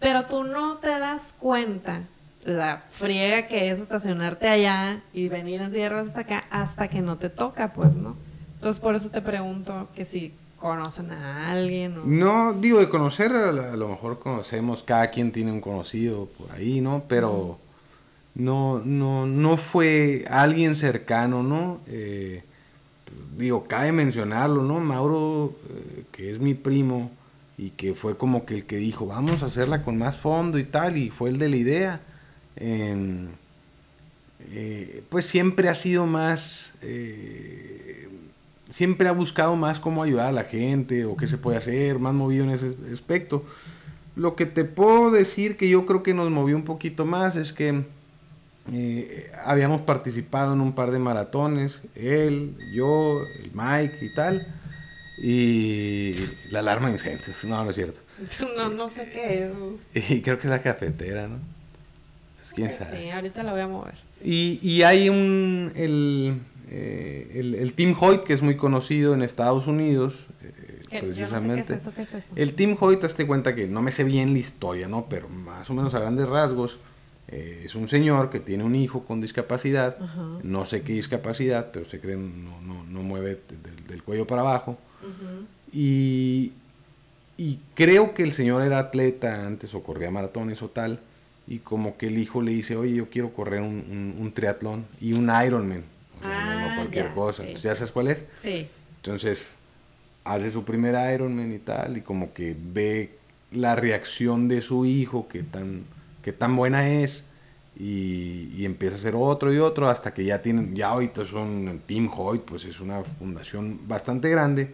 Pero 0.00 0.24
tú 0.24 0.42
no 0.42 0.78
te 0.78 0.88
das 0.88 1.34
cuenta 1.38 2.00
la 2.44 2.84
friega 2.88 3.46
que 3.46 3.70
es 3.70 3.78
estacionarte 3.78 4.48
allá 4.48 5.02
y 5.12 5.28
venir 5.28 5.60
en 5.60 5.70
cierres 5.70 6.08
hasta 6.08 6.20
acá 6.20 6.44
hasta 6.50 6.88
que 6.88 7.02
no 7.02 7.18
te 7.18 7.28
toca, 7.28 7.74
pues, 7.74 7.94
¿no? 7.94 8.16
Entonces, 8.54 8.80
por 8.80 8.94
eso 8.94 9.10
te 9.10 9.20
pregunto 9.20 9.88
que 9.94 10.06
si 10.06 10.32
conocen 10.58 11.10
a 11.10 11.52
alguien 11.52 11.98
o... 11.98 12.04
No, 12.06 12.54
digo, 12.54 12.78
de 12.78 12.88
conocer, 12.88 13.32
a, 13.32 13.76
lo 13.76 13.88
mejor 13.88 14.18
conocemos, 14.18 14.82
cada 14.82 15.10
quien 15.10 15.30
tiene 15.30 15.52
un 15.52 15.60
conocido 15.60 16.24
por 16.26 16.50
ahí, 16.52 16.80
¿no? 16.80 17.04
Pero 17.06 17.58
no, 18.34 18.80
no, 18.82 19.26
no 19.26 19.56
fue 19.58 20.24
alguien 20.30 20.74
cercano, 20.74 21.42
¿no? 21.42 21.80
Eh, 21.86 22.44
digo, 23.36 23.66
cabe 23.68 23.92
mencionarlo, 23.92 24.62
¿no? 24.62 24.80
Mauro, 24.80 25.52
eh, 25.68 26.04
que 26.10 26.30
es 26.30 26.40
mi 26.40 26.54
primo, 26.54 27.10
y 27.62 27.70
que 27.70 27.94
fue 27.94 28.16
como 28.16 28.44
que 28.44 28.54
el 28.54 28.64
que 28.64 28.76
dijo, 28.76 29.06
vamos 29.06 29.44
a 29.44 29.46
hacerla 29.46 29.84
con 29.84 29.96
más 29.96 30.16
fondo 30.16 30.58
y 30.58 30.64
tal, 30.64 30.96
y 30.96 31.10
fue 31.10 31.30
el 31.30 31.38
de 31.38 31.48
la 31.48 31.56
idea. 31.56 32.00
Eh, 32.56 33.28
pues 35.08 35.26
siempre 35.26 35.68
ha 35.68 35.76
sido 35.76 36.04
más, 36.04 36.74
eh, 36.82 38.08
siempre 38.68 39.06
ha 39.06 39.12
buscado 39.12 39.54
más 39.54 39.78
cómo 39.78 40.02
ayudar 40.02 40.26
a 40.26 40.32
la 40.32 40.42
gente 40.42 41.04
o 41.04 41.16
qué 41.16 41.28
se 41.28 41.38
puede 41.38 41.56
hacer, 41.56 42.00
más 42.00 42.14
movido 42.14 42.42
en 42.42 42.50
ese 42.50 42.74
aspecto. 42.92 43.44
Lo 44.16 44.34
que 44.34 44.46
te 44.46 44.64
puedo 44.64 45.12
decir 45.12 45.56
que 45.56 45.68
yo 45.68 45.86
creo 45.86 46.02
que 46.02 46.14
nos 46.14 46.30
movió 46.30 46.56
un 46.56 46.64
poquito 46.64 47.04
más 47.04 47.36
es 47.36 47.52
que 47.52 47.84
eh, 48.72 49.30
habíamos 49.44 49.82
participado 49.82 50.52
en 50.52 50.60
un 50.60 50.72
par 50.72 50.90
de 50.90 50.98
maratones, 50.98 51.80
él, 51.94 52.56
yo, 52.74 53.22
el 53.40 53.52
Mike 53.54 54.04
y 54.04 54.14
tal 54.14 54.48
y 55.18 56.14
la 56.50 56.60
alarma 56.60 56.88
de 56.88 56.94
incendios. 56.94 57.44
No, 57.44 57.64
no 57.64 57.70
es 57.70 57.76
cierto. 57.76 58.00
No, 58.56 58.68
no 58.68 58.88
sé 58.88 59.10
qué 59.10 59.44
es. 59.94 60.10
Y 60.10 60.22
creo 60.22 60.38
que 60.38 60.46
es 60.46 60.50
la 60.50 60.62
cafetera, 60.62 61.28
¿no? 61.28 61.38
Pues, 62.36 62.52
¿Quién 62.52 62.72
sabe? 62.72 63.02
Sí, 63.02 63.10
ahorita 63.10 63.42
la 63.42 63.52
voy 63.52 63.60
a 63.60 63.68
mover. 63.68 63.94
Y, 64.22 64.58
y 64.62 64.82
hay 64.82 65.08
un. 65.08 65.72
El, 65.74 66.40
eh, 66.70 67.32
el, 67.34 67.54
el, 67.56 67.74
Team 67.74 67.96
Hoyt, 67.98 68.22
que 68.22 68.32
es 68.32 68.42
muy 68.42 68.56
conocido 68.56 69.14
en 69.14 69.22
Estados 69.22 69.66
Unidos. 69.66 70.14
Eh, 70.90 71.00
precisamente. 71.00 71.66
qué, 71.66 71.74
es 71.74 71.80
eso, 71.80 71.92
qué 71.94 72.02
es 72.02 72.14
eso. 72.14 72.32
El 72.36 72.54
Team 72.54 72.76
Hoyt, 72.78 73.00
te 73.00 73.26
cuenta 73.26 73.54
que 73.54 73.66
no 73.66 73.82
me 73.82 73.92
sé 73.92 74.04
bien 74.04 74.32
la 74.32 74.38
historia, 74.38 74.88
¿no? 74.88 75.06
Pero 75.08 75.28
más 75.28 75.68
o 75.70 75.74
menos 75.74 75.94
a 75.94 76.00
grandes 76.00 76.28
rasgos. 76.28 76.78
Eh, 77.28 77.62
es 77.64 77.74
un 77.74 77.88
señor 77.88 78.28
que 78.28 78.40
tiene 78.40 78.62
un 78.62 78.74
hijo 78.74 79.04
con 79.04 79.20
discapacidad. 79.20 79.96
No 80.42 80.66
sé 80.66 80.82
qué 80.82 80.92
discapacidad, 80.92 81.70
pero 81.72 81.88
se 81.88 81.98
cree 81.98 82.16
no, 82.16 82.60
no, 82.60 82.84
no 82.84 83.02
mueve 83.02 83.40
del 83.88 84.02
cuello 84.02 84.26
para 84.26 84.42
abajo 84.42 84.78
y, 85.72 86.52
y 87.36 87.58
creo 87.74 88.14
que 88.14 88.22
el 88.22 88.32
señor 88.32 88.62
era 88.62 88.78
atleta 88.78 89.46
antes 89.46 89.74
o 89.74 89.82
corría 89.82 90.10
maratones 90.10 90.62
o 90.62 90.68
tal. 90.68 91.00
Y 91.46 91.58
como 91.58 91.96
que 91.96 92.06
el 92.06 92.18
hijo 92.18 92.40
le 92.40 92.52
dice, 92.52 92.76
oye, 92.76 92.94
yo 92.94 93.10
quiero 93.10 93.32
correr 93.32 93.62
un, 93.62 94.14
un, 94.18 94.32
triatlón 94.32 94.86
y 95.00 95.12
un 95.12 95.24
Ironman. 95.44 95.84
O 96.20 96.22
sea, 96.22 96.60
no, 96.60 96.70
ah, 96.70 96.74
cualquier 96.76 97.12
cosa. 97.14 97.44
¿Ya 97.44 97.74
sabes 97.74 97.90
cuál 97.90 98.08
es? 98.08 98.22
Sí. 98.38 98.68
Entonces, 98.96 99.56
hace 100.24 100.52
su 100.52 100.64
primer 100.64 100.94
Ironman 101.14 101.52
y 101.52 101.58
tal, 101.58 101.96
y 101.96 102.00
como 102.02 102.32
que 102.32 102.56
ve 102.56 103.18
la 103.50 103.74
reacción 103.74 104.48
de 104.48 104.62
su 104.62 104.86
hijo, 104.86 105.28
que 105.28 105.42
tan, 105.42 105.84
que 106.22 106.32
tan 106.32 106.56
buena 106.56 106.88
es, 106.88 107.24
y, 107.76 108.50
y, 108.54 108.64
empieza 108.64 108.94
a 108.94 108.98
hacer 108.98 109.14
otro 109.16 109.52
y 109.52 109.58
otro, 109.58 109.88
hasta 109.88 110.14
que 110.14 110.24
ya 110.24 110.42
tienen, 110.42 110.74
ya 110.76 110.88
ahorita 110.88 111.24
son 111.24 111.82
Team 111.86 112.10
Hoyt, 112.14 112.42
pues 112.42 112.64
es 112.64 112.80
una 112.80 113.02
fundación 113.02 113.80
bastante 113.88 114.28
grande, 114.28 114.72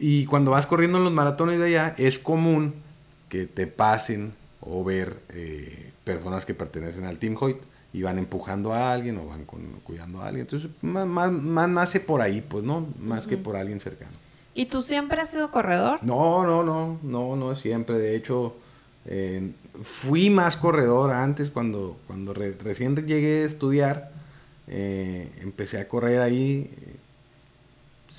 y 0.00 0.24
cuando 0.24 0.50
vas 0.50 0.66
corriendo 0.66 0.96
en 0.98 1.04
los 1.04 1.12
maratones 1.12 1.58
de 1.58 1.66
allá, 1.66 1.94
es 1.98 2.18
común 2.18 2.74
que 3.28 3.46
te 3.46 3.66
pasen 3.66 4.32
o 4.60 4.82
ver 4.82 5.20
eh, 5.28 5.92
personas 6.04 6.46
que 6.46 6.54
pertenecen 6.54 7.04
al 7.04 7.18
Team 7.18 7.36
Hoyt 7.38 7.58
y 7.92 8.02
van 8.02 8.18
empujando 8.18 8.72
a 8.72 8.92
alguien 8.92 9.18
o 9.18 9.26
van 9.26 9.44
cuidando 9.44 10.22
a 10.22 10.28
alguien. 10.28 10.42
Entonces, 10.42 10.70
más, 10.80 11.06
más, 11.30 11.68
nace 11.68 12.00
por 12.00 12.22
ahí, 12.22 12.40
pues, 12.40 12.64
¿no? 12.64 12.86
Más 12.98 13.26
que 13.26 13.36
por 13.36 13.56
alguien 13.56 13.78
cercano. 13.78 14.12
¿Y 14.54 14.66
tú 14.66 14.80
siempre 14.80 15.20
has 15.20 15.30
sido 15.30 15.50
corredor? 15.50 15.98
No, 16.02 16.46
no, 16.46 16.62
no, 16.62 16.98
no, 17.02 17.36
no 17.36 17.54
siempre. 17.54 17.98
De 17.98 18.16
hecho, 18.16 18.56
eh, 19.04 19.52
fui 19.82 20.30
más 20.30 20.56
corredor 20.56 21.10
antes 21.10 21.50
cuando, 21.50 21.98
cuando 22.06 22.32
recién 22.32 22.96
llegué 22.96 23.42
a 23.42 23.46
estudiar. 23.46 24.12
Eh, 24.66 25.28
empecé 25.40 25.78
a 25.78 25.88
correr 25.88 26.20
ahí 26.20 26.70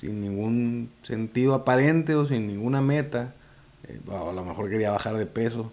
sin 0.02 0.20
ningún 0.20 0.90
sentido 1.04 1.54
aparente 1.54 2.16
o 2.16 2.26
sin 2.26 2.48
ninguna 2.48 2.80
meta. 2.82 3.34
Eh, 3.86 4.00
a 4.10 4.32
lo 4.32 4.44
mejor 4.44 4.68
quería 4.68 4.90
bajar 4.90 5.16
de 5.16 5.26
peso. 5.26 5.70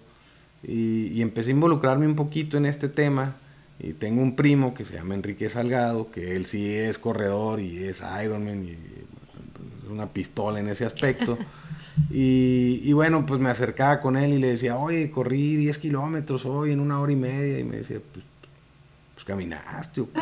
Y, 0.62 1.20
empecé 1.22 1.50
a 1.50 1.54
involucrarme 1.54 2.06
un 2.06 2.16
poquito 2.16 2.56
en 2.56 2.68
este 2.68 2.90
tema. 2.90 3.38
Y 3.80 3.94
tengo 3.94 4.22
un 4.22 4.36
primo 4.36 4.76
que 4.76 4.86
se 4.86 4.94
llama 4.94 5.16
Enrique 5.16 5.50
Salgado, 5.50 6.12
que 6.12 6.36
él 6.36 6.46
sí 6.46 6.72
es 6.72 7.00
corredor 7.00 7.60
y 7.60 7.86
es 7.86 8.04
Ironman 8.24 8.66
y 8.66 8.72
es 8.72 9.90
una 9.90 10.14
pistola 10.14 10.60
en 10.60 10.68
ese 10.68 10.86
aspecto. 10.86 11.40
y, 12.12 12.82
y, 12.84 12.94
bueno, 12.94 13.26
pues 13.26 13.40
me 13.42 13.50
acercaba 13.50 14.00
con 14.00 14.16
él 14.16 14.34
y 14.34 14.38
le 14.38 14.52
decía, 14.52 14.78
oye, 14.78 15.10
corrí 15.10 15.56
10 15.56 15.80
kilómetros 15.80 16.46
hoy 16.46 16.72
en 16.72 16.82
una 16.82 17.00
hora 17.00 17.14
y 17.14 17.16
media. 17.16 17.58
Y 17.58 17.64
me 17.64 17.78
decía, 17.78 18.00
pues 18.14 18.24
pues 19.36 19.48
caminaste. 19.48 20.04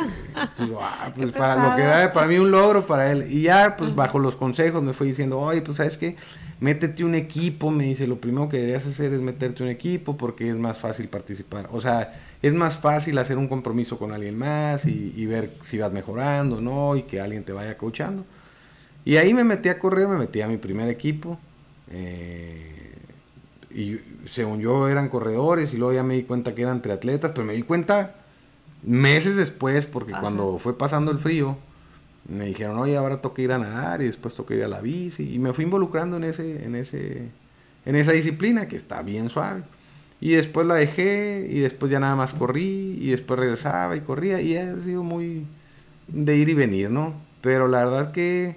Ah, 0.79 1.11
pues 1.15 1.31
para 1.31 1.69
lo 1.69 1.75
que 1.75 1.81
era 1.81 2.13
para 2.13 2.27
mí 2.27 2.37
un 2.37 2.51
logro 2.51 2.85
para 2.85 3.11
él. 3.11 3.27
Y 3.29 3.43
ya, 3.43 3.75
pues 3.77 3.95
bajo 3.95 4.19
los 4.19 4.35
consejos 4.35 4.81
me 4.83 4.93
fue 4.93 5.07
diciendo, 5.07 5.39
oye, 5.39 5.61
pues 5.61 5.77
sabes 5.77 5.97
qué, 5.97 6.15
métete 6.59 7.03
un 7.03 7.15
equipo, 7.15 7.71
me 7.71 7.85
dice, 7.85 8.07
lo 8.07 8.19
primero 8.19 8.49
que 8.49 8.57
deberías 8.57 8.85
hacer 8.85 9.13
es 9.13 9.19
meterte 9.19 9.63
un 9.63 9.69
equipo 9.69 10.17
porque 10.17 10.49
es 10.49 10.55
más 10.55 10.77
fácil 10.77 11.07
participar. 11.09 11.69
O 11.71 11.81
sea, 11.81 12.13
es 12.41 12.53
más 12.53 12.77
fácil 12.77 13.17
hacer 13.17 13.37
un 13.37 13.47
compromiso 13.47 13.97
con 13.97 14.11
alguien 14.11 14.37
más 14.37 14.85
y, 14.85 15.25
ver 15.25 15.51
si 15.63 15.77
vas 15.77 15.91
mejorando, 15.91 16.61
¿no? 16.61 16.95
Y 16.95 17.03
que 17.03 17.19
alguien 17.19 17.43
te 17.43 17.53
vaya 17.53 17.77
coachando. 17.77 18.25
Y 19.05 19.17
ahí 19.17 19.33
me 19.33 19.43
metí 19.43 19.69
a 19.69 19.79
correr, 19.79 20.07
me 20.07 20.17
metí 20.17 20.41
a 20.41 20.47
mi 20.47 20.57
primer 20.57 20.89
equipo. 20.89 21.39
Eh, 21.89 22.95
y 23.73 23.99
según 24.29 24.59
yo 24.59 24.87
eran 24.87 25.09
corredores 25.09 25.73
y 25.73 25.77
luego 25.77 25.93
ya 25.93 26.03
me 26.03 26.15
di 26.15 26.23
cuenta 26.23 26.53
que 26.55 26.61
eran 26.61 26.81
triatletas, 26.81 27.31
pero 27.31 27.45
me 27.45 27.53
di 27.53 27.63
cuenta 27.63 28.15
meses 28.83 29.35
después, 29.35 29.85
porque 29.85 30.13
cuando 30.13 30.59
fue 30.59 30.77
pasando 30.77 31.11
el 31.11 31.19
frío, 31.19 31.57
me 32.27 32.45
dijeron, 32.45 32.77
oye, 32.77 32.97
ahora 32.97 33.21
toca 33.21 33.41
ir 33.41 33.51
a 33.51 33.57
nadar 33.57 34.01
y 34.01 34.05
después 34.05 34.35
toca 34.35 34.53
ir 34.53 34.63
a 34.63 34.67
la 34.67 34.81
bici. 34.81 35.33
Y 35.33 35.39
me 35.39 35.53
fui 35.53 35.65
involucrando 35.65 36.17
en, 36.17 36.25
ese, 36.25 36.65
en, 36.65 36.75
ese, 36.75 37.29
en 37.85 37.95
esa 37.95 38.11
disciplina 38.11 38.67
que 38.67 38.75
está 38.75 39.01
bien 39.01 39.29
suave. 39.29 39.63
Y 40.19 40.31
después 40.31 40.65
la 40.65 40.75
dejé 40.75 41.47
y 41.49 41.59
después 41.59 41.91
ya 41.91 41.99
nada 41.99 42.15
más 42.15 42.33
corrí 42.33 42.97
y 42.99 43.11
después 43.11 43.39
regresaba 43.39 43.95
y 43.95 44.01
corría 44.01 44.41
y 44.41 44.57
ha 44.57 44.75
sido 44.79 45.03
muy 45.03 45.45
de 46.07 46.35
ir 46.35 46.49
y 46.49 46.53
venir, 46.53 46.89
¿no? 46.89 47.13
Pero 47.41 47.67
la 47.67 47.85
verdad 47.85 48.11
que, 48.11 48.55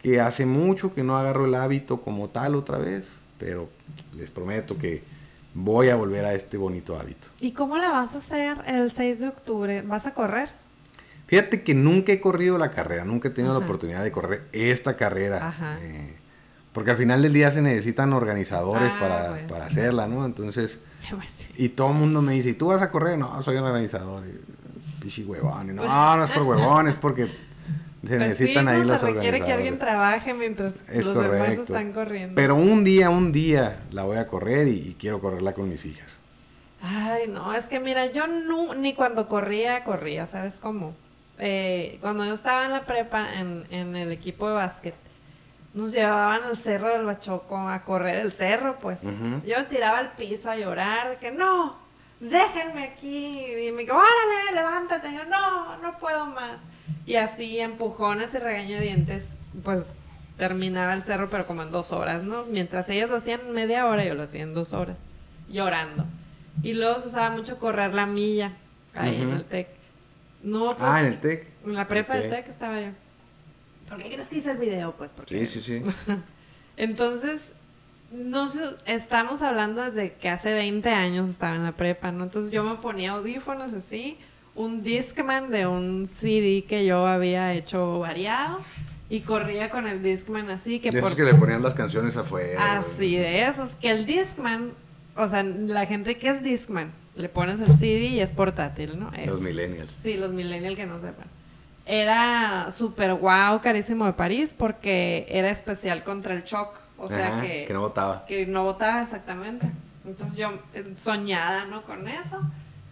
que 0.00 0.20
hace 0.20 0.46
mucho 0.46 0.94
que 0.94 1.02
no 1.02 1.16
agarro 1.16 1.46
el 1.46 1.56
hábito 1.56 2.02
como 2.02 2.28
tal 2.28 2.54
otra 2.54 2.78
vez, 2.78 3.10
pero 3.38 3.68
les 4.16 4.30
prometo 4.30 4.78
que 4.78 5.02
voy 5.56 5.88
a 5.88 5.96
volver 5.96 6.24
a 6.26 6.34
este 6.34 6.58
bonito 6.58 6.98
hábito. 6.98 7.28
¿Y 7.40 7.52
cómo 7.52 7.78
la 7.78 7.88
vas 7.88 8.14
a 8.14 8.18
hacer 8.18 8.58
el 8.66 8.90
6 8.90 9.20
de 9.20 9.28
octubre? 9.28 9.82
¿Vas 9.82 10.06
a 10.06 10.12
correr? 10.12 10.50
Fíjate 11.26 11.62
que 11.62 11.74
nunca 11.74 12.12
he 12.12 12.20
corrido 12.20 12.58
la 12.58 12.70
carrera, 12.70 13.04
nunca 13.04 13.28
he 13.28 13.30
tenido 13.30 13.58
la 13.58 13.64
oportunidad 13.64 14.04
de 14.04 14.12
correr 14.12 14.44
esta 14.52 14.96
carrera. 14.96 15.78
Eh, 15.80 16.14
porque 16.72 16.90
al 16.90 16.98
final 16.98 17.22
del 17.22 17.32
día 17.32 17.50
se 17.50 17.62
necesitan 17.62 18.12
organizadores 18.12 18.92
ah, 19.00 19.38
para, 19.48 19.66
hacerla, 19.66 20.06
¿no? 20.06 20.26
Entonces, 20.26 20.78
y 21.56 21.70
todo 21.70 21.88
el 21.88 21.94
mundo 21.94 22.20
me 22.20 22.34
dice, 22.34 22.50
¿y 22.50 22.54
tú 22.54 22.66
vas 22.66 22.82
a 22.82 22.90
correr? 22.90 23.18
No, 23.18 23.42
soy 23.42 23.56
un 23.56 23.64
organizador. 23.64 24.24
Pichi 25.00 25.24
huevón. 25.24 25.74
no, 25.74 26.16
no 26.16 26.24
es 26.24 26.30
por 26.30 26.42
huevón, 26.46 26.88
es 26.88 26.96
porque 26.96 27.28
se 28.02 28.16
pues 28.16 28.28
necesitan 28.28 28.68
ahí 28.68 28.84
los 28.84 29.00
se 29.00 29.12
requiere 29.12 29.40
que 29.42 29.52
alguien 29.52 29.78
trabaje 29.78 30.34
mientras 30.34 30.80
los 30.88 31.14
demás 31.14 31.50
están 31.50 31.92
corriendo. 31.92 32.34
Pero 32.34 32.54
un 32.54 32.84
día, 32.84 33.10
un 33.10 33.32
día 33.32 33.80
la 33.90 34.04
voy 34.04 34.18
a 34.18 34.26
correr 34.26 34.68
y, 34.68 34.96
quiero 34.98 35.20
correrla 35.20 35.52
con 35.52 35.68
mis 35.68 35.84
hijas. 35.84 36.18
Ay, 36.82 37.28
no, 37.28 37.54
es 37.54 37.66
que 37.66 37.80
mira, 37.80 38.06
yo 38.12 38.26
no, 38.26 38.74
ni 38.74 38.94
cuando 38.94 39.28
corría, 39.28 39.82
corría, 39.82 40.26
¿sabes 40.26 40.54
cómo? 40.60 40.94
Eh, 41.38 41.98
cuando 42.00 42.24
yo 42.24 42.34
estaba 42.34 42.64
en 42.64 42.72
la 42.72 42.84
prepa, 42.84 43.34
en, 43.34 43.64
en 43.70 43.96
el 43.96 44.12
equipo 44.12 44.48
de 44.48 44.54
básquet, 44.54 44.94
nos 45.76 45.92
llevaban 45.92 46.42
al 46.44 46.56
cerro 46.56 46.88
del 46.88 47.04
Bachoco 47.04 47.56
a 47.58 47.84
correr 47.84 48.16
el 48.20 48.32
cerro, 48.32 48.78
pues. 48.80 49.02
Yo 49.02 49.58
me 49.58 49.64
tiraba 49.68 49.98
al 49.98 50.12
piso 50.12 50.50
a 50.50 50.56
llorar, 50.56 51.10
de 51.10 51.16
que 51.16 51.30
no, 51.30 51.76
déjenme 52.18 52.84
aquí. 52.84 53.44
Y 53.44 53.72
me 53.72 53.82
dijo, 53.82 53.94
órale, 53.94 54.54
levántate. 54.54 55.12
yo, 55.12 55.26
no, 55.26 55.76
no 55.76 55.98
puedo 55.98 56.26
más. 56.28 56.60
Y 57.04 57.16
así, 57.16 57.58
empujones 57.58 58.34
y 58.34 58.38
regañadientes, 58.38 59.24
pues 59.64 59.86
terminaba 60.36 60.92
el 60.92 61.02
cerro, 61.02 61.30
pero 61.30 61.46
como 61.46 61.62
en 61.62 61.70
dos 61.70 61.92
horas, 61.92 62.22
¿no? 62.22 62.44
Mientras 62.44 62.88
ellos 62.90 63.10
lo 63.10 63.16
hacían 63.16 63.52
media 63.52 63.86
hora, 63.86 64.04
yo 64.04 64.14
lo 64.14 64.22
hacía 64.22 64.42
en 64.42 64.54
dos 64.54 64.72
horas, 64.72 65.04
llorando. 65.48 66.04
Y 66.62 66.74
luego 66.74 66.98
se 67.00 67.08
usaba 67.08 67.30
mucho 67.30 67.58
correr 67.58 67.94
la 67.94 68.06
milla 68.06 68.52
ahí 68.94 69.20
en 69.20 69.30
el 69.30 69.44
TEC. 69.44 69.68
No, 70.42 70.76
pues, 70.76 70.88
ah, 70.88 71.00
en 71.00 71.06
el 71.06 71.20
TEC. 71.20 71.46
En 71.64 71.74
la 71.74 71.88
prepa 71.88 72.16
del 72.16 72.30
TEC 72.30 72.48
estaba 72.48 72.80
yo. 72.80 72.90
¿Por 73.88 73.98
qué 73.98 74.10
crees 74.10 74.28
que 74.28 74.38
hice 74.38 74.50
el 74.50 74.58
video? 74.58 74.92
Pues 74.96 75.12
porque... 75.12 75.46
Sí, 75.46 75.60
sí, 75.60 75.82
sí. 75.82 76.12
Entonces, 76.76 77.52
no 78.10 78.46
estamos 78.86 79.42
hablando 79.42 79.82
desde 79.82 80.14
que 80.14 80.28
hace 80.28 80.52
20 80.52 80.88
años 80.90 81.28
estaba 81.28 81.56
en 81.56 81.64
la 81.64 81.72
prepa, 81.72 82.12
¿no? 82.12 82.24
Entonces 82.24 82.50
yo 82.50 82.64
me 82.64 82.76
ponía 82.76 83.12
audífonos 83.12 83.72
así, 83.72 84.18
un 84.56 84.82
Discman 84.82 85.50
de 85.50 85.66
un 85.66 86.06
CD 86.06 86.64
que 86.68 86.84
yo 86.84 87.06
había 87.06 87.52
hecho 87.54 88.00
variado 88.00 88.60
y 89.08 89.20
corría 89.20 89.70
con 89.70 89.86
el 89.86 90.02
Discman 90.02 90.50
así 90.50 90.80
que... 90.80 90.90
De 90.90 90.98
esos 90.98 91.14
que 91.14 91.22
le 91.22 91.34
ponían 91.34 91.62
las 91.62 91.74
canciones 91.74 92.16
afuera. 92.16 92.78
Así, 92.78 93.16
de 93.16 93.46
esos, 93.46 93.76
que 93.76 93.90
el 93.90 94.06
Discman, 94.06 94.72
o 95.14 95.28
sea, 95.28 95.44
la 95.44 95.86
gente 95.86 96.18
que 96.18 96.28
es 96.28 96.42
Discman, 96.42 96.90
le 97.14 97.28
pones 97.28 97.60
el 97.60 97.72
CD 97.72 98.06
y 98.06 98.20
es 98.20 98.32
portátil, 98.32 98.98
¿no? 98.98 99.12
los 99.24 99.40
millennials. 99.40 99.92
Sí, 100.02 100.16
los 100.16 100.32
millennials 100.32 100.76
que 100.76 100.86
no 100.86 100.98
sepan 101.00 101.26
era 101.86 102.68
súper 102.72 103.14
guau, 103.14 103.60
carísimo 103.60 104.06
de 104.06 104.12
París, 104.12 104.54
porque 104.58 105.24
era 105.30 105.48
especial 105.50 106.02
contra 106.02 106.34
el 106.34 106.42
shock. 106.42 106.80
O 106.98 107.08
sea 107.08 107.40
que... 107.40 107.64
Que 107.66 107.72
no 107.72 107.80
votaba. 107.82 108.24
Que 108.26 108.46
no 108.46 108.64
votaba 108.64 109.02
exactamente. 109.02 109.70
Entonces 110.04 110.36
yo 110.36 110.50
eh, 110.74 110.94
soñada, 110.96 111.66
¿no? 111.66 111.82
Con 111.82 112.08
eso. 112.08 112.40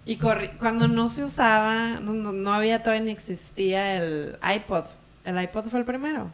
Y 0.07 0.17
cuando 0.17 0.87
no 0.87 1.09
se 1.09 1.25
usaba, 1.25 2.01
no, 2.01 2.53
había 2.53 2.83
todavía 2.83 3.05
ni 3.05 3.11
existía 3.11 3.97
el 3.97 4.39
iPod. 4.57 4.85
¿El 5.25 5.41
iPod 5.43 5.65
fue 5.69 5.81
el 5.81 5.87
primero? 5.87 6.31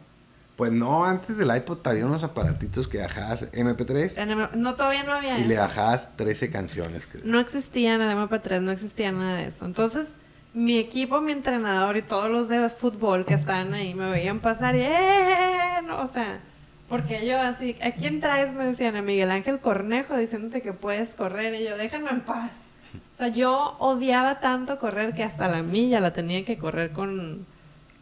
Pues 0.57 0.71
no, 0.71 1.05
antes 1.05 1.37
del 1.37 1.55
iPod 1.55 1.79
había 1.87 2.05
unos 2.05 2.23
aparatitos 2.23 2.87
que 2.87 2.99
bajabas 2.99 3.49
MP3. 3.51 4.53
no, 4.55 4.75
todavía 4.75 5.03
no 5.03 5.13
había 5.13 5.39
Y 5.39 5.45
le 5.45 5.57
bajabas 5.57 6.15
13 6.17 6.51
canciones. 6.51 7.07
No 7.23 7.39
existía 7.39 7.95
en 7.95 8.01
el 8.01 8.17
MP3, 8.17 8.59
no 8.61 8.71
existía 8.71 9.11
nada 9.11 9.37
de 9.37 9.47
eso. 9.47 9.65
Entonces, 9.65 10.13
mi 10.53 10.77
equipo, 10.77 11.21
mi 11.21 11.31
entrenador 11.31 11.95
y 11.95 12.01
todos 12.01 12.29
los 12.29 12.49
de 12.49 12.69
fútbol 12.69 13.25
que 13.25 13.33
estaban 13.33 13.73
ahí 13.73 13.93
me 13.93 14.09
veían 14.09 14.39
pasar 14.39 14.75
y 14.75 14.81
¡eh! 14.81 15.79
o 15.97 16.07
sea, 16.07 16.41
porque 16.89 17.25
yo 17.25 17.39
así, 17.39 17.77
¿a 17.81 17.91
quién 17.91 18.19
traes? 18.19 18.53
Me 18.53 18.65
decían 18.65 18.97
a 18.97 19.01
Miguel 19.01 19.31
Ángel 19.31 19.59
Cornejo 19.59 20.17
diciéndote 20.17 20.61
que 20.61 20.73
puedes 20.73 21.15
correr 21.15 21.55
y 21.55 21.63
yo, 21.63 21.77
déjame 21.77 22.09
en 22.09 22.21
paz. 22.21 22.59
O 22.93 23.15
sea, 23.15 23.27
yo 23.27 23.75
odiaba 23.79 24.39
tanto 24.39 24.79
correr 24.79 25.13
que 25.13 25.23
hasta 25.23 25.47
la 25.47 25.61
milla 25.61 25.99
la 25.99 26.11
tenía 26.11 26.43
que 26.45 26.57
correr 26.57 26.91
con, 26.91 27.45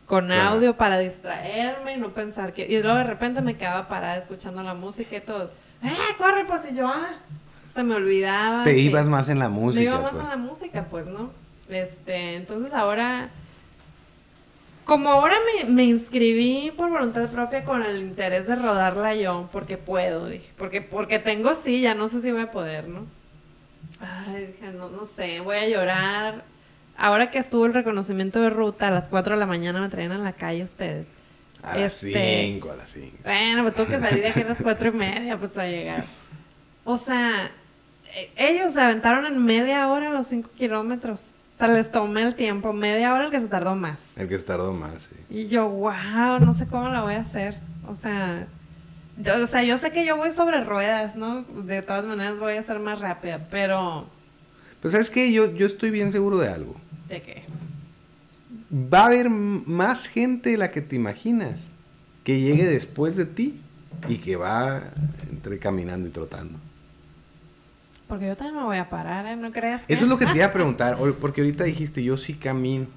con 0.05 0.31
audio 0.31 0.75
para 0.75 0.99
distraerme 0.99 1.93
y 1.93 1.97
no 1.97 2.09
pensar 2.09 2.53
que... 2.53 2.65
Y 2.65 2.81
luego 2.81 2.97
de 2.97 3.03
repente 3.03 3.41
me 3.41 3.55
quedaba 3.55 3.87
parada 3.87 4.17
escuchando 4.17 4.63
la 4.63 4.73
música 4.73 5.17
y 5.17 5.21
todo. 5.21 5.51
¡Eh, 5.83 6.15
corre! 6.17 6.45
Pues 6.45 6.61
y 6.71 6.75
yo, 6.75 6.87
ah, 6.87 7.09
se 7.73 7.83
me 7.83 7.95
olvidaba. 7.95 8.63
Te 8.63 8.77
ibas 8.77 9.05
más 9.05 9.29
en 9.29 9.39
la 9.39 9.49
música. 9.49 9.79
Me 9.79 9.85
iba 9.85 10.01
más 10.01 10.11
pues. 10.11 10.23
en 10.23 10.29
la 10.29 10.37
música, 10.37 10.85
pues, 10.89 11.05
¿no? 11.05 11.31
Este, 11.69 12.35
entonces 12.35 12.73
ahora, 12.73 13.29
como 14.85 15.11
ahora 15.11 15.35
me, 15.45 15.69
me, 15.69 15.83
inscribí 15.83 16.71
por 16.75 16.89
voluntad 16.89 17.29
propia 17.29 17.63
con 17.63 17.83
el 17.83 17.97
interés 17.99 18.47
de 18.47 18.55
rodarla 18.55 19.13
yo, 19.13 19.47
porque 19.51 19.77
puedo, 19.77 20.27
dije, 20.27 20.49
porque, 20.57 20.81
porque 20.81 21.19
tengo 21.19 21.53
sí, 21.53 21.81
ya 21.81 21.93
no 21.93 22.07
sé 22.07 22.21
si 22.21 22.31
voy 22.31 22.41
a 22.41 22.51
poder, 22.51 22.87
¿no? 22.87 23.05
Ay, 24.02 24.47
dije, 24.47 24.72
no, 24.74 24.89
no 24.89 25.06
sé, 25.06 25.39
voy 25.41 25.58
a 25.58 25.68
llorar. 25.68 26.43
Ahora 26.97 27.32
que 27.32 27.38
estuvo 27.38 27.66
el 27.66 27.74
reconocimiento 27.74 28.41
de 28.41 28.50
ruta, 28.50 28.89
a 28.89 28.91
las 28.91 29.10
4 29.10 29.36
de 29.36 29.39
la 29.39 29.45
mañana 29.45 29.82
me 29.82 29.89
traían 29.89 30.12
a 30.12 30.18
la 30.18 30.34
calle 30.34 30.64
ustedes. 30.64 31.08
A 31.64 31.78
las 31.78 31.93
5, 31.93 32.18
este, 32.18 32.70
a 32.72 32.76
las 32.76 32.89
5. 32.91 33.18
Bueno, 33.24 33.64
me 33.64 33.72
tengo 33.72 33.89
que 33.89 34.00
salir 34.00 34.22
de 34.22 34.30
aquí 34.30 34.41
a 34.41 34.45
las 34.45 34.62
4 34.62 34.89
y 34.89 34.91
media, 34.97 35.38
pues 35.38 35.52
para 35.52 35.70
llegar. 35.70 36.06
O 36.84 36.97
sea, 36.97 37.52
e, 38.14 38.32
ellos 38.38 38.74
se 38.74 38.82
aventaron 38.82 39.26
en 39.26 39.43
media 39.43 39.88
hora 39.89 40.10
los 40.10 40.28
5 40.28 40.50
kilómetros. 40.58 41.22
O 41.56 41.58
sea, 41.60 41.68
les 41.68 41.91
tomé 41.91 42.22
el 42.22 42.36
tiempo, 42.36 42.72
media 42.72 43.14
hora 43.14 43.26
el 43.26 43.32
que 43.32 43.39
se 43.39 43.47
tardó 43.47 43.76
más. 43.76 44.12
El 44.16 44.30
que 44.30 44.38
se 44.38 44.43
tardó 44.43 44.72
más, 44.74 45.04
sí. 45.04 45.16
Y 45.30 45.47
yo, 45.47 45.68
wow, 45.68 46.39
no 46.39 46.54
sé 46.54 46.68
cómo 46.68 46.89
lo 46.89 47.04
voy 47.04 47.16
a 47.16 47.20
hacer. 47.20 47.56
O 47.88 47.95
sea, 47.95 48.47
o 49.26 49.47
sea, 49.47 49.63
yo 49.63 49.78
sé 49.78 49.91
que 49.91 50.05
yo 50.05 50.17
voy 50.17 50.32
sobre 50.32 50.63
ruedas, 50.63 51.15
¿no? 51.15 51.43
De 51.43 51.82
todas 51.82 52.05
maneras 52.05 52.39
voy 52.39 52.53
a 52.53 52.63
ser 52.63 52.80
más 52.80 52.99
rápida, 52.99 53.47
pero... 53.49 54.07
Pues 54.82 54.93
sabes 54.93 55.09
que 55.09 55.32
yo, 55.32 55.53
yo 55.53 55.67
estoy 55.67 55.89
bien 55.89 56.11
seguro 56.11 56.38
de 56.38 56.47
algo. 56.47 56.76
¿De 57.09 57.22
qué? 57.22 57.43
Va 58.72 59.01
a 59.01 59.05
haber 59.07 59.30
más 59.30 60.07
gente 60.07 60.51
de 60.51 60.57
la 60.57 60.72
que 60.72 60.82
te 60.82 60.95
imaginas 60.95 61.72
que 62.24 62.39
llegue 62.39 62.65
después 62.65 63.15
de 63.15 63.26
ti 63.26 63.59
y 64.07 64.17
que 64.17 64.36
va 64.36 64.84
entre 65.30 65.59
caminando 65.59 66.07
y 66.07 66.11
trotando. 66.11 66.59
Porque 68.07 68.28
yo 68.28 68.38
también 68.38 68.57
me 68.57 68.63
voy 68.63 68.78
a 68.78 68.89
parar, 68.89 69.26
¿eh? 69.26 69.36
¿No 69.36 69.51
creas 69.51 69.86
que? 69.86 69.93
Eso 69.93 70.03
es 70.03 70.09
lo 70.09 70.17
que 70.17 70.26
te 70.26 70.36
iba 70.36 70.45
a 70.45 70.53
preguntar, 70.53 70.97
porque 71.20 71.41
ahorita 71.41 71.63
dijiste, 71.63 72.03
yo 72.03 72.17
sí 72.17 72.34
camino. 72.34 72.88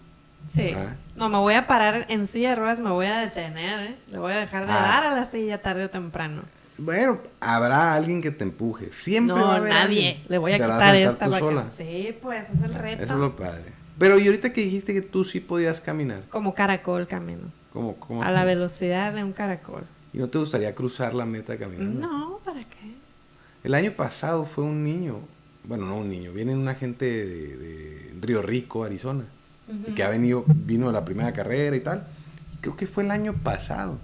Sí. 0.50 0.74
No, 1.16 1.28
me 1.28 1.38
voy 1.38 1.54
a 1.54 1.66
parar 1.66 2.06
en 2.08 2.26
silla 2.26 2.50
de 2.50 2.56
ruedas, 2.56 2.80
me 2.80 2.90
voy 2.90 3.06
a 3.06 3.18
detener, 3.18 3.80
¿eh? 3.80 3.96
Le 4.10 4.18
voy 4.18 4.32
a 4.32 4.38
dejar 4.38 4.66
de 4.66 4.72
ah. 4.72 4.80
dar 4.80 5.04
a 5.04 5.14
la 5.14 5.24
silla 5.24 5.60
tarde 5.60 5.84
o 5.84 5.90
temprano. 5.90 6.42
Bueno, 6.78 7.20
habrá 7.40 7.94
alguien 7.94 8.22
que 8.22 8.30
te 8.30 8.44
empuje. 8.44 8.92
Siempre 8.92 9.36
va 9.36 9.54
a 9.54 9.56
haber 9.56 9.72
nadie. 9.72 10.20
Le 10.28 10.38
voy 10.38 10.52
a 10.52 10.56
quitar 10.56 10.96
esta 10.96 11.28
para 11.28 11.64
Sí, 11.66 12.16
pues, 12.20 12.50
es 12.50 12.62
el 12.62 12.74
reto. 12.74 13.04
Eso 13.04 13.14
es 13.14 13.20
lo 13.20 13.36
padre. 13.36 13.72
Pero 13.98 14.18
y 14.18 14.26
ahorita 14.26 14.52
que 14.52 14.62
dijiste 14.62 14.94
que 14.94 15.02
tú 15.02 15.24
sí 15.24 15.38
podías 15.38 15.80
caminar. 15.80 16.22
Como 16.30 16.54
caracol 16.54 17.06
camino. 17.06 17.52
¿Cómo, 17.72 17.96
cómo 17.96 18.22
a 18.22 18.30
la 18.30 18.44
velocidad 18.44 19.12
de 19.12 19.24
un 19.24 19.32
caracol. 19.32 19.84
¿Y 20.12 20.18
no 20.18 20.28
te 20.28 20.38
gustaría 20.38 20.74
cruzar 20.74 21.14
la 21.14 21.24
meta 21.24 21.56
caminando? 21.56 22.06
No, 22.06 22.40
¿para 22.44 22.60
qué? 22.64 22.94
El 23.64 23.74
año 23.74 23.92
pasado 23.92 24.44
fue 24.44 24.64
un 24.64 24.84
niño, 24.84 25.20
bueno, 25.64 25.86
no 25.86 25.98
un 25.98 26.10
niño, 26.10 26.32
viene 26.32 26.54
una 26.54 26.74
gente 26.74 27.04
de, 27.06 28.12
Río 28.20 28.42
Rico, 28.42 28.84
Arizona, 28.84 29.24
que 29.94 30.02
ha 30.02 30.08
venido, 30.08 30.44
vino 30.46 30.86
de 30.86 30.92
la 30.92 31.04
primera 31.04 31.32
carrera 31.32 31.76
y 31.76 31.80
tal. 31.80 32.04
Creo 32.60 32.76
que 32.76 32.86
fue 32.86 33.04
el 33.04 33.10
año 33.10 33.34
pasado, 33.34 33.98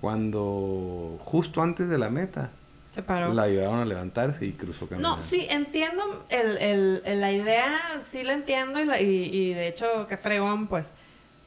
cuando 0.00 1.18
justo 1.24 1.62
antes 1.62 1.88
de 1.88 1.98
la 1.98 2.08
meta, 2.10 2.50
se 2.90 3.02
paró. 3.02 3.34
La 3.34 3.42
ayudaron 3.42 3.80
a 3.80 3.84
levantarse 3.84 4.46
y 4.46 4.52
cruzó 4.52 4.88
caminando. 4.88 5.18
No, 5.18 5.22
sí, 5.22 5.46
entiendo 5.50 6.24
el, 6.30 6.56
el, 7.04 7.20
la 7.20 7.30
idea, 7.30 7.78
sí 8.00 8.22
la 8.22 8.32
entiendo 8.32 8.80
y, 8.80 9.04
y, 9.04 9.52
de 9.52 9.68
hecho, 9.68 10.06
que 10.08 10.16
fregón, 10.16 10.66
pues. 10.66 10.92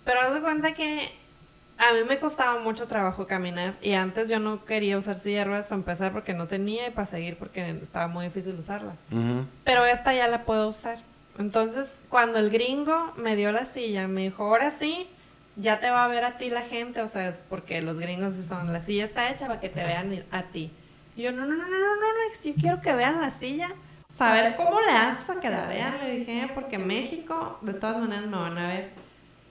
Pero 0.06 0.22
haz 0.22 0.34
de 0.36 0.42
cuenta 0.42 0.74
que 0.74 1.10
a 1.80 1.94
mí 1.94 2.00
me 2.08 2.20
costaba 2.20 2.60
mucho 2.62 2.86
trabajo 2.88 3.26
caminar 3.26 3.76
y 3.82 3.94
antes 3.94 4.30
yo 4.30 4.40
no 4.40 4.64
quería 4.66 4.98
usar 4.98 5.16
silla 5.16 5.40
de 5.40 5.46
ruedas 5.46 5.68
para 5.68 5.80
empezar 5.80 6.12
porque 6.12 6.34
no 6.34 6.46
tenía 6.46 6.88
y 6.88 6.92
para 6.92 7.06
seguir 7.08 7.36
porque 7.38 7.68
estaba 7.82 8.08
muy 8.08 8.26
difícil 8.26 8.54
usarla. 8.60 8.94
Pero 9.64 9.86
esta 9.86 10.14
ya 10.14 10.28
la 10.28 10.44
puedo 10.44 10.68
usar. 10.70 11.00
Entonces, 11.40 11.98
cuando 12.10 12.38
el 12.38 12.50
gringo 12.50 13.14
me 13.16 13.38
dio 13.38 13.54
la 13.54 13.66
silla, 13.66 14.10
me 14.10 14.24
dijo, 14.24 14.44
ahora 14.44 14.72
sí, 14.72 15.08
ya 15.56 15.80
te 15.80 15.90
va 15.90 16.04
a 16.04 16.08
ver 16.10 16.26
a 16.26 16.38
ti 16.38 16.50
la 16.50 16.64
gente, 16.64 17.02
o 17.02 17.08
sea, 17.08 17.30
es 17.30 17.36
porque 17.50 17.82
los 17.82 17.98
gringos 17.98 18.34
son, 18.46 18.74
la 18.74 18.82
silla 18.82 19.06
está 19.06 19.32
hecha 19.32 19.48
para 19.48 19.62
que 19.62 19.70
te 19.70 19.82
vean 19.82 20.26
a 20.32 20.44
ti. 20.44 20.70
Y 21.16 21.22
yo, 21.22 21.32
no, 21.32 21.46
no, 21.46 21.56
no, 21.56 21.64
no, 21.64 21.70
no, 21.70 21.96
no, 21.96 22.44
yo 22.44 22.54
quiero 22.60 22.82
que 22.82 22.94
vean 22.94 23.22
la 23.22 23.30
silla. 23.30 23.70
O 24.12 24.14
sea, 24.14 24.32
a 24.32 24.34
ver 24.34 24.56
cómo 24.58 24.82
le 24.82 24.92
haces 24.92 25.26
para 25.26 25.40
que 25.40 25.50
la 25.50 25.66
vean, 25.66 25.98
le 26.04 26.18
dije, 26.18 26.52
porque 26.54 26.78
México, 26.78 27.58
de 27.62 27.74
todas 27.74 28.00
maneras, 28.00 28.26
me 28.26 28.36
van 28.36 28.58
a 28.58 28.68
ver. 28.68 28.90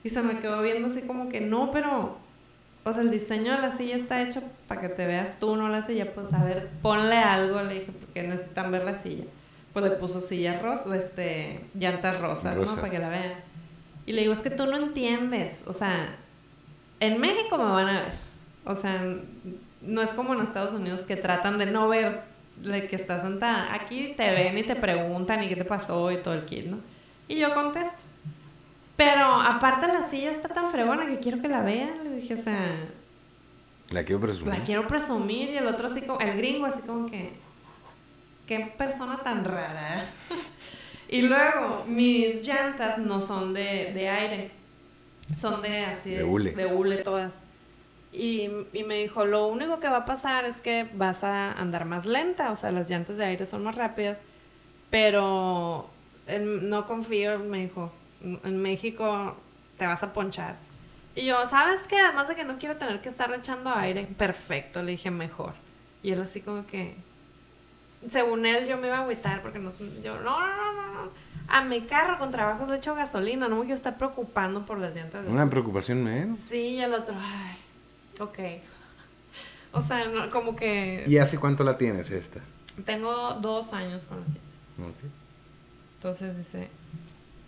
Y 0.05 0.11
se 0.11 0.22
me 0.22 0.41
quedó 0.41 0.61
viendo 0.61 0.89
así 0.89 1.03
como 1.03 1.30
que, 1.30 1.41
no, 1.41 1.70
pero, 1.70 2.18
o 2.84 2.93
sea, 2.93 3.03
el 3.03 3.11
diseño 3.11 3.53
de 3.53 3.62
la 3.62 3.70
silla 3.70 3.97
está 3.97 4.20
hecho 4.20 4.43
para 4.66 4.82
que 4.82 4.91
te 4.91 5.07
veas 5.07 5.41
tú, 5.41 5.57
no 5.57 5.70
la 5.70 5.80
silla. 5.80 6.12
Pues, 6.12 6.34
a 6.34 6.45
ver, 6.45 6.68
ponle 6.82 7.16
algo, 7.16 7.62
le 7.62 7.80
dije, 7.80 7.93
porque 7.93 8.24
necesitan 8.24 8.70
ver 8.70 8.84
la 8.84 8.95
silla. 8.95 9.24
Pues 9.73 9.85
le 9.85 9.91
puso 9.93 10.21
sillas 10.21 10.62
rosas, 10.62 11.05
este, 11.05 11.64
llantas 11.75 12.21
rosas, 12.21 12.57
¿no? 12.57 12.75
Para 12.77 12.91
que 12.91 12.99
la 12.99 13.09
vean. 13.09 13.35
Y 14.07 14.12
le 14.12 14.23
digo, 14.23 14.33
es 14.33 14.41
que 14.41 14.51
tú 14.51 14.66
no 14.66 14.77
entiendes. 14.77 15.64
O 15.66 15.73
sea, 15.73 16.16
en 17.01 17.21
México 17.21 17.59
me 17.59 17.64
van 17.64 17.89
a 17.89 18.01
ver. 18.03 18.14
O 18.64 18.75
sea, 18.75 19.03
no 19.83 20.03
es 20.03 20.11
como 20.11 20.35
en 20.35 20.41
Estados 20.41 20.73
Unidos 20.73 21.03
que 21.03 21.16
tratan 21.16 21.59
de 21.59 21.66
no 21.66 21.89
ver 21.89 22.25
que 22.62 22.97
estás 22.97 23.23
sentada. 23.23 23.73
Aquí 23.75 24.14
te 24.16 24.31
ven 24.31 24.59
y 24.59 24.62
te 24.62 24.77
preguntan 24.77 25.43
y 25.43 25.49
qué 25.49 25.57
te 25.57 25.64
pasó 25.64 26.11
y 26.11 26.19
todo 26.19 26.35
el 26.35 26.45
kit, 26.45 26.66
¿no? 26.66 26.79
Y 27.29 27.37
yo 27.37 27.53
contesto. 27.55 28.05
Pero 28.97 29.27
aparte 29.27 29.87
la 29.87 30.03
silla 30.03 30.31
está 30.33 30.49
tan 30.49 30.71
fregona 30.71 31.07
que 31.07 31.19
quiero 31.19 31.41
que 31.41 31.49
la 31.49 31.62
vean. 31.62 32.05
Le 32.05 32.16
dije, 32.16 32.35
o 32.35 32.39
sea... 32.39 32.89
La 33.91 34.05
quiero 34.05 34.21
presumir. 34.21 34.59
La 34.59 34.64
quiero 34.64 34.87
presumir 34.87 35.51
y 35.51 35.57
el 35.57 35.66
otro 35.66 35.87
así 35.87 36.03
como, 36.03 36.19
el 36.21 36.37
gringo 36.37 36.66
así 36.66 36.81
como 36.81 37.07
que... 37.07 37.33
Qué 38.49 38.61
persona 38.76 39.18
tan 39.22 39.44
rara. 39.44 40.05
Y 41.11 41.22
luego, 41.22 41.86
mis 41.86 42.46
llantas 42.46 42.99
no 42.99 43.18
son 43.18 43.55
de, 43.55 43.92
de 43.94 44.11
aire, 44.11 44.51
son 45.34 45.62
de 45.62 45.86
así 45.86 46.11
de, 46.11 46.22
hule. 46.22 46.53
de 46.53 46.66
hule 46.66 46.99
todas. 46.99 47.40
Y, 48.12 48.51
y, 48.74 48.84
me 48.84 48.96
dijo, 48.96 49.24
lo 49.24 49.46
único 49.46 49.80
que 49.80 49.88
va 49.88 49.99
a 49.99 50.05
pasar 50.05 50.44
es 50.44 50.59
que 50.59 50.86
vas 50.92 51.24
a 51.24 51.53
andar 51.53 51.86
más 51.86 52.05
lenta, 52.05 52.53
o 52.53 52.57
sea, 52.57 52.72
las 52.72 52.90
llantas 52.90 53.16
de 53.16 53.24
aire 53.24 53.46
son 53.46 53.64
más 53.64 53.74
rápidas, 53.74 54.18
pero 54.90 55.88
no 56.38 56.86
confío, 56.86 57.38
me 57.38 57.62
dijo, 57.62 57.90
en 58.22 58.61
México 58.61 59.34
te 59.78 59.86
vas 59.86 60.03
a 60.03 60.12
ponchar. 60.12 60.57
Y 61.14 61.24
yo, 61.24 61.46
¿sabes 61.46 61.84
qué? 61.84 61.96
Además 61.99 62.28
de 62.28 62.36
que 62.36 62.44
no 62.44 62.59
quiero 62.59 62.76
tener 62.76 63.01
que 63.01 63.09
estar 63.09 63.32
echando 63.32 63.70
aire, 63.70 64.07
perfecto, 64.18 64.82
le 64.82 64.92
dije 64.92 65.11
mejor. 65.11 65.55
Y 66.03 66.12
él 66.12 66.20
así 66.20 66.42
como 66.42 66.66
que, 66.66 66.96
según 68.11 68.46
él 68.46 68.66
yo 68.68 68.76
me 68.78 68.86
iba 68.86 68.99
a 68.99 69.03
agüitar 69.03 69.42
porque 69.42 69.59
no 69.59 69.70
yo 70.03 70.18
no, 70.20 70.40
no, 70.40 70.72
no, 70.72 70.92
no, 70.92 71.11
A 71.49 71.62
mi 71.62 71.82
carro 71.82 72.18
con 72.18 72.30
trabajos 72.30 72.68
le 72.68 72.76
echo 72.76 72.94
gasolina, 72.94 73.49
no 73.49 73.57
me 73.57 73.62
quiero 73.62 73.74
estar 73.74 73.99
preocupando 73.99 74.64
por 74.64 74.78
las 74.78 74.94
llantas. 74.94 75.26
Una 75.26 75.49
preocupación 75.51 76.05
menos. 76.05 76.38
Sí, 76.49 76.74
y 76.74 76.80
el 76.80 76.94
otro, 76.94 77.14
ay, 77.18 77.57
ok. 78.20 78.38
O 79.72 79.80
sea, 79.80 80.30
como 80.30 80.57
que... 80.57 81.05
¿Y 81.07 81.18
hace 81.18 81.38
cuánto 81.38 81.64
la 81.64 81.76
tienes 81.76 82.11
esta? 82.11 82.40
Tengo 82.84 83.34
dos 83.34 83.72
años 83.72 84.05
con 84.05 84.22
así. 84.22 84.38
Entonces 85.96 86.36
dice, 86.36 86.68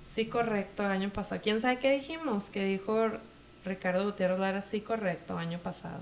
sí 0.03 0.27
correcto, 0.27 0.85
el 0.85 0.91
año 0.91 1.11
pasado. 1.11 1.41
¿Quién 1.43 1.61
sabe 1.61 1.79
qué 1.79 1.93
dijimos? 1.93 2.45
Que 2.51 2.65
dijo 2.65 3.11
Ricardo 3.65 4.05
Gutiérrez 4.05 4.39
Lara, 4.39 4.61
sí 4.61 4.81
correcto, 4.81 5.39
año 5.39 5.59
pasado. 5.59 6.01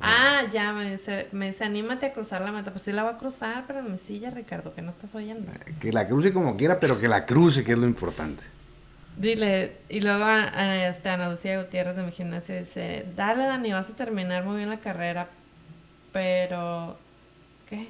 Ah, 0.00 0.44
ya, 0.52 0.72
me 0.72 0.92
dice, 0.92 1.26
me 1.32 1.46
dice, 1.46 1.64
anímate 1.64 2.06
a 2.06 2.12
cruzar 2.12 2.40
la 2.42 2.52
meta. 2.52 2.70
Pues 2.70 2.82
sí 2.82 2.92
la 2.92 3.02
va 3.02 3.10
a 3.10 3.18
cruzar, 3.18 3.64
pero 3.66 3.80
en 3.80 3.90
mi 3.90 3.98
silla, 3.98 4.30
Ricardo, 4.30 4.72
que 4.74 4.82
no 4.82 4.90
estás 4.90 5.14
oyendo. 5.14 5.50
Que 5.80 5.92
la 5.92 6.06
cruce 6.06 6.32
como 6.32 6.56
quiera, 6.56 6.78
pero 6.78 7.00
que 7.00 7.08
la 7.08 7.26
cruce, 7.26 7.64
que 7.64 7.72
es 7.72 7.78
lo 7.78 7.86
importante. 7.86 8.44
Dile, 9.16 9.78
y 9.88 10.00
luego 10.00 10.24
a, 10.24 10.86
este, 10.86 11.10
Ana 11.10 11.28
Lucía 11.28 11.60
Gutiérrez 11.60 11.96
de 11.96 12.04
mi 12.04 12.12
gimnasio 12.12 12.56
dice, 12.56 13.06
dale 13.16 13.46
Dani, 13.46 13.72
vas 13.72 13.90
a 13.90 13.96
terminar 13.96 14.44
muy 14.44 14.58
bien 14.58 14.70
la 14.70 14.78
carrera, 14.78 15.28
pero... 16.12 16.96
¿Qué? 17.68 17.88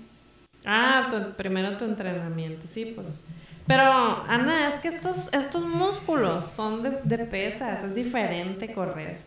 Ah, 0.65 1.33
primero 1.37 1.77
tu 1.77 1.85
entrenamiento, 1.85 2.67
sí, 2.67 2.93
pues... 2.95 3.23
Pero, 3.67 3.83
Ana, 3.83 4.67
es 4.69 4.79
que 4.79 4.89
estos, 4.89 5.29
estos 5.35 5.67
músculos 5.67 6.51
son 6.51 6.83
de, 6.83 6.99
de 7.05 7.27
pesas, 7.27 7.85
es 7.85 7.95
diferente 7.95 8.73
correr, 8.73 9.19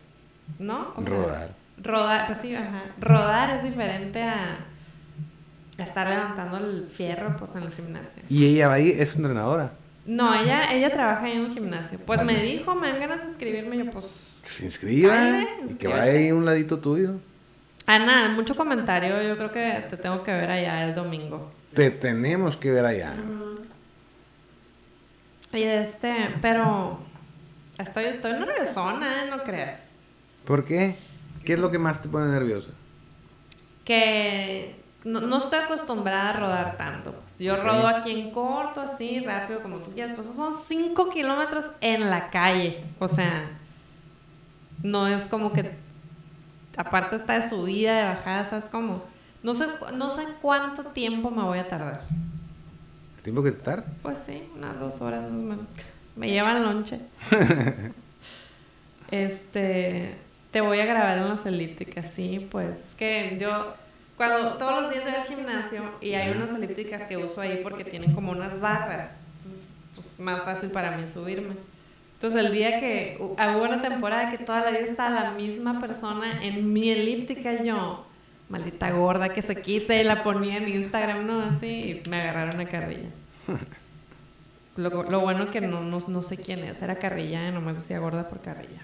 ¿no? 0.58 0.96
O 0.98 1.02
Rodar 1.02 1.61
rodar, 1.82 2.28
pues 2.28 2.40
sí, 2.40 2.56
ajá. 2.56 2.84
Rodar 3.00 3.58
es 3.58 3.64
diferente 3.64 4.22
a, 4.22 4.66
estar 5.78 6.08
levantando 6.08 6.58
el 6.58 6.88
fierro 6.90 7.36
pues 7.38 7.56
en 7.56 7.64
el 7.64 7.72
gimnasio. 7.72 8.22
¿Y 8.30 8.46
ella 8.46 8.68
va 8.68 8.76
ahí? 8.76 8.96
¿Es 8.98 9.16
entrenadora? 9.16 9.72
No, 10.06 10.34
ella, 10.34 10.72
ella 10.74 10.92
trabaja 10.92 11.30
en 11.30 11.42
un 11.42 11.54
gimnasio. 11.54 12.00
Pues 12.06 12.24
me 12.24 12.42
dijo, 12.44 12.76
me 12.76 12.90
dan 12.90 13.00
ganas 13.00 13.22
de 13.22 13.30
inscribirme, 13.30 13.78
yo 13.78 13.90
pues... 13.92 14.14
se 14.44 14.66
inscriba, 14.66 15.44
y 15.68 15.76
que 15.76 15.88
vaya 15.88 16.04
ahí 16.04 16.32
un 16.32 16.46
ladito 16.46 16.80
tuyo. 16.80 17.16
Ana, 17.88 18.30
mucho 18.30 18.56
comentario, 18.56 19.22
yo 19.24 19.38
creo 19.38 19.52
que 19.52 19.86
te 19.90 19.98
tengo 19.98 20.24
que 20.24 20.32
ver 20.32 20.52
allá 20.52 20.88
el 20.88 20.96
domingo. 20.96 21.52
Te 21.74 21.90
tenemos 21.90 22.58
que 22.58 22.72
ver 22.72 22.86
allá. 22.86 23.14
Y 25.54 25.64
este, 25.64 26.36
pero 26.42 27.00
estoy, 27.78 28.06
estoy 28.06 28.34
nerviosona, 28.34 29.26
¿no 29.26 29.44
crees? 29.44 29.90
¿Por 30.46 30.64
qué? 30.64 30.96
¿Qué 31.46 31.54
es 31.54 31.60
lo 31.60 31.72
que 31.72 31.80
más 31.80 32.02
te 32.02 32.10
pone 32.10 32.28
nerviosa? 32.28 32.70
Que 33.84 34.82
no, 35.04 35.38
estoy 35.38 35.60
acostumbrada 35.60 36.30
a 36.30 36.34
rodar 36.34 36.78
tanto. 36.78 37.14
Pues. 37.14 37.40
Yo 37.40 37.56
rodo 37.56 37.88
aquí 37.88 38.12
en 38.12 38.32
corto, 38.32 38.82
así, 38.82 39.20
rápido, 39.20 39.62
como 39.62 39.78
tú 39.78 39.92
quieras. 39.92 40.14
Pues 40.16 40.28
son 40.28 40.54
5 40.54 41.10
kilómetros 41.10 41.66
en 41.82 42.10
la 42.10 42.30
calle. 42.30 42.84
O 43.00 43.08
sea, 43.08 43.50
no 44.84 45.08
es 45.08 45.24
como 45.24 45.52
que. 45.52 45.72
Aparte 46.78 47.16
está 47.16 47.34
de 47.34 47.42
subida, 47.42 47.98
de 47.98 48.04
bajada, 48.16 48.46
¿sabes 48.46 48.66
cómo? 48.66 49.04
No 49.44 49.54
sé, 49.54 49.68
no 49.96 50.10
sé 50.10 50.26
cuánto 50.42 50.84
tiempo 50.86 51.32
me 51.32 51.44
voy 51.44 51.60
a 51.60 51.68
tardar. 51.68 52.04
¿El 53.18 53.24
tiempo 53.24 53.44
que 53.44 53.52
te 53.52 53.62
tarda? 53.62 53.86
Pues 54.04 54.20
sí, 54.20 54.44
unas 54.56 54.80
dos 54.80 55.02
horas. 55.02 55.30
Me, 55.30 55.58
me 56.16 56.30
llevan 56.30 56.64
lonche. 56.64 57.02
este 59.12 60.16
te 60.52 60.62
voy 60.62 60.80
a 60.80 60.86
grabar 60.86 61.18
en 61.18 61.30
las 61.30 61.46
elípticas, 61.46 62.12
sí, 62.14 62.48
pues 62.52 62.80
es 62.80 62.96
que 62.96 63.38
yo 63.40 63.74
cuando 64.18 64.58
todos 64.58 64.84
los 64.84 64.92
días 64.92 65.04
voy 65.04 65.14
al 65.14 65.26
gimnasio 65.26 65.82
y 66.02 66.14
hay 66.14 66.32
unas 66.32 66.52
elípticas 66.52 67.04
que 67.06 67.18
uso 67.18 67.42
ahí 67.42 67.62
porque 67.64 67.84
tienen 67.86 68.14
como 68.14 68.32
unas 68.32 68.60
barras, 68.60 69.16
entonces 69.38 69.64
pues 69.96 70.20
más 70.20 70.44
fácil 70.44 70.70
para 70.72 70.98
mí 70.98 71.08
subirme. 71.08 71.56
Entonces 72.16 72.46
el 72.46 72.52
día 72.52 72.80
que 72.80 73.18
hubo 73.20 73.64
una 73.64 73.82
temporada 73.82 74.30
que 74.30 74.38
toda 74.38 74.62
la 74.62 74.70
vida 74.70 74.82
estaba 74.82 75.10
la 75.10 75.32
misma 75.32 75.80
persona 75.80 76.44
en 76.44 76.72
mi 76.72 76.92
elíptica 76.92 77.64
yo, 77.64 78.06
maldita 78.48 78.92
gorda 78.92 79.30
que 79.30 79.42
se 79.42 79.60
quite 79.60 80.02
y 80.02 80.04
la 80.04 80.22
ponía 80.22 80.58
en 80.58 80.70
Instagram, 80.70 81.26
¿no? 81.26 81.42
Así 81.42 82.02
y 82.06 82.10
me 82.10 82.22
agarraron 82.22 82.60
a 82.60 82.66
carrilla. 82.66 83.10
Lo, 84.78 85.04
lo 85.04 85.20
bueno 85.20 85.52
que 85.52 85.60
no, 85.60 85.82
no, 85.82 86.00
no, 86.00 86.24
sé 86.24 86.38
quién 86.38 86.60
es, 86.60 86.82
era 86.82 86.96
carrilla, 86.96 87.52
nomás 87.52 87.76
decía 87.76 88.00
gorda 88.00 88.30
por 88.30 88.40
carrilla. 88.40 88.82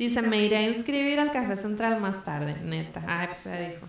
Dice, 0.00 0.22
me 0.22 0.42
iré 0.42 0.56
a 0.56 0.62
inscribir 0.62 1.20
al 1.20 1.30
Café 1.30 1.58
Central 1.58 2.00
más 2.00 2.24
tarde, 2.24 2.56
neta. 2.64 3.04
Ay, 3.06 3.28
pues 3.28 3.44
ya 3.44 3.60
dijo. 3.60 3.86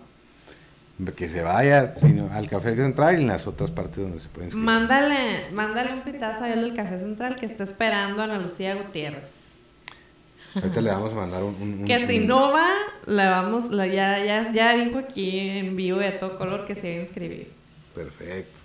Que 1.15 1.29
se 1.29 1.41
vaya 1.41 1.95
sino 1.95 2.29
al 2.33 2.49
Café 2.49 2.75
Central 2.75 3.17
y 3.17 3.21
en 3.21 3.29
las 3.29 3.47
otras 3.47 3.71
partes 3.71 3.95
donde 3.95 4.19
se 4.19 4.27
puede 4.27 4.47
inscribir. 4.47 4.65
Mándale, 4.65 5.49
mándale 5.53 5.93
un 5.93 6.01
pitazo 6.01 6.43
a 6.43 6.51
él 6.51 6.63
del 6.63 6.75
Café 6.75 6.99
Central 6.99 7.37
que 7.37 7.45
está 7.45 7.63
esperando 7.63 8.21
a 8.21 8.25
Ana 8.25 8.39
Lucía 8.39 8.75
Gutiérrez. 8.75 9.31
Ahorita 10.53 10.81
le 10.81 10.91
vamos 10.91 11.13
a 11.13 11.15
mandar 11.15 11.43
un... 11.43 11.85
que 11.85 12.05
si 12.05 12.19
no 12.19 12.51
va, 12.51 12.67
le 13.07 13.25
vamos, 13.25 13.71
ya, 13.71 14.21
ya, 14.21 14.51
ya 14.51 14.73
dijo 14.75 14.99
aquí 14.99 15.39
en 15.39 15.77
vivo 15.77 15.99
de 15.99 16.11
todo 16.11 16.37
color 16.37 16.65
que 16.65 16.75
se 16.75 16.89
va 16.91 16.97
a 16.97 17.05
inscribir. 17.05 17.53
Perfecto. 17.95 18.59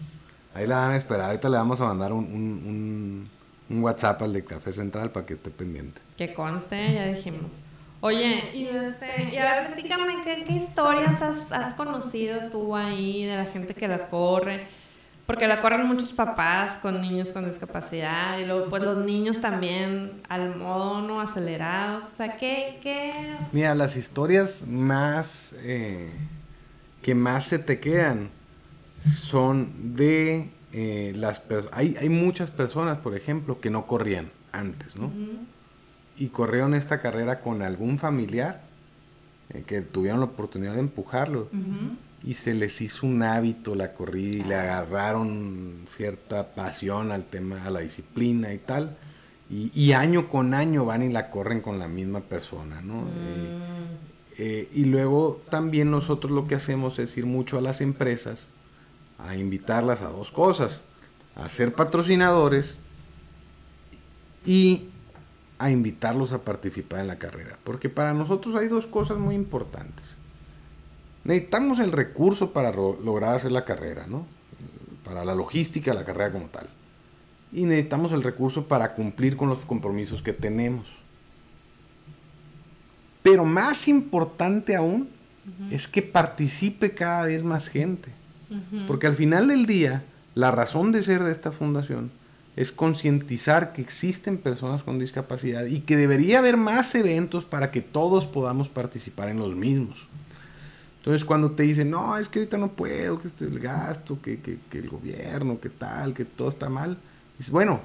Ahí 0.53 0.67
la 0.67 0.79
van 0.81 0.91
a 0.91 0.97
esperar. 0.97 1.27
Ahorita 1.27 1.49
le 1.49 1.59
vamos 1.59 1.81
a 1.81 1.85
mandar 1.85 2.13
un, 2.13 2.25
un, 2.25 3.31
un 3.71 3.83
WhatsApp 3.85 4.23
al 4.23 4.33
de 4.33 4.45
Café 4.45 4.73
Central 4.73 5.13
para 5.13 5.25
que 5.25 5.35
esté 5.35 5.51
pendiente. 5.51 6.01
Que 6.17 6.33
conste, 6.35 6.95
ya 6.95 7.07
dijimos. 7.07 7.55
Oye, 8.01 8.51
y, 8.55 8.67
este, 8.67 9.31
y 9.33 9.37
a 9.39 9.55
ver, 9.55 9.67
platícame, 9.69 10.23
¿qué, 10.23 10.53
historias 10.53 11.21
has, 11.23 11.51
has, 11.51 11.75
conocido 11.75 12.51
tú 12.51 12.77
ahí 12.77 13.25
de 13.25 13.37
la 13.37 13.47
gente 13.47 13.75
que 13.75 13.89
la 13.89 14.09
corre? 14.09 14.67
Porque 15.27 15.49
la 15.49 15.61
corren 15.61 15.87
muchos 15.87 16.13
papás 16.13 16.79
con 16.81 17.01
niños 17.01 17.33
con 17.33 17.47
discapacidad 17.47 18.39
y 18.39 18.45
luego 18.45 18.71
pues 18.71 18.85
los 18.85 19.05
niños 19.05 19.41
también 19.41 20.23
al 20.29 20.55
modo 20.55 21.01
no 21.03 21.21
acelerados. 21.21 22.05
O 22.05 22.17
sea, 22.17 22.37
¿qué? 22.37 22.79
qué... 22.81 23.13
Mira, 23.51 23.75
las 23.75 23.97
historias 23.97 24.63
más 24.65 25.53
eh, 25.63 26.13
que 27.03 27.17
más 27.17 27.47
se 27.47 27.59
te 27.59 27.81
quedan 27.81 28.31
son 29.03 29.97
de 29.97 30.51
eh, 30.73 31.13
las 31.17 31.41
personas. 31.41 31.77
Hay, 31.77 31.97
hay 31.99 32.09
muchas 32.09 32.53
personas, 32.53 32.99
por 32.99 33.17
ejemplo, 33.17 33.61
que 33.61 33.71
no 33.71 33.87
corrían 33.89 34.31
antes, 34.53 34.95
¿no? 34.95 35.11
Y 36.17 36.29
corrieron 36.29 36.75
esta 36.75 37.01
carrera 37.01 37.41
con 37.41 37.63
algún 37.63 37.99
familiar 37.99 38.63
eh, 39.51 39.65
que 39.67 39.81
tuvieron 39.81 40.21
la 40.21 40.27
oportunidad 40.27 40.75
de 40.75 40.81
empujarlo. 40.81 41.49
Y 42.25 42.35
se 42.35 42.55
les 42.55 42.81
hizo 42.81 43.07
un 43.07 43.23
hábito 43.23 43.75
la 43.75 43.93
corrida 43.93 44.37
y 44.37 44.49
le 44.49 44.55
agarraron 44.57 45.85
cierta 45.87 46.55
pasión 46.55 47.13
al 47.13 47.25
tema, 47.25 47.65
a 47.65 47.71
la 47.71 47.81
disciplina 47.81 48.53
y 48.53 48.59
tal. 48.59 48.97
y, 49.49 49.93
año 49.93 50.29
con 50.29 50.55
año 50.55 50.85
van 50.85 51.03
y 51.05 51.09
la 51.09 51.31
corren 51.31 51.61
con 51.61 51.79
la 51.79 51.87
misma 51.87 52.21
persona, 52.21 52.81
¿no? 52.81 53.03
Eh, 53.03 53.59
mm. 53.59 54.39
eh, 54.39 54.69
y 54.73 54.87
luego 54.87 55.41
también 55.51 55.91
nosotros 55.91 56.33
lo 56.33 56.49
que 56.49 56.57
hacemos 56.57 56.99
es 56.99 57.17
ir 57.17 57.27
mucho 57.27 57.59
a 57.59 57.61
las 57.61 57.81
empresas 57.81 58.49
a 59.19 59.37
invitarlas 59.37 60.03
a 60.03 60.09
dos 60.09 60.31
cosas, 60.31 60.83
a 61.35 61.49
ser 61.49 61.73
patrocinadores 61.75 62.77
y 64.45 64.89
a 65.59 65.71
invitarlos 65.71 66.33
a 66.33 66.39
participar 66.43 67.01
en 67.01 67.09
la 67.09 67.19
carrera. 67.19 67.59
Porque 67.65 67.89
para 67.89 68.13
nosotros 68.15 68.55
hay 68.57 68.69
dos 68.69 68.87
cosas 68.87 69.19
muy 69.19 69.35
importantes. 69.35 70.05
Necesitamos 71.25 71.79
el 71.79 71.93
recurso 71.93 72.53
para 72.53 72.73
lograr 72.73 73.35
hacer 73.35 73.53
la 73.53 73.65
carrera, 73.65 74.07
¿no? 74.07 74.27
Para 75.05 75.25
la 75.25 75.35
logística 75.35 75.93
de 75.93 75.99
la 75.99 76.05
carrera 76.05 76.33
como 76.33 76.47
tal 76.47 76.69
y 77.53 77.65
necesitamos 77.65 78.13
el 78.13 78.23
recurso 78.23 78.67
para 78.67 78.95
cumplir 78.95 79.37
con 79.37 79.49
los 79.49 79.61
compromisos 79.61 80.23
que 80.23 80.33
tenemos. 80.33 80.87
Pero 83.23 83.45
más 83.45 83.89
importante 83.89 84.77
aún 84.77 85.09
es 85.71 85.89
que 85.89 86.03
participe 86.03 86.93
cada 86.93 87.25
vez 87.25 87.43
más 87.43 87.69
gente. 87.69 88.11
Porque 88.87 89.07
al 89.07 89.17
final 89.17 89.49
del 89.49 89.67
día, 89.67 90.05
la 90.35 90.51
razón 90.51 90.93
de 90.93 91.03
ser 91.03 91.25
de 91.25 91.33
esta 91.33 91.51
fundación 91.51 92.11
es 92.57 92.73
concientizar 92.73 93.73
que 93.73 93.83
existen 93.83 94.39
personas 94.39 94.83
con 94.83 94.99
discapacidad 94.99 95.67
y 95.67 95.81
que 95.81 95.97
debería 95.97 96.39
haber 96.39 96.57
más 96.57 96.95
eventos 96.95 97.45
para 97.45 97.71
que 97.71 97.83
todos 97.83 98.27
podamos 98.27 98.69
participar 98.69 99.29
en 99.29 99.39
los 99.39 99.55
mismos. 99.55 100.09
Entonces 100.99 101.25
cuando 101.25 101.53
te 101.53 101.63
dicen, 101.63 101.91
no, 101.91 102.17
es 102.17 102.29
que 102.29 102.41
ahorita 102.41 102.59
no 102.59 102.73
puedo, 102.73 103.21
que 103.21 103.29
es 103.29 103.41
el 103.43 103.61
gasto, 103.61 104.19
que, 104.21 104.41
que 104.41 104.79
el 104.79 104.89
gobierno, 104.89 105.61
que 105.61 105.69
tal, 105.69 106.15
que 106.15 106.25
todo 106.25 106.49
está 106.49 106.69
mal, 106.69 106.99
Dice, 107.39 107.51
bueno, 107.51 107.81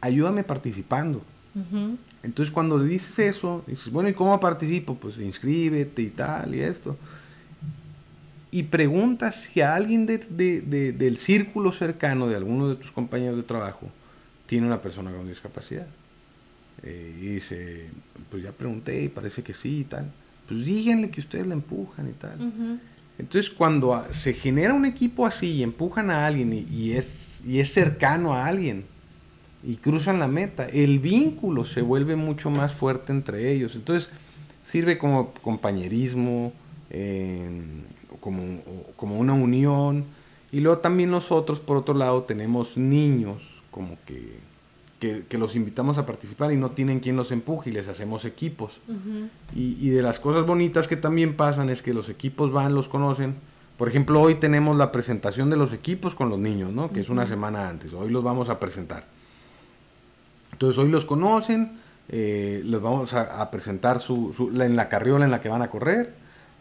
ayúdame 0.00 0.44
participando. 0.44 1.22
Entonces 2.22 2.52
cuando 2.52 2.78
le 2.78 2.86
dices 2.86 3.18
eso, 3.18 3.64
dices, 3.66 3.90
bueno, 3.92 4.08
¿y 4.08 4.14
cómo 4.14 4.38
participo? 4.40 4.94
Pues 4.94 5.18
inscríbete 5.18 6.02
y 6.02 6.10
tal 6.10 6.54
y 6.54 6.60
esto. 6.60 6.96
Y 8.52 8.64
preguntas 8.64 9.48
si 9.52 9.60
a 9.60 9.74
alguien 9.74 10.06
del 10.06 11.16
círculo 11.18 11.72
cercano 11.72 12.28
de 12.28 12.36
alguno 12.36 12.68
de 12.68 12.76
tus 12.76 12.90
compañeros 12.90 13.36
de 13.36 13.44
trabajo 13.44 13.88
tiene 14.46 14.66
una 14.66 14.82
persona 14.82 15.12
con 15.12 15.28
discapacidad. 15.28 15.86
Eh, 16.82 17.16
y 17.20 17.26
dice, 17.26 17.90
pues 18.30 18.42
ya 18.42 18.52
pregunté 18.52 19.02
y 19.02 19.08
parece 19.08 19.42
que 19.42 19.54
sí 19.54 19.80
y 19.80 19.84
tal. 19.84 20.10
Pues 20.48 20.64
díganle 20.64 21.10
que 21.10 21.20
ustedes 21.20 21.46
la 21.46 21.54
empujan 21.54 22.08
y 22.08 22.12
tal. 22.12 22.80
Entonces, 23.18 23.50
cuando 23.50 24.04
se 24.10 24.32
genera 24.32 24.74
un 24.74 24.84
equipo 24.84 25.26
así 25.26 25.52
y 25.52 25.62
empujan 25.62 26.10
a 26.10 26.26
alguien 26.26 26.52
y, 26.52 26.92
es, 26.92 27.42
y 27.46 27.60
es 27.60 27.72
cercano 27.72 28.34
a 28.34 28.46
alguien 28.46 28.84
y 29.62 29.76
cruzan 29.76 30.18
la 30.18 30.26
meta, 30.26 30.66
el 30.66 30.98
vínculo 30.98 31.64
se 31.64 31.82
vuelve 31.82 32.16
mucho 32.16 32.50
más 32.50 32.72
fuerte 32.72 33.12
entre 33.12 33.52
ellos. 33.52 33.76
Entonces, 33.76 34.10
sirve 34.64 34.98
como 34.98 35.34
compañerismo, 35.34 36.52
como, 38.20 38.60
como 38.96 39.18
una 39.18 39.32
unión. 39.32 40.04
Y 40.52 40.60
luego 40.60 40.78
también 40.78 41.10
nosotros, 41.10 41.60
por 41.60 41.76
otro 41.76 41.94
lado, 41.94 42.22
tenemos 42.22 42.76
niños 42.76 43.38
como 43.70 43.96
que 44.06 44.50
que, 45.00 45.38
los 45.38 45.56
invitamos 45.56 45.96
a 45.98 46.04
participar 46.04 46.52
y 46.52 46.56
no 46.56 46.72
tienen 46.72 47.00
quien 47.00 47.16
los 47.16 47.32
empuje 47.32 47.70
y 47.70 47.72
les 47.72 47.88
hacemos 47.88 48.24
equipos. 48.24 48.80
y, 49.54 49.88
de 49.88 50.02
las 50.02 50.18
cosas 50.18 50.46
bonitas 50.46 50.86
que 50.86 50.96
también 50.96 51.36
pasan 51.36 51.70
es 51.70 51.82
que 51.82 51.94
los 51.94 52.08
equipos 52.08 52.52
van, 52.52 52.74
los 52.74 52.88
conocen. 52.88 53.36
Por 53.78 53.88
ejemplo, 53.88 54.20
hoy 54.20 54.34
tenemos 54.34 54.76
la 54.76 54.92
presentación 54.92 55.48
de 55.48 55.56
los 55.56 55.72
equipos 55.72 56.14
con 56.14 56.28
los 56.28 56.38
niños, 56.38 56.70
¿no? 56.70 56.90
Que 56.90 57.00
es 57.00 57.08
una 57.08 57.26
semana 57.26 57.68
antes. 57.68 57.94
Hoy 57.94 58.10
los 58.10 58.22
vamos 58.22 58.50
a 58.50 58.60
presentar. 58.60 59.06
Entonces 60.52 60.76
hoy 60.76 60.90
los 60.90 61.06
conocen, 61.06 61.78
eh, 62.10 62.60
les 62.62 62.80
vamos 62.80 63.14
a, 63.14 63.50
presentar 63.50 64.00
su, 64.00 64.52
en 64.60 64.76
la 64.76 64.90
carriola 64.90 65.24
en 65.24 65.30
la 65.30 65.40
que 65.40 65.48
van 65.48 65.62
a 65.62 65.70
correr, 65.70 66.12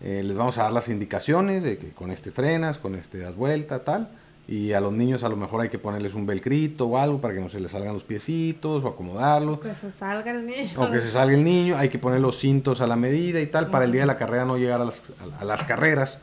eh, 0.01 0.21
les 0.23 0.35
vamos 0.35 0.57
a 0.57 0.63
dar 0.63 0.71
las 0.71 0.87
indicaciones 0.89 1.63
de 1.63 1.77
que 1.77 1.89
con 1.91 2.11
este 2.11 2.31
frenas, 2.31 2.77
con 2.77 2.95
este 2.95 3.19
das 3.19 3.35
vuelta, 3.35 3.83
tal 3.83 4.09
y 4.49 4.73
a 4.73 4.81
los 4.81 4.91
niños 4.91 5.23
a 5.23 5.29
lo 5.29 5.35
mejor 5.35 5.61
hay 5.61 5.69
que 5.69 5.77
ponerles 5.77 6.15
un 6.15 6.25
velcrito 6.25 6.87
o 6.87 6.97
algo 6.97 7.21
para 7.21 7.35
que 7.35 7.39
no 7.39 7.49
se 7.49 7.59
les 7.59 7.71
salgan 7.71 7.93
los 7.93 8.03
piecitos 8.03 8.83
o 8.83 8.87
acomodarlo. 8.87 9.53
O 9.53 9.59
que 9.59 9.75
se 9.75 9.91
salga 9.91 10.31
el 10.31 10.43
niño. 10.43 10.71
O 10.75 10.89
que 10.89 11.01
se 11.01 11.11
salga 11.11 11.35
el 11.35 11.43
niño, 11.43 11.77
hay 11.77 11.89
que 11.89 11.99
poner 11.99 12.19
los 12.19 12.39
cintos 12.39 12.81
a 12.81 12.87
la 12.87 12.95
medida 12.95 13.39
y 13.41 13.45
tal 13.45 13.67
para 13.67 13.85
el 13.85 13.91
día 13.91 14.01
de 14.01 14.07
la 14.07 14.17
carrera 14.17 14.45
no 14.45 14.57
llegar 14.57 14.81
a 14.81 14.85
las, 14.85 15.03
a, 15.39 15.45
las 15.45 15.63
carreras. 15.65 16.17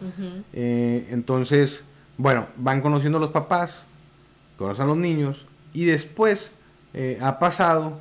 Eh, 0.53 1.07
entonces, 1.11 1.85
bueno, 2.18 2.49
van 2.57 2.81
conociendo 2.81 3.18
a 3.18 3.20
los 3.20 3.31
papás, 3.31 3.85
conocen 4.59 4.83
a 4.83 4.87
los 4.89 4.97
niños 4.97 5.47
y 5.72 5.85
después 5.85 6.51
eh, 6.95 7.20
ha 7.22 7.39
pasado 7.39 8.01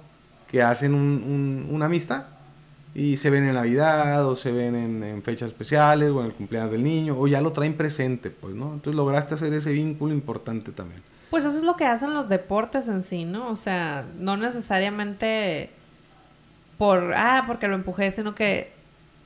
que 0.50 0.64
hacen 0.64 0.96
una 0.96 1.86
amistad 1.86 2.26
y 2.96 3.18
se 3.18 3.30
ven 3.30 3.46
en 3.46 3.56
Navidad 3.56 4.26
o 4.26 4.38
se 4.38 4.54
ven 4.54 5.04
en, 5.04 5.22
fechas 5.22 5.50
especiales 5.50 6.10
o 6.12 6.22
en 6.22 6.28
el 6.28 6.34
cumpleaños 6.34 6.72
del 6.72 6.84
niño 6.84 7.20
o 7.20 7.28
ya 7.28 7.42
lo 7.42 7.52
traen 7.52 7.76
presente, 7.76 8.30
pues, 8.30 8.56
¿no? 8.56 8.74
Entonces 8.74 8.96
lograste 8.96 9.34
hacer 9.34 9.54
ese 9.54 9.74
vínculo 9.74 10.14
importante 10.14 10.72
también. 10.72 11.04
Pues 11.30 11.44
eso 11.44 11.58
es 11.58 11.64
lo 11.64 11.76
que 11.76 11.86
hacen 11.86 12.14
los 12.14 12.30
deportes 12.30 12.88
en 12.88 13.04
sí, 13.04 13.26
¿no? 13.26 13.50
O 13.50 13.58
sea, 13.58 14.06
no 14.18 14.38
necesariamente 14.38 15.72
por, 16.78 17.14
ah, 17.16 17.44
porque 17.46 17.68
lo 17.68 17.76
empujé, 17.76 18.12
sino 18.12 18.34
que 18.34 18.72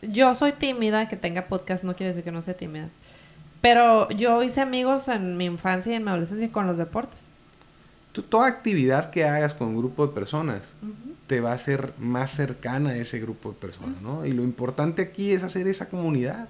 yo 0.01 0.33
soy 0.33 0.53
tímida, 0.53 1.07
que 1.07 1.15
tenga 1.15 1.45
podcast 1.45 1.83
no 1.83 1.95
quiere 1.95 2.09
decir 2.09 2.23
que 2.23 2.31
no 2.31 2.41
sea 2.41 2.55
tímida. 2.55 2.89
Pero 3.61 4.09
yo 4.09 4.41
hice 4.41 4.61
amigos 4.61 5.07
en 5.09 5.37
mi 5.37 5.45
infancia 5.45 5.93
y 5.93 5.95
en 5.95 6.03
mi 6.03 6.09
adolescencia 6.09 6.51
con 6.51 6.65
los 6.65 6.77
deportes. 6.77 7.28
Tú, 8.19 8.23
toda 8.23 8.47
actividad 8.47 9.11
que 9.11 9.23
hagas 9.23 9.53
con 9.53 9.69
un 9.69 9.77
grupo 9.77 10.05
de 10.05 10.13
personas, 10.13 10.73
te 11.27 11.41
va 11.41 11.53
a 11.53 11.57
ser 11.57 11.93
más 11.99 12.31
cercana 12.31 12.89
a 12.89 12.97
ese 12.97 13.19
grupo 13.19 13.49
de 13.49 13.55
personas, 13.55 14.01
¿no? 14.01 14.25
Y 14.25 14.33
lo 14.33 14.43
importante 14.43 15.01
aquí 15.01 15.31
es 15.31 15.43
hacer 15.43 15.67
esa 15.67 15.87
comunidad 15.87 16.49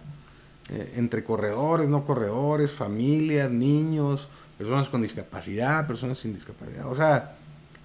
eh, 0.71 0.93
entre 0.95 1.23
corredores, 1.23 1.89
no 1.89 2.05
corredores, 2.05 2.71
familias, 2.71 3.51
niños, 3.51 4.27
personas 4.57 4.89
con 4.89 5.01
discapacidad, 5.01 5.85
personas 5.85 6.17
sin 6.19 6.33
discapacidad. 6.33 6.87
O 6.87 6.95
sea, 6.95 7.35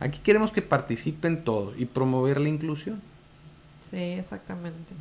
aquí 0.01 0.21
queremos 0.21 0.53
que 0.53 0.63
participen 0.63 1.45
todos 1.45 1.75
y 1.79 1.85
promover 1.85 2.41
la 2.41 2.49
inclusión. 2.49 3.03
Sí, 3.81 3.97
exactamente. 3.97 4.95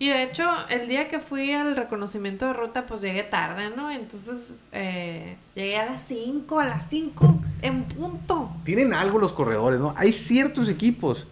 Y 0.00 0.08
de 0.08 0.22
hecho, 0.22 0.48
el 0.70 0.88
día 0.88 1.08
que 1.08 1.20
fui 1.20 1.52
al 1.52 1.76
reconocimiento 1.76 2.46
de 2.46 2.54
ruta, 2.54 2.86
pues 2.86 3.02
llegué 3.02 3.22
tarde, 3.22 3.68
¿no? 3.76 3.90
Entonces, 3.90 4.54
eh, 4.72 5.36
llegué 5.54 5.76
a 5.76 5.84
las 5.84 6.00
5, 6.04 6.58
a 6.58 6.64
las 6.64 6.88
5 6.88 7.36
en 7.60 7.84
punto. 7.84 8.50
Tienen 8.64 8.94
algo 8.94 9.18
los 9.18 9.34
corredores, 9.34 9.78
¿no? 9.78 9.92
Hay 9.98 10.12
ciertos 10.12 10.70
equipos 10.70 11.26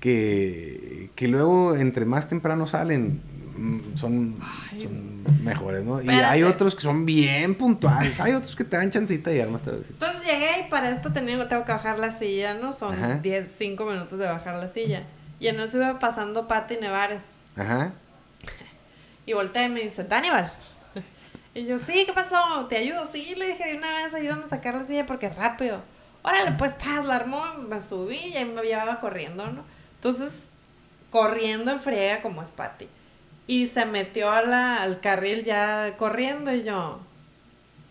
que, 0.00 1.08
que 1.14 1.28
luego 1.28 1.74
entre 1.74 2.04
más 2.04 2.28
temprano 2.28 2.66
salen 2.66 3.22
mm, 3.56 3.96
son, 3.96 4.36
mejores, 5.42 5.82
¿no? 5.82 6.02
Y 6.02 6.10
hay 6.10 6.42
otros 6.42 6.74
que 6.74 6.82
son 6.82 7.06
bien 7.06 7.54
puntuales, 7.54 8.20
hay 8.20 8.34
otros 8.34 8.54
que 8.54 8.64
te 8.64 8.76
dan 8.76 8.90
chancita 8.90 9.32
y 9.32 9.40
armas 9.40 9.62
Entonces 9.66 10.26
llegué 10.26 10.66
y 10.66 10.68
para 10.68 10.90
esto 10.90 11.10
tenía, 11.10 11.48
tengo 11.48 11.64
que 11.64 11.72
bajar 11.72 11.98
la 11.98 12.10
silla, 12.10 12.52
¿no? 12.52 12.74
Son 12.74 13.22
10, 13.22 13.48
5 13.56 13.86
minutos 13.86 14.18
de 14.18 14.26
bajar 14.26 14.56
la 14.56 14.68
silla. 14.68 15.04
Y 15.38 15.46
en 15.46 15.58
eso 15.58 15.78
iba 15.78 15.98
pasando 15.98 16.46
Pati 16.46 16.76
Nevares. 16.76 17.22
Ajá. 17.56 17.94
Y 19.30 19.32
volteé 19.32 19.66
y 19.66 19.68
me 19.68 19.80
dice, 19.82 20.02
Daniel. 20.02 20.46
Y 21.54 21.64
yo, 21.64 21.78
sí, 21.78 22.04
¿qué 22.04 22.12
pasó? 22.12 22.66
¿Te 22.68 22.78
ayudo? 22.78 23.06
Sí, 23.06 23.36
le 23.36 23.46
dije 23.46 23.64
de 23.64 23.76
una 23.76 23.98
vez, 23.98 24.12
ayúdame 24.12 24.44
a 24.44 24.48
sacar 24.48 24.74
la 24.74 24.84
silla 24.84 25.06
porque 25.06 25.28
rápido. 25.28 25.82
Órale, 26.24 26.50
pues, 26.58 26.72
paz, 26.72 27.04
la 27.04 27.14
armó, 27.14 27.40
me 27.68 27.80
subí 27.80 28.16
y 28.16 28.36
ahí 28.36 28.44
me 28.44 28.60
llevaba 28.62 28.98
corriendo, 28.98 29.46
¿no? 29.46 29.62
Entonces, 29.94 30.42
corriendo 31.12 31.70
en 31.70 31.80
friega 31.80 32.22
como 32.22 32.42
es 32.42 32.48
Patty. 32.48 32.88
Y 33.46 33.68
se 33.68 33.84
metió 33.84 34.32
a 34.32 34.42
la, 34.42 34.82
al 34.82 34.98
carril 34.98 35.44
ya 35.44 35.96
corriendo 35.96 36.52
y 36.52 36.64
yo. 36.64 36.98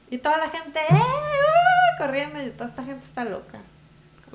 Y 0.10 0.18
toda 0.18 0.40
la 0.40 0.50
gente, 0.50 0.78
¡eh! 0.90 0.94
Uh", 0.94 1.98
corriendo 1.98 2.44
y 2.44 2.50
toda 2.50 2.70
esta 2.70 2.84
gente 2.84 3.06
está 3.06 3.24
loca. 3.24 3.60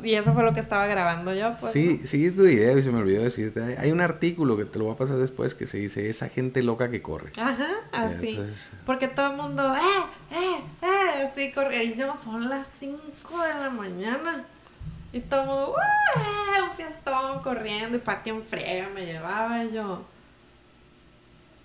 Y 0.02 0.14
eso 0.14 0.34
fue 0.34 0.42
lo 0.42 0.52
que 0.52 0.60
estaba 0.60 0.86
grabando 0.86 1.34
yo. 1.34 1.50
Pues, 1.60 1.72
sí, 1.72 2.00
sí, 2.04 2.30
tu 2.30 2.42
video 2.42 2.78
y 2.78 2.82
se 2.82 2.90
me 2.90 2.98
olvidó 2.98 3.22
decirte. 3.22 3.76
Hay 3.78 3.92
un 3.92 4.00
artículo 4.00 4.56
que 4.56 4.64
te 4.64 4.78
lo 4.78 4.86
voy 4.86 4.94
a 4.94 4.96
pasar 4.96 5.16
después 5.16 5.54
que 5.54 5.66
se 5.66 5.78
dice 5.78 6.10
esa 6.10 6.28
gente 6.28 6.62
loca 6.62 6.90
que 6.90 7.00
corre. 7.00 7.30
Ajá, 7.38 7.68
así. 7.92 8.38
Porque 8.84 9.08
todo 9.08 9.30
el 9.30 9.36
mundo, 9.36 9.74
¡eh! 9.74 9.80
¡eh! 10.32 10.60
¡eh! 10.82 11.28
Así 11.30 11.52
corre. 11.52 11.84
Y 11.84 11.94
yo, 11.94 12.14
son 12.16 12.48
las 12.48 12.72
5 12.78 12.98
de 13.42 13.54
la 13.54 13.70
mañana. 13.70 14.44
Y 15.12 15.20
todo 15.20 15.40
el 15.42 15.46
mundo, 15.46 15.74
¡uh! 15.74 16.64
Un 16.64 16.76
fiestón 16.76 17.40
corriendo 17.42 17.96
y 17.96 18.00
patio 18.00 18.34
en 18.34 18.42
frega 18.42 18.88
me 18.88 19.06
llevaba 19.06 19.64
y 19.64 19.72
yo. 19.72 20.04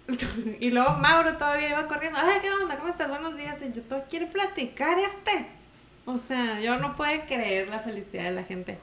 y 0.59 0.71
luego 0.71 0.93
Mauro 0.93 1.37
todavía 1.37 1.69
iba 1.69 1.87
corriendo, 1.87 2.19
¡ay, 2.21 2.39
qué 2.41 2.51
onda! 2.51 2.77
¿Cómo 2.77 2.89
estás? 2.89 3.09
Buenos 3.09 3.35
días. 3.35 3.61
Y 3.61 3.71
yo, 3.73 3.81
todo 3.83 4.03
quiere 4.09 4.27
platicar 4.27 4.97
este. 4.99 5.58
O 6.09 6.17
sea, 6.17 6.59
yo 6.59 6.79
no 6.79 6.95
puedo 6.95 7.21
creer 7.27 7.67
la 7.67 7.79
felicidad 7.79 8.25
de 8.25 8.31
la 8.31 8.43
gente. 8.43 8.77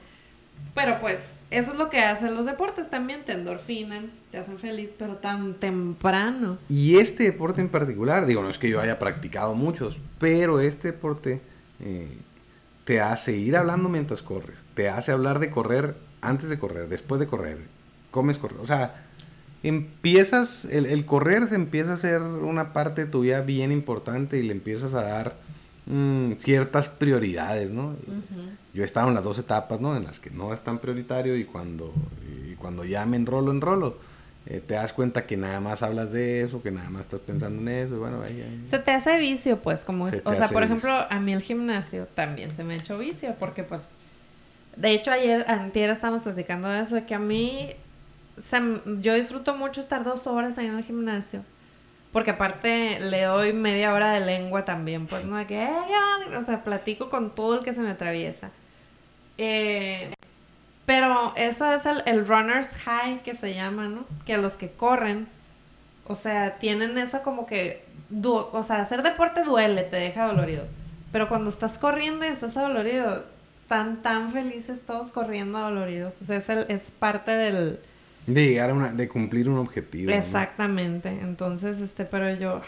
Pero 0.73 0.99
pues, 0.99 1.33
eso 1.51 1.71
es 1.71 1.77
lo 1.77 1.89
que 1.89 1.99
hacen 1.99 2.35
los 2.35 2.45
deportes 2.45 2.89
también, 2.89 3.25
te 3.25 3.33
endorfinan, 3.33 4.11
te 4.31 4.37
hacen 4.37 4.59
feliz, 4.59 4.93
pero 4.97 5.17
tan 5.17 5.55
temprano. 5.55 6.57
Y 6.69 6.97
este 6.97 7.23
deporte 7.25 7.61
en 7.61 7.69
particular, 7.69 8.25
digo, 8.25 8.41
no 8.41 8.49
es 8.49 8.57
que 8.57 8.69
yo 8.69 8.79
haya 8.79 8.99
practicado 8.99 9.55
muchos, 9.55 9.99
pero 10.19 10.59
este 10.59 10.91
deporte, 10.91 11.41
eh, 11.79 12.17
te 12.87 13.01
hace 13.01 13.35
ir 13.35 13.57
hablando 13.57 13.89
mientras 13.89 14.21
corres, 14.21 14.59
te 14.73 14.87
hace 14.87 15.11
hablar 15.11 15.39
de 15.39 15.49
correr 15.49 15.95
antes 16.21 16.47
de 16.47 16.57
correr, 16.57 16.87
después 16.87 17.19
de 17.19 17.27
correr, 17.27 17.57
comes 18.11 18.37
correr, 18.37 18.59
o 18.61 18.65
sea, 18.65 19.03
empiezas, 19.61 20.63
el, 20.63 21.05
correr 21.05 21.49
se 21.49 21.55
empieza 21.55 21.93
a 21.93 21.97
ser 21.97 22.21
una 22.21 22.71
parte 22.71 23.03
de 23.03 23.11
tu 23.11 23.21
vida 23.21 23.41
bien 23.41 23.73
importante 23.73 24.39
y 24.39 24.43
le 24.43 24.53
empiezas 24.53 24.93
a 24.93 25.01
dar 25.01 25.35
mm, 25.87 26.33
ciertas 26.33 26.87
prioridades, 26.87 27.71
¿no? 27.71 27.95
Yo 28.73 28.83
he 28.83 28.85
estado 28.85 29.07
en 29.07 29.15
las 29.15 29.23
dos 29.23 29.39
etapas, 29.39 29.81
¿no? 29.81 29.97
En 29.97 30.03
las 30.03 30.19
que 30.19 30.29
no 30.29 30.53
es 30.53 30.61
tan 30.61 30.79
prioritario 30.79 31.35
y 31.35 31.45
cuando, 31.45 31.93
y 32.49 32.55
cuando 32.55 32.85
ya 32.85 33.05
me 33.05 33.17
enrolo, 33.17 33.51
enrolo. 33.51 33.97
Eh, 34.49 34.63
te 34.65 34.75
das 34.75 34.93
cuenta 34.93 35.25
que 35.25 35.35
nada 35.35 35.59
más 35.59 35.83
hablas 35.83 36.13
de 36.13 36.41
eso, 36.41 36.61
que 36.61 36.71
nada 36.71 36.89
más 36.89 37.01
estás 37.01 37.19
pensando 37.19 37.61
en 37.61 37.67
eso, 37.67 37.95
y 37.95 37.97
bueno, 37.97 38.21
ahí, 38.21 38.63
Se 38.65 38.79
te 38.79 38.91
hace 38.91 39.17
vicio, 39.17 39.59
pues, 39.59 39.83
como 39.83 40.07
es, 40.07 40.21
o 40.23 40.33
sea, 40.35 40.47
por 40.47 40.63
ejemplo, 40.63 40.89
a 40.93 41.19
mí 41.19 41.33
el 41.33 41.41
gimnasio 41.41 42.07
también 42.15 42.51
se 42.51 42.63
me 42.63 42.75
ha 42.75 42.77
hecho 42.77 42.97
vicio, 42.97 43.35
porque 43.39 43.63
pues, 43.63 43.95
de 44.77 44.91
hecho 44.91 45.11
ayer, 45.11 45.43
antier 45.49 45.89
estábamos 45.89 46.23
platicando 46.23 46.69
de 46.69 46.81
eso, 46.81 46.95
de 46.95 47.05
que 47.05 47.13
a 47.13 47.19
mí, 47.19 47.71
yo 49.01 49.15
disfruto 49.15 49.57
mucho 49.57 49.81
estar 49.81 50.05
dos 50.05 50.27
horas 50.27 50.57
ahí 50.57 50.67
en 50.67 50.77
el 50.77 50.83
gimnasio, 50.85 51.43
porque 52.17 52.31
aparte 52.31 52.99
le 52.99 53.25
doy 53.25 53.53
media 53.53 53.93
hora 53.93 54.09
de 54.09 54.21
lengua 54.21 54.65
también, 54.65 55.05
pues, 55.05 55.23
¿no? 55.23 55.35
De 55.35 55.45
que, 55.45 55.69
o 56.35 56.41
sea, 56.41 56.63
platico 56.63 57.11
con 57.11 57.35
todo 57.35 57.59
el 57.59 57.63
que 57.63 57.73
se 57.73 57.79
me 57.79 57.91
atraviesa. 57.91 58.49
Eh, 59.37 60.15
pero 60.87 61.33
eso 61.35 61.71
es 61.71 61.85
el, 61.85 62.25
runner's 62.25 62.69
high 62.85 63.21
que 63.21 63.35
se 63.35 63.53
llama, 63.53 63.87
¿no? 63.87 64.07
Que 64.25 64.37
los 64.37 64.53
que 64.53 64.71
corren, 64.71 65.27
o 66.07 66.15
sea, 66.15 66.57
tienen 66.57 66.97
esa 66.97 67.21
como 67.21 67.45
que, 67.45 67.85
o 68.25 68.63
sea, 68.63 68.77
hacer 68.81 69.03
deporte 69.03 69.43
duele, 69.43 69.83
te 69.83 69.97
deja 69.97 70.25
dolorido. 70.25 70.63
Pero 71.11 71.29
cuando 71.29 71.51
estás 71.51 71.77
corriendo 71.77 72.25
y 72.25 72.29
estás 72.29 72.55
dolorido, 72.55 73.25
están 73.61 74.01
tan 74.01 74.31
felices 74.31 74.83
todos 74.87 75.11
corriendo 75.11 75.59
doloridos. 75.59 76.19
O 76.19 76.25
sea, 76.25 76.37
es, 76.37 76.49
es 76.49 76.89
parte 76.97 77.29
del... 77.29 77.79
De 78.27 78.45
llegar 78.45 78.69
a 78.69 78.73
una, 78.73 78.91
de 78.91 79.07
cumplir 79.07 79.49
un 79.49 79.57
objetivo. 79.57 80.11
Exactamente. 80.11 81.09
Entonces, 81.09 81.79
este, 81.79 82.05
pero 82.05 82.33
yo, 82.35 82.61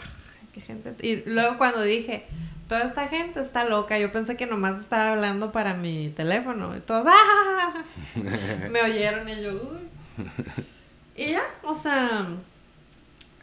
qué 0.52 0.60
gente. 0.62 0.94
Y 1.06 1.22
luego 1.28 1.58
cuando 1.58 1.82
dije, 1.82 2.24
toda 2.66 2.84
esta 2.84 3.08
gente 3.08 3.40
está 3.40 3.64
loca. 3.64 3.98
Yo 3.98 4.10
pensé 4.10 4.36
que 4.36 4.46
nomás 4.46 4.80
estaba 4.80 5.10
hablando 5.10 5.52
para 5.52 5.74
mi 5.74 6.08
teléfono. 6.16 6.74
Y 6.76 6.80
todos, 6.80 7.06
¡ah! 7.08 7.84
Me 8.70 8.82
oyeron 8.82 9.28
y 9.28 9.42
yo, 9.42 9.52
uy. 9.52 10.24
Y 11.14 11.32
ya, 11.32 11.42
o 11.62 11.74
sea, 11.74 12.26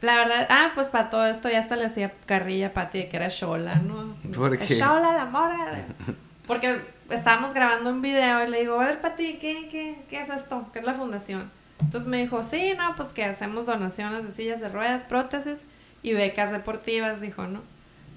la 0.02 0.16
verdad, 0.16 0.48
ah, 0.50 0.72
pues 0.74 0.90
para 0.90 1.10
todo 1.10 1.28
esto 1.28 1.50
ya 1.50 1.60
hasta 1.60 1.76
le 1.76 1.86
hacía 1.86 2.14
carrilla 2.26 2.68
a 2.68 2.74
Pati 2.74 2.98
de 3.00 3.10
que 3.10 3.18
era 3.18 3.30
Shola, 3.30 3.76
¿no? 3.76 4.16
¿Por 4.34 4.58
qué? 4.58 4.66
Shola, 4.66 5.14
la 5.14 5.26
morra. 5.26 5.86
Porque 6.48 6.82
estábamos 7.10 7.54
grabando 7.54 7.90
un 7.90 8.02
video 8.02 8.44
y 8.44 8.50
le 8.50 8.62
digo, 8.62 8.80
a 8.80 8.86
ver, 8.86 9.02
Pati, 9.02 9.36
¿qué, 9.36 9.68
qué, 9.70 9.98
¿qué 10.10 10.22
es 10.22 10.30
esto? 10.30 10.68
¿Qué 10.72 10.80
es 10.80 10.86
la 10.86 10.94
fundación? 10.94 11.52
Entonces 11.80 12.08
me 12.08 12.18
dijo, 12.18 12.44
sí, 12.44 12.74
no, 12.78 12.96
pues 12.96 13.14
que 13.14 13.24
hacemos 13.24 13.66
donaciones 13.66 14.24
de 14.26 14.32
sillas 14.32 14.60
de 14.60 14.70
ruedas, 14.70 15.04
prótesis 15.04 15.66
y 16.02 16.14
becas 16.14 16.52
deportivas, 16.52 17.22
dijo, 17.22 17.48
¿no? 17.48 17.62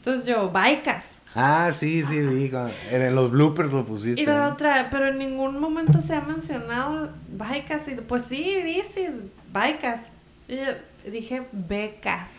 Entonces 0.01 0.25
yo, 0.25 0.51
Baicas. 0.51 1.19
Ah, 1.35 1.71
sí, 1.75 2.03
sí, 2.05 2.21
vi. 2.21 2.51
En 2.91 3.15
los 3.15 3.31
bloopers 3.31 3.71
lo 3.73 3.85
pusiste. 3.85 4.23
Y 4.23 4.27
la 4.27 4.49
otra, 4.49 4.89
pero 4.91 5.09
en 5.09 5.19
ningún 5.19 5.61
momento 5.61 6.01
se 6.01 6.15
ha 6.15 6.23
mencionado 6.23 7.11
Baicas. 7.29 7.87
Y 7.89 7.97
pues 7.97 8.25
sí, 8.25 8.61
bicis, 8.65 9.23
Baicas. 9.53 10.01
Y 10.49 10.57
yo 10.57 10.65
dije, 11.05 11.47
becas. 11.53 12.31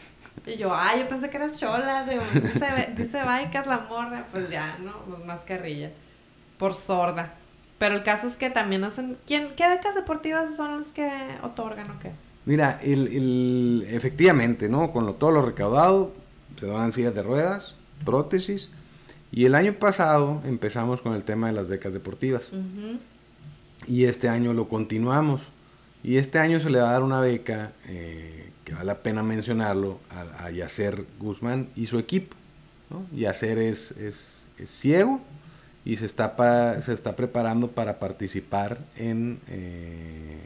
Y 0.48 0.58
yo, 0.58 0.74
ah, 0.74 0.96
yo 0.98 1.08
pensé 1.08 1.30
que 1.30 1.38
eras 1.38 1.60
chola. 1.60 2.04
dice, 2.04 2.94
dice 2.98 3.22
Baicas 3.22 3.68
la 3.68 3.78
morra. 3.78 4.26
Pues 4.32 4.50
ya, 4.50 4.78
¿no? 4.80 4.94
Pues 5.08 5.24
más 5.24 5.42
carrilla. 5.42 5.92
Por 6.58 6.74
sorda. 6.74 7.36
Pero 7.82 7.96
el 7.96 8.04
caso 8.04 8.28
es 8.28 8.36
que 8.36 8.52
también 8.52 8.84
hacen. 8.84 9.18
¿quién, 9.26 9.56
¿Qué 9.58 9.68
becas 9.68 9.96
deportivas 9.96 10.56
son 10.56 10.78
las 10.78 10.94
que 10.94 11.10
otorgan 11.42 11.90
o 11.90 11.98
qué? 11.98 12.12
Mira, 12.46 12.80
el, 12.84 13.08
el, 13.08 13.88
efectivamente, 13.90 14.70
¿no? 14.70 14.92
Con 14.92 15.08
lo, 15.08 15.16
todo 15.16 15.32
lo 15.32 15.42
recaudado, 15.42 16.14
se 16.60 16.68
donan 16.68 16.94
sillas 16.94 17.16
de 17.16 17.24
ruedas, 17.24 17.74
prótesis. 18.06 18.70
Y 19.32 19.46
el 19.46 19.56
año 19.56 19.74
pasado 19.74 20.44
empezamos 20.46 21.02
con 21.02 21.16
el 21.16 21.24
tema 21.24 21.48
de 21.48 21.54
las 21.54 21.68
becas 21.68 21.92
deportivas. 21.92 22.52
Y 23.88 24.04
este 24.06 24.30
año 24.30 24.54
lo 24.54 24.70
continuamos. 24.70 25.42
Y 26.04 26.18
este 26.18 26.38
año 26.38 26.60
se 26.60 26.70
le 26.70 26.80
va 26.80 26.90
a 26.90 26.92
dar 26.92 27.02
una 27.02 27.20
beca, 27.20 27.72
eh, 27.88 28.52
que 28.64 28.76
vale 28.76 28.86
la 28.86 29.00
pena 29.00 29.24
mencionarlo, 29.24 29.98
a, 30.12 30.46
a 30.46 30.52
Yacer 30.52 31.04
Guzmán 31.18 31.70
y 31.76 31.88
su 31.88 31.98
equipo. 31.98 32.36
¿no? 32.92 33.08
Yacer 33.18 33.58
es, 33.58 33.90
es, 33.98 34.38
ciego 34.68 35.20
y 35.84 35.98
se 35.98 36.06
está, 36.06 36.82
se 36.82 36.94
está 36.94 37.16
preparando 37.16 37.70
para 37.70 38.00
participar 38.00 38.80
en, 38.96 39.40
eh, 39.48 40.38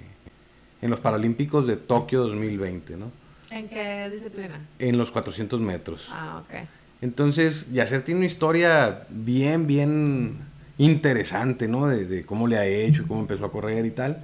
en 0.81 0.89
los 0.89 0.99
Paralímpicos 0.99 1.67
de 1.67 1.75
Tokio 1.77 2.21
2020. 2.21 2.97
¿no? 2.97 3.11
¿En 3.51 3.67
qué 3.67 4.09
disciplina? 4.11 4.59
En 4.79 4.97
los 4.97 5.11
400 5.11 5.59
metros. 5.59 6.07
Ah, 6.09 6.41
ok. 6.43 6.67
Entonces, 7.01 7.71
Yacer 7.71 8.03
tiene 8.03 8.19
una 8.19 8.27
historia 8.27 9.05
bien, 9.09 9.67
bien 9.67 10.39
interesante, 10.77 11.67
¿no? 11.67 11.87
De, 11.87 12.25
cómo 12.25 12.47
le 12.47 12.57
ha 12.57 12.65
hecho, 12.65 13.05
cómo 13.07 13.21
empezó 13.21 13.45
a 13.45 13.51
correr 13.51 13.85
y 13.85 13.91
tal. 13.91 14.23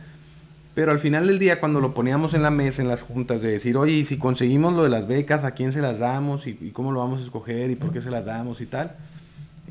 Pero 0.73 0.91
al 0.91 0.99
final 0.99 1.27
del 1.27 1.37
día, 1.37 1.59
cuando 1.59 1.81
lo 1.81 1.93
poníamos 1.93 2.33
en 2.33 2.43
la 2.43 2.49
mesa, 2.49 2.81
en 2.81 2.87
las 2.87 3.01
juntas, 3.01 3.41
de 3.41 3.51
decir, 3.51 3.75
oye, 3.75 4.05
si 4.05 4.17
conseguimos 4.17 4.73
lo 4.73 4.83
de 4.83 4.89
las 4.89 5.05
becas, 5.05 5.43
¿a 5.43 5.51
quién 5.51 5.73
se 5.73 5.81
las 5.81 5.99
damos? 5.99 6.47
¿Y, 6.47 6.71
cómo 6.71 6.91
lo 6.91 7.01
vamos 7.01 7.19
a 7.19 7.23
escoger? 7.23 7.69
¿Y 7.71 7.75
por 7.75 7.91
qué 7.91 8.01
se 8.01 8.09
las 8.09 8.25
damos? 8.25 8.61
Y 8.61 8.65
tal. 8.65 8.95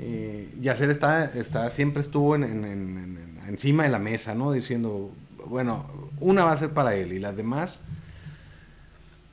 Eh, 0.02 0.48
Yacer 0.60 0.88
está, 0.88 1.26
está, 1.34 1.70
siempre 1.70 2.00
estuvo 2.00 2.34
encima 2.34 3.82
de 3.82 3.90
la 3.90 3.98
mesa, 3.98 4.34
¿no? 4.34 4.50
Diciendo, 4.52 5.12
bueno, 5.46 5.86
una 6.20 6.44
va 6.44 6.52
a 6.52 6.56
ser 6.56 6.70
para 6.70 6.94
él 6.94 7.12
y 7.12 7.18
las 7.18 7.36
demás 7.36 7.80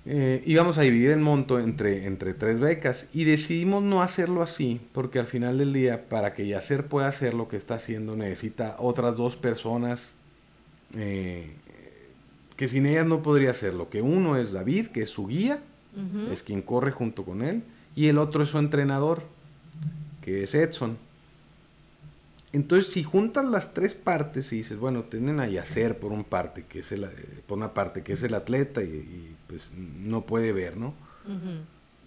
eh, 0.05 0.43
íbamos 0.45 0.77
a 0.77 0.81
dividir 0.81 1.11
el 1.11 1.19
monto 1.19 1.59
entre, 1.59 2.05
entre 2.05 2.33
tres 2.33 2.59
becas 2.59 3.07
y 3.13 3.23
decidimos 3.23 3.81
no 3.81 4.01
hacerlo 4.01 4.41
así 4.41 4.81
porque 4.93 5.19
al 5.19 5.27
final 5.27 5.57
del 5.57 5.73
día 5.73 6.07
para 6.09 6.33
que 6.33 6.47
Yacer 6.47 6.85
pueda 6.87 7.07
hacer 7.07 7.33
lo 7.33 7.47
que 7.47 7.57
está 7.57 7.75
haciendo 7.75 8.15
necesita 8.15 8.75
otras 8.79 9.17
dos 9.17 9.37
personas 9.37 10.11
eh, 10.95 11.51
que 12.57 12.67
sin 12.67 12.85
ellas 12.85 13.05
no 13.05 13.21
podría 13.21 13.51
hacerlo. 13.51 13.89
Que 13.89 14.01
uno 14.01 14.35
es 14.35 14.51
David, 14.51 14.87
que 14.87 15.03
es 15.03 15.09
su 15.09 15.27
guía, 15.27 15.59
es 16.31 16.43
quien 16.43 16.61
corre 16.61 16.91
junto 16.91 17.23
con 17.23 17.41
él, 17.41 17.63
y 17.95 18.07
el 18.07 18.19
otro 18.19 18.43
es 18.43 18.49
su 18.49 18.59
entrenador, 18.59 19.23
que 20.27 20.43
es 20.43 20.53
Edson. 20.53 20.97
Entonces, 22.51 22.91
si 22.91 23.01
juntas 23.01 23.45
las 23.45 23.73
tres 23.73 23.95
partes 23.95 24.51
y 24.51 24.57
dices, 24.57 24.77
bueno, 24.77 25.03
tienen 25.03 25.39
a 25.39 25.47
Yacer 25.47 25.99
por 25.99 26.11
un 26.11 26.25
parte, 26.25 26.65
que 26.67 26.79
es 26.79 26.91
el, 26.91 27.07
por 27.47 27.57
una 27.57 27.73
parte, 27.73 28.03
que 28.03 28.11
es 28.11 28.23
el 28.23 28.33
atleta 28.33 28.83
y, 28.83 29.37
pues 29.47 29.71
no 29.77 30.25
puede 30.25 30.51
ver, 30.51 30.75
¿no? 30.75 30.93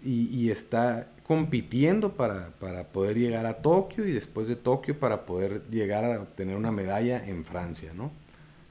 y, 0.04 0.50
está 0.50 1.08
compitiendo 1.26 2.12
para, 2.12 2.50
para, 2.60 2.84
poder 2.88 3.16
llegar 3.16 3.46
a 3.46 3.62
Tokio 3.62 4.06
y 4.06 4.12
después 4.12 4.46
de 4.48 4.56
Tokio 4.56 4.98
para 4.98 5.24
poder 5.24 5.62
llegar 5.70 6.04
a 6.04 6.20
obtener 6.20 6.56
una 6.56 6.72
medalla 6.72 7.26
en 7.26 7.46
Francia, 7.46 7.94
¿no? 7.94 8.12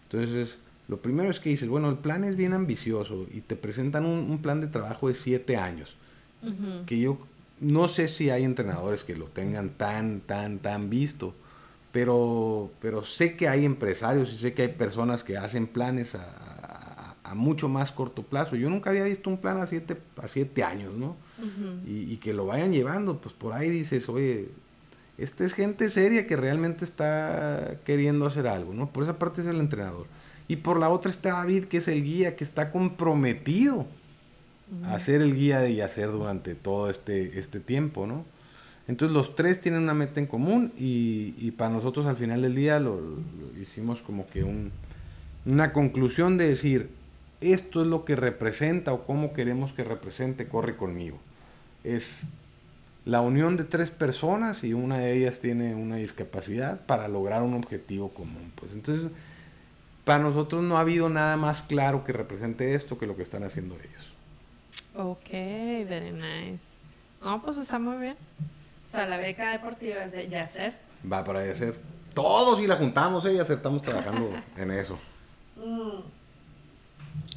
Entonces, 0.04 0.60
lo 0.88 1.02
primero 1.02 1.32
es 1.32 1.40
que 1.40 1.50
dices, 1.50 1.70
bueno, 1.70 1.90
el 1.90 1.98
plan 1.98 2.24
es 2.24 2.36
bien 2.36 2.54
ambicioso 2.54 3.26
y 3.32 3.42
te 3.42 3.56
presentan 3.56 4.06
un, 4.06 4.40
plan 4.44 4.62
de 4.62 4.68
trabajo 4.68 5.08
de 5.08 5.16
siete 5.16 5.58
años, 5.58 5.96
que 6.86 7.00
yo 7.00 7.18
no 7.62 7.88
sé 7.88 8.08
si 8.08 8.30
hay 8.30 8.44
entrenadores 8.44 9.04
que 9.04 9.16
lo 9.16 9.26
tengan 9.26 9.72
tan, 9.72 10.22
tan, 10.22 10.60
tan 10.60 10.90
visto 10.90 11.34
pero, 11.92 12.72
pero 12.82 13.04
sé 13.04 13.36
que 13.36 13.48
hay 13.48 13.66
empresarios 13.66 14.32
y 14.34 14.38
sé 14.38 14.54
que 14.54 14.64
hay 14.64 14.68
personas 14.70 15.24
que 15.24 15.38
hacen 15.38 15.68
planes 15.68 16.16
a, 16.16 17.16
mucho 17.36 17.70
más 17.70 17.92
corto 17.92 18.24
plazo. 18.24 18.56
Yo 18.56 18.72
nunca 18.72 18.90
había 18.90 19.04
visto 19.04 19.30
un 19.30 19.38
plan 19.38 19.60
a 19.60 19.68
siete, 19.68 19.96
a 20.18 20.28
siete 20.28 20.64
años, 20.64 20.96
¿no? 20.96 21.16
y, 21.86 22.18
que 22.18 22.34
lo 22.34 22.48
vayan 22.48 22.74
llevando, 22.74 23.22
pues 23.22 23.36
por 23.36 23.54
ahí 23.54 23.70
dices, 23.70 24.10
oye, 24.10 24.50
esta 25.16 25.46
es 25.46 25.54
gente 25.54 25.92
seria 25.92 26.26
que 26.26 26.36
realmente 26.36 26.86
está 26.86 27.78
queriendo 27.86 28.26
hacer 28.26 28.48
algo, 28.48 28.74
¿no? 28.74 28.92
Por 28.92 29.04
esa 29.04 29.20
parte 29.20 29.42
es 29.42 29.48
el 29.48 29.60
entrenador. 29.60 30.08
Y 30.48 30.56
por 30.56 30.80
la 30.80 30.90
otra 30.90 31.12
está 31.12 31.34
David, 31.34 31.66
que 31.66 31.78
es 31.78 31.88
el 31.88 32.04
guía, 32.04 32.36
que 32.36 32.44
está 32.44 32.72
comprometido 32.72 33.86
a 34.86 35.00
ser 35.00 35.22
el 35.22 35.36
guía 35.36 35.60
de 35.60 35.82
hacer 35.84 36.12
durante 36.12 36.56
todo 36.56 36.90
este, 36.90 37.40
este 37.40 37.60
tiempo, 37.60 38.06
¿no? 38.06 38.26
Entonces 38.90 39.14
los 39.14 39.36
tres 39.36 39.62
tienen 39.62 39.84
una 39.84 39.94
meta 39.94 40.20
en 40.20 40.26
común 40.26 40.74
y, 40.76 41.52
para 41.52 41.70
nosotros 41.70 42.08
al 42.08 42.18
final 42.18 42.42
del 42.42 42.56
día 42.56 42.80
lo, 42.80 43.00
hicimos 43.62 44.02
como 44.02 44.26
que 44.26 44.44
una 45.46 45.74
conclusión 45.74 46.40
de 46.40 46.48
decir, 46.48 46.90
esto 47.40 47.84
es 47.84 47.88
lo 47.88 48.04
que 48.04 48.16
representa 48.16 48.92
o 48.92 49.06
cómo 49.06 49.32
queremos 49.32 49.74
que 49.74 49.84
represente 49.84 50.48
Corre 50.48 50.76
conmigo. 50.76 51.20
Es 51.84 52.24
la 53.06 53.22
unión 53.22 53.58
de 53.58 53.64
tres 53.64 53.92
personas 53.92 54.64
y 54.64 54.74
una 54.74 54.98
de 54.98 55.14
ellas 55.14 55.40
tiene 55.40 55.76
una 55.76 55.98
discapacidad 55.98 56.82
para 56.88 57.08
lograr 57.08 57.44
un 57.44 57.54
objetivo 57.54 58.10
común. 58.10 58.52
Pues 58.56 58.74
entonces, 58.74 59.12
para 60.04 60.24
nosotros 60.24 60.64
no 60.64 60.78
ha 60.78 60.82
habido 60.82 61.10
nada 61.10 61.38
más 61.38 61.62
claro 61.62 62.04
que 62.04 62.12
represente 62.12 62.74
esto 62.74 62.98
que 62.98 63.06
lo 63.06 63.16
que 63.16 63.22
están 63.22 63.44
haciendo 63.44 63.76
ellos. 63.76 64.09
Ok, 64.96 65.30
very 65.32 66.12
nice. 66.12 66.78
No, 67.24 67.42
pues 67.42 67.58
está 67.58 67.80
muy 67.80 67.98
bien. 67.98 68.16
O 68.86 68.90
sea, 68.92 69.06
la 69.06 69.18
beca 69.18 69.52
deportiva 69.52 70.04
es 70.04 70.12
de 70.12 70.28
Yacer. 70.28 70.74
va 71.12 71.24
para 71.24 71.40
hacer. 71.42 71.80
Todos 72.14 72.60
y 72.60 72.68
la 72.68 72.76
juntamos, 72.76 73.24
¿eh? 73.26 73.34
Y 73.36 73.40
acertamos 73.40 73.82
trabajando 73.82 74.32
en 74.58 74.72
eso. 74.72 74.98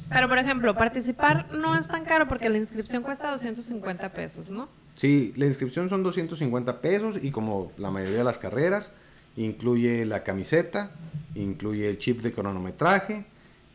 Pero, 0.09 0.29
por 0.29 0.37
ejemplo, 0.37 0.75
participar 0.75 1.51
no 1.53 1.75
es 1.75 1.87
tan 1.87 2.05
caro 2.05 2.27
porque 2.27 2.49
la 2.49 2.57
inscripción 2.57 3.03
cuesta 3.03 3.31
250 3.31 4.09
pesos, 4.13 4.49
¿no? 4.49 4.67
Sí, 4.95 5.33
la 5.35 5.45
inscripción 5.45 5.89
son 5.89 6.03
250 6.03 6.81
pesos 6.81 7.15
y 7.21 7.31
como 7.31 7.71
la 7.77 7.89
mayoría 7.91 8.19
de 8.19 8.23
las 8.23 8.37
carreras, 8.37 8.93
incluye 9.35 10.05
la 10.05 10.23
camiseta, 10.23 10.91
incluye 11.35 11.89
el 11.89 11.97
chip 11.97 12.21
de 12.21 12.31
cronometraje 12.31 13.25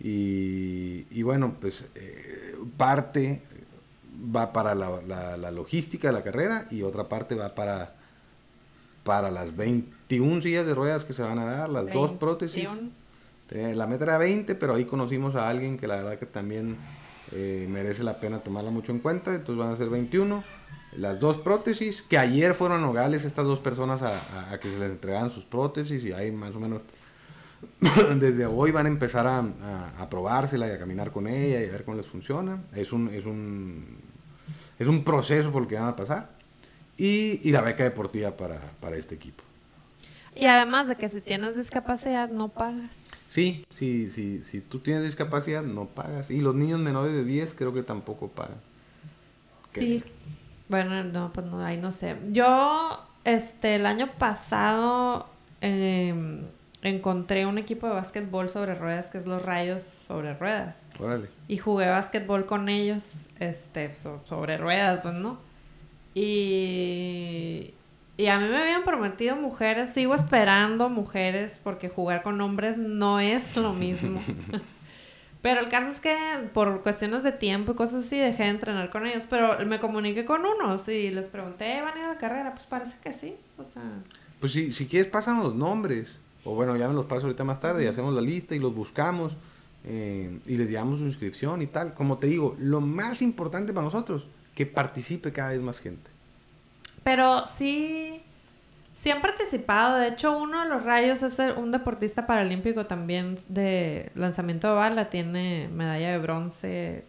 y, 0.00 1.06
y 1.10 1.22
bueno, 1.22 1.56
pues 1.60 1.84
eh, 1.96 2.54
parte 2.76 3.42
va 4.18 4.52
para 4.52 4.74
la, 4.74 5.36
la, 5.36 5.50
logística 5.50 6.08
de 6.08 6.14
la 6.14 6.22
carrera 6.22 6.66
y 6.70 6.82
otra 6.82 7.08
parte 7.08 7.34
va 7.34 7.54
para, 7.54 7.94
para 9.04 9.30
las 9.30 9.56
21 9.56 10.42
sillas 10.42 10.66
de 10.66 10.74
ruedas 10.74 11.04
que 11.04 11.14
se 11.14 11.22
van 11.22 11.38
a 11.38 11.44
dar, 11.44 11.70
las 11.70 11.92
dos 11.92 12.12
prótesis. 12.12 12.68
Eh, 13.50 13.74
la 13.74 13.86
meta 13.86 14.04
era 14.04 14.18
20, 14.18 14.54
pero 14.56 14.74
ahí 14.74 14.84
conocimos 14.84 15.34
a 15.34 15.48
alguien 15.48 15.78
que 15.78 15.86
la 15.86 15.96
verdad 15.96 16.18
que 16.18 16.26
también 16.26 16.76
eh, 17.32 17.66
merece 17.70 18.02
la 18.02 18.20
pena 18.20 18.40
tomarla 18.40 18.70
mucho 18.70 18.92
en 18.92 18.98
cuenta, 18.98 19.34
entonces 19.34 19.56
van 19.56 19.72
a 19.72 19.76
ser 19.76 19.88
21. 19.88 20.42
Las 20.96 21.20
dos 21.20 21.38
prótesis, 21.38 22.02
que 22.02 22.18
ayer 22.18 22.54
fueron 22.54 22.78
a 22.78 22.86
Nogales 22.86 23.24
estas 23.24 23.44
dos 23.44 23.58
personas 23.58 24.02
a, 24.02 24.52
a, 24.52 24.58
que 24.58 24.68
se 24.68 24.78
les 24.78 24.90
entregaran 24.90 25.30
sus 25.30 25.44
prótesis 25.44 26.02
y 26.04 26.12
ahí 26.12 26.32
más 26.32 26.54
o 26.54 26.60
menos 26.60 26.80
desde 28.18 28.46
hoy 28.46 28.70
van 28.70 28.86
a 28.86 28.88
empezar 28.88 29.26
a, 29.26 29.44
a, 29.98 30.08
probársela 30.08 30.66
y 30.68 30.70
a 30.70 30.78
caminar 30.78 31.10
con 31.10 31.26
ella 31.26 31.60
y 31.60 31.68
a 31.68 31.72
ver 31.72 31.84
cómo 31.84 31.96
les 31.96 32.06
funciona. 32.06 32.62
Es 32.74 32.92
un, 32.92 33.08
es 33.08 33.26
un, 33.26 33.98
es 34.78 34.86
un 34.86 35.04
proceso 35.04 35.50
por 35.52 35.62
el 35.62 35.68
que 35.68 35.76
van 35.76 35.88
a 35.88 35.96
pasar. 35.96 36.30
Y, 36.96 37.40
y 37.48 37.52
la 37.52 37.60
beca 37.60 37.84
deportiva 37.84 38.36
para, 38.36 38.60
para 38.80 38.96
este 38.96 39.14
equipo. 39.14 39.44
Y 40.34 40.46
además 40.46 40.88
de 40.88 40.96
que 40.96 41.08
si 41.08 41.20
tienes 41.20 41.56
discapacidad 41.56 42.28
no 42.28 42.48
pagas. 42.48 42.90
Sí, 43.28 43.64
sí, 43.70 44.10
sí, 44.10 44.42
si 44.50 44.60
tú 44.60 44.78
tienes 44.80 45.04
discapacidad 45.04 45.62
no 45.62 45.86
pagas. 45.86 46.30
Y 46.30 46.40
los 46.40 46.54
niños 46.54 46.80
menores 46.80 47.12
de 47.12 47.24
10 47.24 47.54
creo 47.54 47.72
que 47.74 47.82
tampoco 47.82 48.28
pagan. 48.28 48.58
Sí. 49.68 50.02
Bueno, 50.68 51.02
no, 51.04 51.32
pues 51.32 51.46
no, 51.46 51.60
ahí 51.60 51.76
no 51.76 51.92
sé. 51.92 52.16
Yo, 52.30 53.04
este, 53.24 53.76
el 53.76 53.86
año 53.86 54.08
pasado 54.18 55.28
eh, 55.60 56.14
encontré 56.82 57.46
un 57.46 57.58
equipo 57.58 57.86
de 57.86 57.94
básquetbol 57.94 58.48
sobre 58.48 58.74
ruedas 58.74 59.08
que 59.10 59.18
es 59.18 59.26
los 59.26 59.42
Rayos 59.42 59.82
sobre 59.82 60.34
ruedas. 60.34 60.80
Órale. 60.98 61.28
Y 61.48 61.58
jugué 61.58 61.88
básquetbol 61.88 62.46
con 62.46 62.68
ellos, 62.68 63.14
este, 63.40 63.94
sobre 63.94 64.56
ruedas, 64.56 65.00
pues, 65.02 65.14
¿no? 65.14 65.38
Y, 66.14 67.74
y 68.16 68.26
a 68.26 68.38
mí 68.38 68.48
me 68.48 68.58
habían 68.58 68.84
prometido 68.84 69.36
mujeres, 69.36 69.90
sigo 69.90 70.14
esperando 70.14 70.88
mujeres 70.88 71.60
porque 71.62 71.88
jugar 71.88 72.22
con 72.22 72.40
hombres 72.40 72.76
no 72.78 73.20
es 73.20 73.56
lo 73.56 73.72
mismo. 73.72 74.20
pero 75.42 75.60
el 75.60 75.68
caso 75.68 75.90
es 75.90 76.00
que 76.00 76.16
por 76.52 76.82
cuestiones 76.82 77.22
de 77.22 77.32
tiempo 77.32 77.72
y 77.72 77.74
cosas 77.74 78.04
así 78.04 78.18
dejé 78.18 78.44
de 78.44 78.50
entrenar 78.50 78.90
con 78.90 79.06
ellos, 79.06 79.26
pero 79.28 79.64
me 79.66 79.80
comuniqué 79.80 80.24
con 80.24 80.42
unos 80.44 80.88
y 80.88 81.10
les 81.10 81.28
pregunté, 81.28 81.80
¿van 81.82 81.96
a 81.96 81.98
ir 81.98 82.04
a 82.04 82.08
la 82.08 82.18
carrera? 82.18 82.52
Pues 82.52 82.66
parece 82.66 82.96
que 83.02 83.12
sí, 83.12 83.36
o 83.56 83.64
sea... 83.64 83.82
Pues 84.40 84.52
si, 84.52 84.70
si 84.72 84.86
quieres 84.86 85.10
pasan 85.10 85.42
los 85.42 85.54
nombres. 85.56 86.16
O 86.48 86.54
bueno, 86.54 86.76
ya 86.76 86.88
me 86.88 86.94
los 86.94 87.04
paso 87.04 87.26
ahorita 87.26 87.44
más 87.44 87.60
tarde 87.60 87.84
y 87.84 87.86
hacemos 87.86 88.14
la 88.14 88.22
lista 88.22 88.54
y 88.54 88.58
los 88.58 88.74
buscamos 88.74 89.36
eh, 89.84 90.38
y 90.46 90.56
les 90.56 90.70
llevamos 90.70 90.98
su 90.98 91.04
inscripción 91.04 91.60
y 91.60 91.66
tal. 91.66 91.92
Como 91.92 92.16
te 92.16 92.26
digo, 92.26 92.56
lo 92.58 92.80
más 92.80 93.20
importante 93.20 93.74
para 93.74 93.84
nosotros, 93.84 94.26
que 94.54 94.64
participe 94.64 95.30
cada 95.30 95.50
vez 95.50 95.60
más 95.60 95.78
gente. 95.78 96.10
Pero 97.04 97.46
sí, 97.46 98.22
sí 98.96 99.10
han 99.10 99.20
participado. 99.20 99.98
De 99.98 100.08
hecho, 100.08 100.38
uno 100.38 100.62
de 100.62 100.70
los 100.70 100.84
rayos 100.84 101.22
es 101.22 101.38
un 101.54 101.70
deportista 101.70 102.26
paralímpico 102.26 102.86
también 102.86 103.38
de 103.48 104.10
lanzamiento 104.14 104.68
de 104.68 104.74
bala. 104.74 105.10
Tiene 105.10 105.68
medalla 105.68 106.12
de 106.12 106.18
bronce 106.18 107.04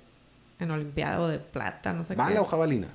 en 0.59 0.69
Olimpiada 0.69 1.21
o 1.21 1.29
de 1.29 1.39
plata, 1.39 1.93
no 1.93 2.03
sé 2.03 2.15
¿Bala 2.15 2.33
qué. 2.33 2.39
o 2.39 2.45
jabalina? 2.45 2.89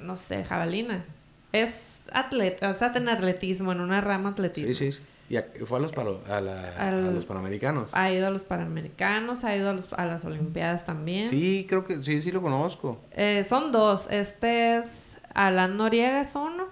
No 0.00 0.16
sé, 0.16 0.44
jabalina. 0.44 1.04
Es 1.52 2.00
atleta, 2.10 2.70
o 2.70 2.74
sea, 2.74 2.92
tiene 2.92 3.10
atletismo, 3.12 3.72
en 3.72 3.80
una 3.80 4.00
rama 4.00 4.30
atletismo. 4.30 4.74
Sí, 4.74 4.92
sí, 4.92 5.00
Y 5.28 5.38
fue 5.64 5.78
a 5.78 5.80
los, 5.80 5.92
a, 5.96 6.90
los 6.90 7.24
Panamericanos. 7.24 7.88
Ha 7.92 8.12
ido 8.12 8.26
a 8.26 8.30
los 8.30 8.42
Panamericanos, 8.42 9.44
ha 9.44 9.56
ido 9.56 9.70
a, 9.70 10.04
las 10.04 10.24
Olimpiadas 10.24 10.84
también. 10.84 11.30
Sí, 11.30 11.64
creo 11.68 11.86
que 11.86 12.02
sí, 12.02 12.20
sí 12.20 12.30
lo 12.30 12.42
conozco. 12.42 12.98
Eh, 13.12 13.44
son 13.44 13.72
dos. 13.72 14.08
Este 14.10 14.76
es 14.76 15.16
Alan 15.32 15.76
Noriega, 15.76 16.20
es 16.20 16.34
uno. 16.34 16.64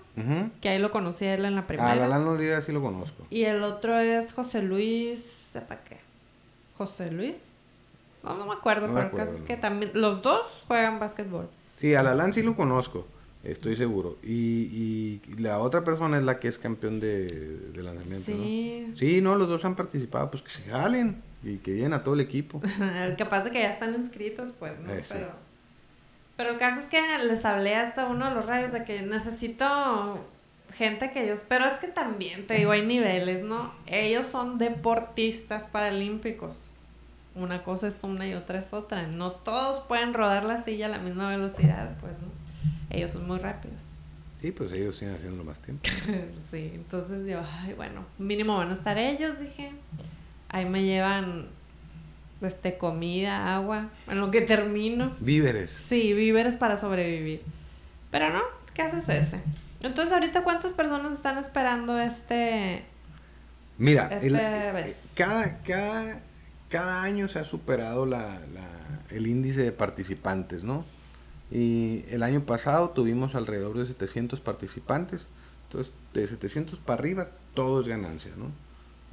Que 0.60 0.68
ahí 0.68 0.78
lo 0.78 0.90
conocí 0.90 1.24
a 1.24 1.34
él 1.34 1.46
en 1.46 1.54
la 1.54 1.66
primera. 1.66 1.88
A 1.88 1.92
Alan 1.92 2.24
Noriega 2.24 2.60
sí 2.60 2.72
lo 2.72 2.82
conozco. 2.82 3.24
Y 3.30 3.44
el 3.44 3.62
otro 3.62 3.98
es 3.98 4.32
José 4.34 4.60
Luis. 4.60 5.24
¿Sepa 5.52 5.76
qué? 5.76 5.96
¿José 6.76 7.10
Luis? 7.10 7.40
No, 8.22 8.36
no 8.36 8.44
me 8.44 8.52
acuerdo, 8.52 8.88
pero 8.88 9.08
el 9.08 9.10
caso 9.12 9.34
es 9.34 9.42
que 9.42 9.56
también. 9.56 9.92
Los 9.94 10.20
dos 10.20 10.46
juegan 10.68 10.98
básquetbol. 10.98 11.48
Sí, 11.76 11.94
al 11.94 12.06
Alan 12.06 12.34
sí 12.34 12.42
lo 12.42 12.54
conozco. 12.54 13.06
Estoy 13.42 13.76
seguro. 13.76 14.18
Y, 14.22 14.32
y, 14.34 15.22
la 15.38 15.58
otra 15.60 15.82
persona 15.82 16.18
es 16.18 16.24
la 16.24 16.38
que 16.38 16.48
es 16.48 16.58
campeón 16.58 17.00
de, 17.00 17.26
de 17.26 17.82
lanzamiento, 17.82 18.26
sí. 18.26 18.86
¿no? 18.88 18.96
Sí, 18.96 19.20
no, 19.22 19.36
los 19.36 19.48
dos 19.48 19.64
han 19.64 19.76
participado, 19.76 20.30
pues 20.30 20.42
que 20.42 20.50
se 20.50 20.62
jalen 20.64 21.22
y 21.42 21.56
que 21.58 21.72
vienen 21.72 21.94
a 21.94 22.04
todo 22.04 22.14
el 22.14 22.20
equipo. 22.20 22.60
Capaz 23.18 23.44
de 23.44 23.50
que 23.50 23.60
ya 23.60 23.70
están 23.70 23.94
inscritos, 23.94 24.52
pues, 24.58 24.78
¿no? 24.80 24.92
Eh, 24.92 25.00
pero, 25.08 25.28
pero 26.36 26.50
el 26.50 26.58
caso 26.58 26.80
es 26.80 26.86
que 26.86 27.00
les 27.24 27.44
hablé 27.46 27.76
hasta 27.76 28.06
uno 28.06 28.28
de 28.28 28.34
los 28.34 28.44
rayos 28.44 28.72
de 28.72 28.84
que 28.84 29.00
necesito 29.00 30.20
gente 30.76 31.10
que 31.10 31.24
ellos, 31.24 31.44
pero 31.48 31.64
es 31.64 31.74
que 31.74 31.88
también, 31.88 32.46
te 32.46 32.54
digo, 32.54 32.72
hay 32.72 32.84
niveles, 32.84 33.42
¿no? 33.42 33.72
Ellos 33.86 34.26
son 34.26 34.58
deportistas 34.58 35.66
paralímpicos. 35.66 36.70
Una 37.34 37.62
cosa 37.62 37.88
es 37.88 38.02
una 38.02 38.26
y 38.26 38.34
otra 38.34 38.58
es 38.58 38.74
otra. 38.74 39.06
No 39.06 39.32
todos 39.32 39.84
pueden 39.86 40.12
rodar 40.12 40.44
la 40.44 40.58
silla 40.58 40.86
a 40.86 40.88
la 40.90 40.98
misma 40.98 41.28
velocidad, 41.30 41.96
pues, 42.00 42.12
¿no? 42.18 42.39
Ellos 42.90 43.12
son 43.12 43.26
muy 43.26 43.38
rápidos. 43.38 43.80
Sí, 44.40 44.52
pues 44.52 44.72
ellos 44.72 44.96
siguen 44.96 45.14
haciendo 45.14 45.44
más 45.44 45.60
tiempo. 45.60 45.88
sí, 46.50 46.72
entonces 46.74 47.26
yo, 47.26 47.40
ay, 47.60 47.74
bueno, 47.74 48.06
mínimo 48.18 48.56
van 48.56 48.70
a 48.70 48.74
estar 48.74 48.96
ellos, 48.96 49.38
dije. 49.40 49.70
Ahí 50.48 50.64
me 50.64 50.82
llevan 50.82 51.48
este 52.40 52.78
comida, 52.78 53.54
agua, 53.54 53.90
en 54.08 54.20
lo 54.20 54.30
que 54.30 54.40
termino. 54.40 55.14
Víveres. 55.20 55.70
Sí, 55.70 56.14
víveres 56.14 56.56
para 56.56 56.76
sobrevivir. 56.76 57.42
Pero 58.10 58.30
no, 58.30 58.40
¿qué 58.74 58.82
haces 58.82 59.08
ese? 59.08 59.40
Entonces, 59.82 60.12
ahorita 60.12 60.42
cuántas 60.42 60.72
personas 60.72 61.12
están 61.12 61.38
esperando 61.38 61.98
este 61.98 62.84
Mira, 63.78 64.08
este 64.12 64.30
cada, 65.14 65.62
cada, 65.62 66.20
cada 66.68 67.02
año 67.02 67.28
se 67.28 67.38
ha 67.38 67.44
superado 67.44 68.04
la, 68.04 68.40
la, 68.52 68.66
el 69.08 69.26
índice 69.26 69.62
de 69.62 69.72
participantes, 69.72 70.64
¿no? 70.64 70.84
Y 71.50 72.04
el 72.10 72.22
año 72.22 72.42
pasado 72.42 72.90
tuvimos 72.90 73.34
alrededor 73.34 73.76
de 73.76 73.86
700 73.86 74.40
participantes. 74.40 75.26
Entonces, 75.68 75.92
de 76.14 76.26
700 76.26 76.78
para 76.78 77.00
arriba, 77.00 77.28
todo 77.54 77.80
es 77.80 77.88
ganancia, 77.88 78.32
¿no? 78.36 78.46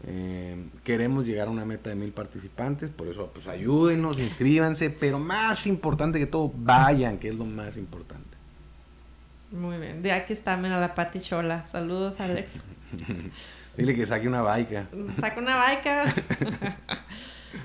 Eh, 0.05 0.55
queremos 0.83 1.25
llegar 1.25 1.47
a 1.47 1.51
una 1.51 1.65
meta 1.65 1.89
de 1.89 1.95
mil 1.95 2.11
participantes, 2.11 2.91
por 2.91 3.07
eso, 3.07 3.31
pues 3.33 3.47
ayúdenos, 3.47 4.19
inscríbanse, 4.19 4.91
pero 4.91 5.17
más 5.17 5.65
importante 5.65 6.19
que 6.19 6.27
todo, 6.27 6.51
vayan, 6.55 7.17
que 7.17 7.29
es 7.29 7.35
lo 7.35 7.45
más 7.45 7.77
importante. 7.77 8.37
Muy 9.51 9.77
bien, 9.77 10.03
de 10.03 10.11
aquí 10.11 10.33
está, 10.33 10.55
mira 10.57 10.79
la 10.79 10.93
Pati 10.93 11.19
Chola. 11.19 11.65
Saludos, 11.65 12.19
Alex. 12.19 12.53
Dile 13.77 13.95
que 13.95 14.05
saque 14.05 14.27
una 14.27 14.41
baica. 14.41 14.87
Saca 15.19 15.39
una 15.39 15.55
baica. 15.55 16.13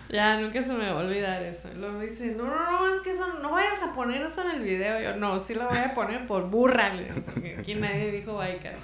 Ya, 0.09 0.39
nunca 0.39 0.62
se 0.62 0.72
me 0.72 0.91
va 0.91 1.01
a 1.01 1.05
olvidar 1.05 1.43
eso. 1.43 1.68
Luego 1.76 2.01
dice, 2.01 2.35
no, 2.37 2.45
no, 2.45 2.70
no, 2.70 2.95
es 2.95 3.01
que 3.01 3.11
eso, 3.11 3.39
no 3.41 3.53
vayas 3.53 3.83
a 3.83 3.95
poner 3.95 4.22
eso 4.22 4.43
en 4.43 4.57
el 4.57 4.62
video. 4.62 5.01
Yo, 5.01 5.16
no, 5.16 5.41
sí 5.41 5.55
lo 5.55 5.68
voy 5.68 5.78
a 5.78 5.95
poner 5.95 6.26
por 6.26 6.49
burra, 6.49 6.93
porque 7.24 7.57
aquí 7.59 7.74
nadie 7.74 8.12
dijo 8.12 8.35
baicas. 8.35 8.78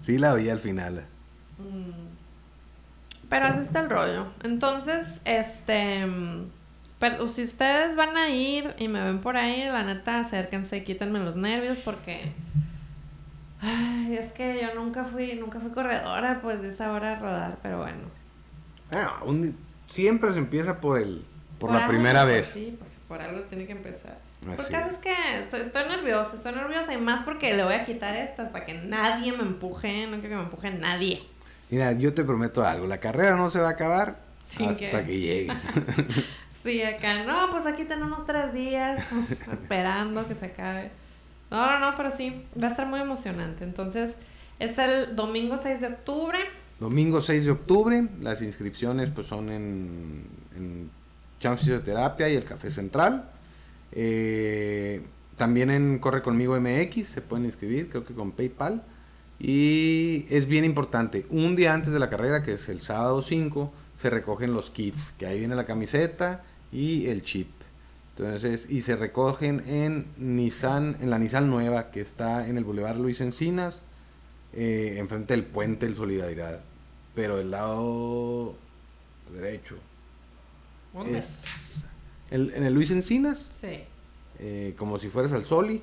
Sí 0.00 0.18
la 0.18 0.34
vi 0.34 0.48
al 0.48 0.60
final. 0.60 1.06
Mm. 1.58 2.04
Pero 3.28 3.46
así 3.46 3.60
está 3.60 3.80
el 3.80 3.90
rollo. 3.90 4.26
Entonces, 4.42 5.20
este... 5.24 6.06
Pero 6.98 7.28
si 7.28 7.42
ustedes 7.42 7.96
van 7.96 8.16
a 8.16 8.30
ir 8.30 8.74
y 8.78 8.88
me 8.88 9.02
ven 9.02 9.20
por 9.20 9.36
ahí, 9.36 9.64
la 9.64 9.82
neta, 9.82 10.20
acérquense, 10.20 10.84
quítenme 10.84 11.18
los 11.18 11.36
nervios 11.36 11.80
porque... 11.80 12.32
Ay, 13.60 14.16
es 14.16 14.32
que 14.32 14.60
yo 14.62 14.74
nunca 14.74 15.04
fui, 15.04 15.34
nunca 15.34 15.58
fui 15.58 15.70
corredora, 15.70 16.40
pues 16.42 16.62
de 16.62 16.68
esa 16.68 16.92
hora 16.92 17.10
de 17.10 17.16
rodar, 17.16 17.58
pero 17.62 17.78
bueno. 17.78 17.98
Bueno, 18.90 19.10
un, 19.24 19.56
siempre 19.86 20.32
se 20.32 20.38
empieza 20.38 20.80
por 20.80 20.98
el 20.98 21.24
por, 21.58 21.72
la 21.72 21.86
primera 21.86 22.24
vez. 22.24 22.46
Sí, 22.46 22.76
pues 22.78 22.96
por 23.08 23.20
algo 23.20 23.40
tiene 23.42 23.66
que 23.66 23.72
empezar. 23.72 24.18
Así 24.40 24.56
Porque 24.56 24.76
es 24.76 24.98
que 24.98 25.58
estoy, 25.58 25.82
nerviosa, 25.88 26.36
estoy 26.36 26.52
nerviosa 26.52 26.92
y 26.92 26.98
más 26.98 27.22
porque 27.22 27.54
le 27.54 27.64
voy 27.64 27.74
a 27.74 27.84
quitar 27.84 28.14
estas 28.14 28.50
para 28.50 28.66
que 28.66 28.74
nadie 28.74 29.32
me 29.32 29.42
empuje, 29.42 30.06
no 30.06 30.20
quiero 30.20 30.28
que 30.28 30.36
me 30.36 30.42
empuje 30.42 30.70
nadie. 30.72 31.22
Mira, 31.70 31.92
yo 31.92 32.12
te 32.12 32.24
prometo 32.24 32.64
algo, 32.66 32.86
la 32.86 32.98
carrera 32.98 33.36
no 33.36 33.50
se 33.50 33.58
va 33.58 33.68
a 33.68 33.70
acabar 33.70 34.18
hasta 34.46 35.04
que... 35.06 35.18
llegues. 35.18 35.64
sí, 36.62 36.82
acá, 36.82 37.24
no, 37.24 37.50
pues 37.50 37.66
aquí 37.66 37.84
tenemos 37.84 38.26
tres 38.26 38.52
días 38.52 39.02
esperando 39.52 40.28
que 40.28 40.34
se 40.34 40.46
acabe. 40.46 40.90
No, 41.50 41.66
no, 41.66 41.78
no, 41.78 41.96
pero 41.96 42.10
sí, 42.10 42.44
va 42.60 42.68
a 42.68 42.70
estar 42.70 42.86
muy 42.86 43.00
emocionante. 43.00 43.64
Entonces, 43.64 44.18
Es 44.58 44.78
el 44.78 45.16
domingo 45.16 45.56
6 45.56 45.80
de 45.80 45.86
octubre. 45.88 46.38
Domingo 46.84 47.22
6 47.22 47.46
de 47.46 47.50
octubre, 47.50 48.08
las 48.20 48.42
inscripciones 48.42 49.08
pues 49.08 49.26
son 49.26 49.48
en, 49.48 50.22
en 50.54 50.90
Chance 51.40 51.62
Fisioterapia 51.62 52.28
y 52.28 52.36
el 52.36 52.44
Café 52.44 52.70
Central. 52.70 53.30
Eh, 53.90 55.00
también 55.38 55.70
en 55.70 55.98
Corre 55.98 56.20
Conmigo 56.20 56.60
MX 56.60 57.06
se 57.06 57.22
pueden 57.22 57.46
inscribir, 57.46 57.88
creo 57.88 58.04
que 58.04 58.12
con 58.12 58.32
PayPal. 58.32 58.82
Y 59.40 60.26
es 60.28 60.44
bien 60.44 60.66
importante, 60.66 61.24
un 61.30 61.56
día 61.56 61.72
antes 61.72 61.90
de 61.90 61.98
la 61.98 62.10
carrera, 62.10 62.42
que 62.42 62.52
es 62.52 62.68
el 62.68 62.82
sábado 62.82 63.22
5, 63.22 63.72
se 63.96 64.10
recogen 64.10 64.52
los 64.52 64.70
kits, 64.70 65.14
que 65.18 65.24
ahí 65.24 65.38
viene 65.38 65.54
la 65.54 65.64
camiseta 65.64 66.44
y 66.70 67.06
el 67.06 67.22
chip. 67.22 67.48
Entonces, 68.14 68.66
y 68.68 68.82
se 68.82 68.96
recogen 68.96 69.62
en 69.66 70.08
Nissan, 70.18 70.98
en 71.00 71.08
la 71.08 71.18
Nissan 71.18 71.48
nueva, 71.48 71.90
que 71.90 72.02
está 72.02 72.46
en 72.46 72.58
el 72.58 72.64
Boulevard 72.64 72.98
Luis 72.98 73.22
Encinas, 73.22 73.84
eh, 74.52 74.96
enfrente 74.98 75.32
del 75.32 75.46
puente 75.46 75.86
del 75.86 75.96
Solidaridad. 75.96 76.73
Pero 77.14 77.36
del 77.36 77.50
lado 77.50 78.54
derecho. 79.32 79.76
¿Dónde? 80.92 81.18
Es 81.18 81.84
el- 82.30 82.52
en 82.54 82.64
el 82.64 82.74
Luis 82.74 82.90
Encinas, 82.90 83.48
Sí. 83.60 83.84
eh, 84.38 84.74
como 84.78 84.98
si 84.98 85.08
fueras 85.08 85.32
al 85.32 85.44
Soli, 85.44 85.82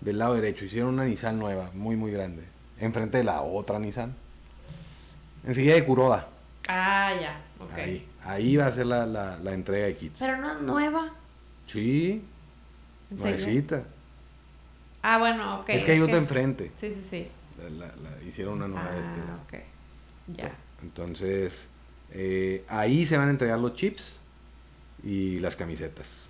del 0.00 0.18
lado 0.18 0.34
derecho. 0.34 0.64
Hicieron 0.64 0.94
una 0.94 1.04
Nissan 1.04 1.38
nueva, 1.38 1.70
muy, 1.74 1.96
muy 1.96 2.10
grande. 2.10 2.44
Enfrente 2.78 3.18
de 3.18 3.24
la 3.24 3.42
otra 3.42 3.78
Nissan. 3.78 4.14
Enseguida 5.46 5.74
de 5.74 5.84
Kuroda. 5.84 6.28
Ah, 6.68 7.12
ya. 7.20 7.40
Ok. 7.60 7.72
Ahí, 7.78 8.08
ahí 8.24 8.56
va 8.56 8.66
a 8.66 8.72
ser 8.72 8.86
la, 8.86 9.06
la- 9.06 9.38
la 9.38 9.52
entrega 9.54 9.86
de 9.86 9.96
kits. 9.96 10.20
Pero 10.20 10.36
no 10.38 10.52
es 10.52 10.60
nueva. 10.60 11.12
Sí, 11.66 12.22
nuevecita. 13.10 13.84
Ah, 15.02 15.18
bueno, 15.18 15.60
ok. 15.60 15.68
es 15.70 15.84
que 15.84 15.92
hay 15.92 16.00
otra 16.00 16.16
enfrente. 16.16 16.72
Sí, 16.76 16.90
sí, 16.90 17.06
sí. 17.08 17.28
La- 17.62 17.86
la- 17.86 17.94
la- 17.96 18.22
hicieron 18.26 18.54
una 18.54 18.68
nueva 18.68 18.90
de 18.90 19.00
este 19.00 19.18
lado. 19.18 19.38
Ah, 19.38 19.44
ok. 19.46 19.54
Ya. 20.28 20.52
Entonces, 20.82 21.68
eh, 22.12 22.64
ahí 22.68 23.06
se 23.06 23.16
van 23.16 23.28
a 23.28 23.30
entregar 23.30 23.58
los 23.58 23.74
chips 23.74 24.20
y 25.04 25.38
las 25.40 25.56
camisetas. 25.56 26.28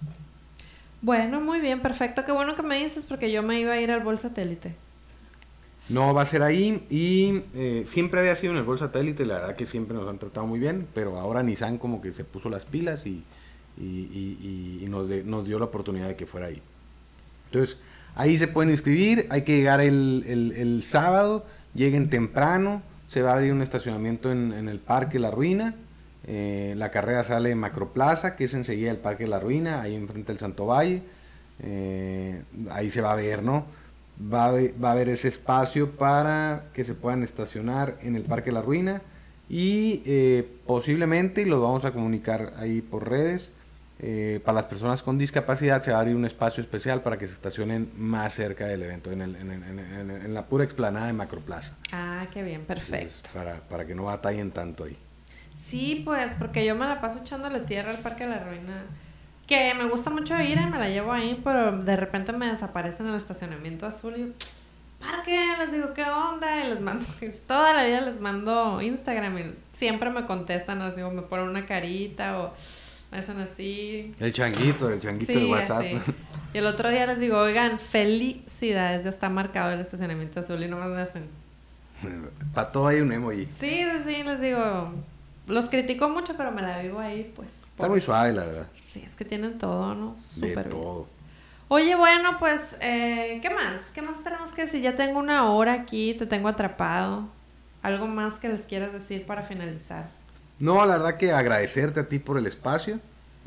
Bueno, 1.03 1.41
muy 1.41 1.61
bien, 1.61 1.81
perfecto. 1.81 2.25
Qué 2.25 2.33
bueno 2.33 2.57
que 2.57 2.63
me 2.63 2.83
dices 2.83 3.05
porque 3.09 3.31
yo 3.31 3.43
me 3.43 3.61
iba 3.61 3.73
a 3.73 3.81
ir 3.81 3.91
al 3.91 4.03
Bol 4.03 4.19
Satélite. 4.19 4.75
No, 5.89 6.13
va 6.15 6.23
a 6.23 6.27
ser 6.27 6.43
ahí 6.43 6.85
y 6.91 7.43
eh, 7.55 7.85
siempre 7.87 8.19
había 8.21 8.35
sido 8.35 8.53
en 8.53 8.59
el 8.59 8.65
Gol 8.65 8.79
Satélite, 8.81 9.25
la 9.25 9.35
verdad 9.39 9.55
que 9.57 9.67
siempre 9.67 9.97
nos 9.97 10.09
han 10.11 10.19
tratado 10.19 10.45
muy 10.45 10.59
bien, 10.59 10.87
pero 10.95 11.17
ahora 11.21 11.45
Nissan 11.45 11.79
como 11.79 12.01
que 12.03 12.13
se 12.13 12.25
puso 12.25 12.49
las 12.51 12.65
pilas 12.65 13.07
y, 13.07 13.23
y- 13.79 13.85
y- 13.85 14.39
y- 14.81 14.85
y 14.85 14.89
nos, 14.89 15.09
de- 15.09 15.23
nos 15.23 15.47
dio 15.47 15.61
la 15.61 15.67
oportunidad 15.67 16.09
de 16.09 16.17
que 16.17 16.27
fuera 16.27 16.49
ahí. 16.49 16.61
Entonces, 17.53 17.77
ahí 18.17 18.37
se 18.37 18.49
pueden 18.49 18.71
inscribir, 18.71 19.29
hay 19.31 19.43
que 19.43 19.57
llegar 19.59 19.81
el, 19.81 20.25
el- 20.27 20.53
el 20.57 20.83
sábado, 20.83 21.47
lleguen 21.73 22.11
temprano, 22.11 22.83
se 23.09 23.23
va 23.23 23.33
a 23.33 23.35
abrir 23.35 23.53
un 23.53 23.63
estacionamiento 23.63 24.31
en, 24.31 24.53
en 24.53 24.69
el 24.69 24.79
Parque 24.79 25.19
La 25.19 25.31
Ruina, 25.31 25.75
eh, 26.27 26.75
la 26.77 26.91
carrera 26.91 27.23
sale 27.23 27.51
en 27.51 27.59
Macroplaza, 27.59 28.35
que 28.35 28.45
es 28.45 28.55
enseguida 28.55 28.91
el 28.91 28.97
Parque 28.99 29.29
La 29.29 29.39
Ruina, 29.39 29.81
ahí 29.81 29.95
enfrente 29.95 30.33
del 30.33 30.41
Santo 30.41 30.67
Valle, 30.67 31.03
eh, 31.63 32.43
ahí 32.71 32.91
se 32.91 33.01
va 33.01 33.13
a 33.13 33.17
ver, 33.17 33.43
¿no? 33.43 33.65
Va 34.21 34.47
a, 34.47 34.53
va 34.53 34.89
a 34.89 34.93
haber 34.93 35.09
ese 35.09 35.29
espacio 35.29 35.93
para 35.93 36.65
que 36.73 36.85
se 36.85 36.95
puedan 36.95 37.23
estacionar 37.23 37.99
en 38.03 38.17
el 38.17 38.23
Parque 38.23 38.51
La 38.51 38.61
Ruina 38.61 39.03
y 39.49 40.03
eh, 40.05 40.49
posiblemente, 40.67 41.47
los 41.47 41.63
vamos 41.63 41.85
a 41.85 41.93
comunicar 41.93 42.55
ahí 42.59 42.81
por 42.81 43.09
redes, 43.09 43.53
eh, 43.99 44.41
para 44.45 44.57
las 44.57 44.65
personas 44.67 45.03
con 45.03 45.17
discapacidad 45.19 45.83
se 45.83 45.91
va 45.91 45.97
a 45.99 46.01
abrir 46.01 46.15
un 46.17 46.25
espacio 46.27 46.61
especial 46.63 47.03
para 47.03 47.17
que 47.19 47.27
se 47.27 47.33
estacionen 47.33 47.91
más 47.97 48.35
cerca 48.35 48.67
del 48.67 48.83
evento, 48.83 49.11
en, 49.11 49.23
el- 49.23 49.37
en- 49.37 49.51
en- 49.51 50.11
en- 50.11 50.35
la 50.35 50.45
pura 50.47 50.65
explanada 50.65 51.07
de 51.07 51.13
Macroplaza. 51.15 51.73
Ah, 51.93 52.27
qué 52.33 52.43
bien, 52.43 52.63
perfecto. 52.67 52.97
Entonces, 52.97 53.23
para, 53.33 53.55
para 53.69 53.87
que 53.87 53.95
no 53.95 54.05
batallen 54.05 54.51
tanto 54.51 54.85
ahí. 54.85 54.97
Sí, 55.59 56.03
pues, 56.05 56.33
porque 56.39 56.65
yo 56.67 56.75
me 56.77 56.87
la 56.87 57.01
paso 57.01 57.21
echándole 57.21 57.61
tierra 57.61 57.91
al 57.91 57.99
Parque 57.99 58.25
de 58.25 58.31
la 58.31 58.45
Ruina. 58.45 58.83
Que 59.47 59.73
me 59.75 59.89
gusta 59.89 60.11
mucho 60.11 60.39
ir 60.41 60.59
y 60.59 60.67
me 60.67 60.79
la 60.79 60.89
llevo 60.89 61.13
ahí, 61.13 61.41
pero 61.43 61.79
de 61.79 61.97
repente 61.97 62.33
me 62.33 62.47
desaparece 62.51 63.03
en 63.05 63.11
el 63.11 63.15
estacionamiento 63.15 63.87
azul 63.87 64.15
y 64.17 64.21
yo, 64.21 64.27
parque, 65.01 65.39
les 65.59 65.73
digo, 65.73 65.95
¿qué 65.95 66.03
onda? 66.05 66.65
Y 66.65 66.69
les 66.69 66.81
mando, 66.81 67.05
toda 67.47 67.73
la 67.73 67.85
vida 67.85 68.01
les 68.01 68.21
mando 68.21 68.81
Instagram 68.83 69.39
y 69.39 69.55
siempre 69.73 70.11
me 70.11 70.27
contestan 70.27 70.83
así, 70.83 71.01
o 71.03 71.11
me 71.11 71.23
ponen 71.23 71.49
una 71.49 71.65
carita 71.65 72.39
o 72.41 72.55
hacen 73.19 73.39
así. 73.41 74.15
El 74.21 74.33
changuito, 74.33 74.89
el 74.91 75.01
changuito 75.01 75.33
de 75.39 75.45
WhatsApp. 75.47 75.81
así. 75.81 75.99
Y 76.55 76.59
el 76.59 76.67
otro 76.67 76.91
día 76.91 77.07
les 77.07 77.21
digo, 77.21 77.39
oigan, 77.39 77.79
felicidades, 77.79 79.05
ya 79.05 79.11
está 79.11 79.29
marcado 79.29 79.73
el 79.73 79.81
estacionamiento 79.81 80.41
azul 80.41 80.63
y 80.63 80.69
nomás 80.69 80.89
me 80.89 81.01
hacen. 81.01 81.29
para 82.55 82.73
todo 82.73 82.89
hay 82.89 83.01
un 83.01 83.13
emoji. 83.13 83.47
Sí, 83.47 83.85
sí, 83.85 84.03
sí, 84.05 84.23
les 84.23 84.41
digo, 84.41 84.93
los 85.47 85.69
critico 85.69 86.09
mucho, 86.09 86.35
pero 86.37 86.53
me 86.53 86.63
la 86.63 86.81
vivo 86.81 86.99
ahí, 87.01 87.33
pues. 87.35 87.49
Está 87.65 87.77
por- 87.79 87.91
muy 87.91 88.01
suave, 88.01 88.33
la 88.33 88.45
verdad. 88.45 88.67
Sí, 88.87 89.03
es 89.05 89.15
que 89.17 89.25
tienen 89.25 89.59
todo, 89.59 89.95
¿no? 89.95 90.15
De 90.15 90.23
Súper 90.23 90.55
bien. 90.69 90.71
todo. 90.71 91.07
Oye, 91.69 91.97
bueno, 91.97 92.37
pues, 92.39 92.77
eh, 92.81 93.41
¿qué 93.43 93.51
más? 93.51 93.91
¿Qué 93.93 94.01
más 94.01 94.23
tenemos 94.23 94.53
que 94.53 94.63
decir? 94.63 94.81
Ya 94.83 94.95
tengo 94.95 95.19
una 95.19 95.51
hora 95.51 95.73
aquí, 95.73 96.15
te 96.15 96.25
tengo 96.27 96.49
atrapado. 96.49 97.25
¿Algo 97.83 98.07
más 98.07 98.35
que 98.37 98.49
les 98.49 98.63
quieras 98.63 98.93
decir 98.93 99.27
para 99.27 99.43
finalizar? 99.43 100.09
No, 100.59 100.85
la 100.87 100.97
verdad 100.97 101.17
que 101.17 101.33
agradecerte 101.33 102.01
a 102.01 102.09
ti 102.09 102.19
por 102.19 102.39
el 102.39 102.47
espacio. 102.47 102.99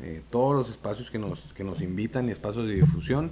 eh, 0.02 0.22
todos 0.30 0.54
los 0.56 0.70
espacios 0.70 1.10
que 1.10 1.18
nos, 1.18 1.40
que 1.54 1.62
nos 1.64 1.80
invitan 1.82 2.28
y 2.28 2.32
espacios 2.32 2.66
de 2.66 2.74
difusión 2.74 3.30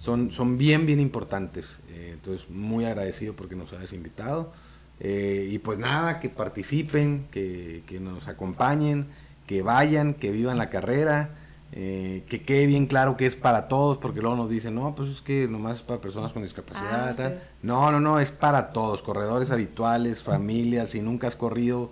son, 0.00 0.30
son 0.30 0.58
bien, 0.58 0.86
bien 0.86 1.00
importantes. 1.00 1.80
eh, 1.88 2.10
entonces, 2.14 2.48
muy 2.50 2.84
agradecido 2.84 3.34
porque 3.34 3.56
nos 3.56 3.72
hayas 3.72 3.92
invitado. 3.92 4.52
eh, 5.00 5.48
y 5.50 5.58
pues 5.58 5.78
nada, 5.78 6.20
que 6.20 6.28
participen, 6.28 7.26
que, 7.32 7.82
que 7.86 7.98
nos 7.98 8.28
acompañen, 8.28 9.06
que 9.46 9.60
vayan, 9.62 10.14
que 10.14 10.30
vivan 10.30 10.56
la 10.58 10.70
carrera. 10.70 11.30
eh, 11.76 12.22
que 12.28 12.42
quede 12.42 12.66
bien 12.66 12.86
claro 12.86 13.16
que 13.16 13.26
es 13.26 13.34
para 13.34 13.66
todos, 13.66 13.98
porque 13.98 14.20
luego 14.20 14.36
nos 14.36 14.48
dicen, 14.48 14.76
no, 14.76 14.94
pues 14.94 15.10
es 15.10 15.20
que 15.20 15.48
nomás 15.48 15.78
es 15.78 15.82
para 15.82 16.00
personas 16.00 16.32
con 16.32 16.44
discapacidad. 16.44 17.08
Ah, 17.10 17.14
tal". 17.16 17.32
sí. 17.32 17.38
No, 17.62 17.90
no, 17.90 17.98
no, 17.98 18.20
es 18.20 18.30
para 18.30 18.70
todos, 18.72 19.02
corredores 19.02 19.50
habituales, 19.50 20.22
familias, 20.22 20.90
si 20.90 21.00
nunca 21.02 21.26
has 21.26 21.34
corrido, 21.34 21.90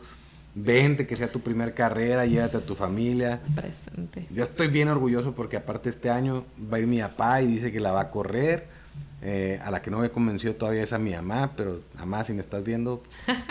vente, 0.54 1.06
que 1.06 1.16
sea 1.16 1.30
tu 1.32 1.40
primer 1.40 1.74
carrera, 1.74 2.26
llévate 2.26 2.56
a 2.58 2.60
tu 2.60 2.74
familia. 2.74 3.40
Presente. 3.54 4.26
Yo 4.30 4.44
estoy 4.44 4.68
bien 4.68 4.88
orgulloso 4.88 5.32
porque 5.34 5.56
aparte 5.56 5.88
este 5.90 6.10
año 6.10 6.44
va 6.72 6.76
a 6.76 6.80
ir 6.80 6.86
mi 6.86 7.00
papá 7.00 7.40
y 7.42 7.46
dice 7.46 7.72
que 7.72 7.80
la 7.80 7.92
va 7.92 8.00
a 8.02 8.10
correr. 8.10 8.66
Eh, 9.24 9.60
a 9.64 9.70
la 9.70 9.80
que 9.80 9.88
no 9.88 10.00
me 10.00 10.10
convenció 10.10 10.56
todavía 10.56 10.82
es 10.82 10.92
a 10.92 10.98
mi 10.98 11.12
mamá, 11.12 11.52
pero 11.56 11.78
mamá, 11.96 12.24
si 12.24 12.32
me 12.32 12.40
estás 12.40 12.64
viendo, 12.64 13.04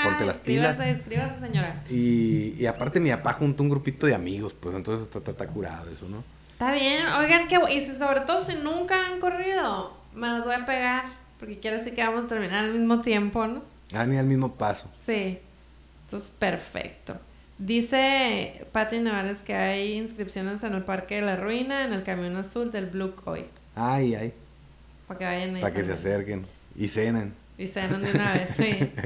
ponte 0.04 0.26
las 0.26 0.36
pilas. 0.44 0.78
Escríbase, 0.78 0.92
escríbase, 0.92 1.40
señora. 1.40 1.82
Y, 1.90 2.56
y 2.60 2.66
aparte 2.66 3.00
mi 3.00 3.10
papá 3.10 3.34
juntó 3.34 3.64
un 3.64 3.70
grupito 3.70 4.06
de 4.06 4.14
amigos, 4.14 4.54
pues 4.54 4.76
entonces 4.76 5.08
está, 5.08 5.20
está- 5.20 5.32
está 5.32 5.48
curado 5.48 5.90
eso, 5.90 6.10
¿no? 6.10 6.24
Está 6.52 6.74
bien, 6.74 7.06
oigan, 7.18 7.48
que 7.48 7.58
y 7.74 7.80
si, 7.80 7.96
sobre 7.96 8.20
todo 8.22 8.38
si 8.40 8.56
nunca 8.56 9.08
han 9.08 9.22
corrido, 9.22 9.94
me 10.14 10.28
las 10.28 10.44
voy 10.44 10.56
a 10.56 10.66
pegar, 10.66 11.06
porque 11.40 11.58
quiere 11.60 11.78
decir 11.78 11.96
que 11.96 12.04
vamos 12.04 12.26
a 12.26 12.28
terminar 12.28 12.66
al 12.66 12.74
mismo 12.74 13.00
tiempo, 13.00 13.48
¿no? 13.48 13.64
Ah, 13.94 14.06
ni 14.06 14.18
al 14.18 14.26
mismo 14.26 14.52
paso. 14.56 14.90
Sí. 14.94 15.40
Entonces, 16.12 16.32
perfecto. 16.38 17.18
Dice 17.58 18.66
Patti 18.74 19.00
Nevares 19.00 19.40
que 19.40 19.56
hay 19.56 19.94
inscripciones 19.94 20.62
en 20.64 20.74
el 20.74 20.84
Parque 20.84 21.16
de 21.16 21.22
la 21.22 21.38
Ruina, 21.38 21.86
en 21.86 21.94
el 21.94 22.04
Camión 22.04 22.36
Azul 22.36 22.70
del 22.72 22.88
Blue 22.88 23.16
Coy. 23.16 23.46
Ay, 23.76 24.16
ay, 24.16 24.34
Para 25.08 25.18
que 25.20 25.26
vayan 25.26 25.56
ahí. 25.56 25.62
para 25.62 25.74
que 25.74 25.84
se 25.84 25.94
acerquen 25.94 26.42
y 26.76 26.88
cenen. 26.90 27.34
Y 27.58 27.68
cenan 27.68 28.02
de 28.02 28.12
una 28.12 28.34
vez, 28.34 28.52
sí. 28.56 28.92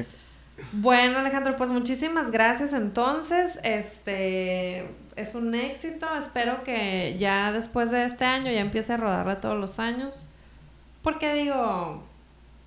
Bueno, 0.72 1.20
Alejandro, 1.20 1.58
pues 1.58 1.70
muchísimas 1.70 2.32
gracias. 2.32 2.72
Entonces, 2.74 3.60
este 3.64 4.86
es 5.18 5.36
un 5.36 5.54
éxito. 5.54 6.08
Espero 6.18 6.64
que 6.64 7.18
ya 7.20 7.52
después 7.52 7.92
de 7.92 8.06
este 8.06 8.24
año 8.24 8.50
ya 8.50 8.62
empiece 8.62 8.94
a 8.94 8.98
rodarla 8.98 9.42
todos 9.42 9.60
los 9.60 9.80
años. 9.80 10.26
Porque 11.04 11.34
digo, 11.36 12.04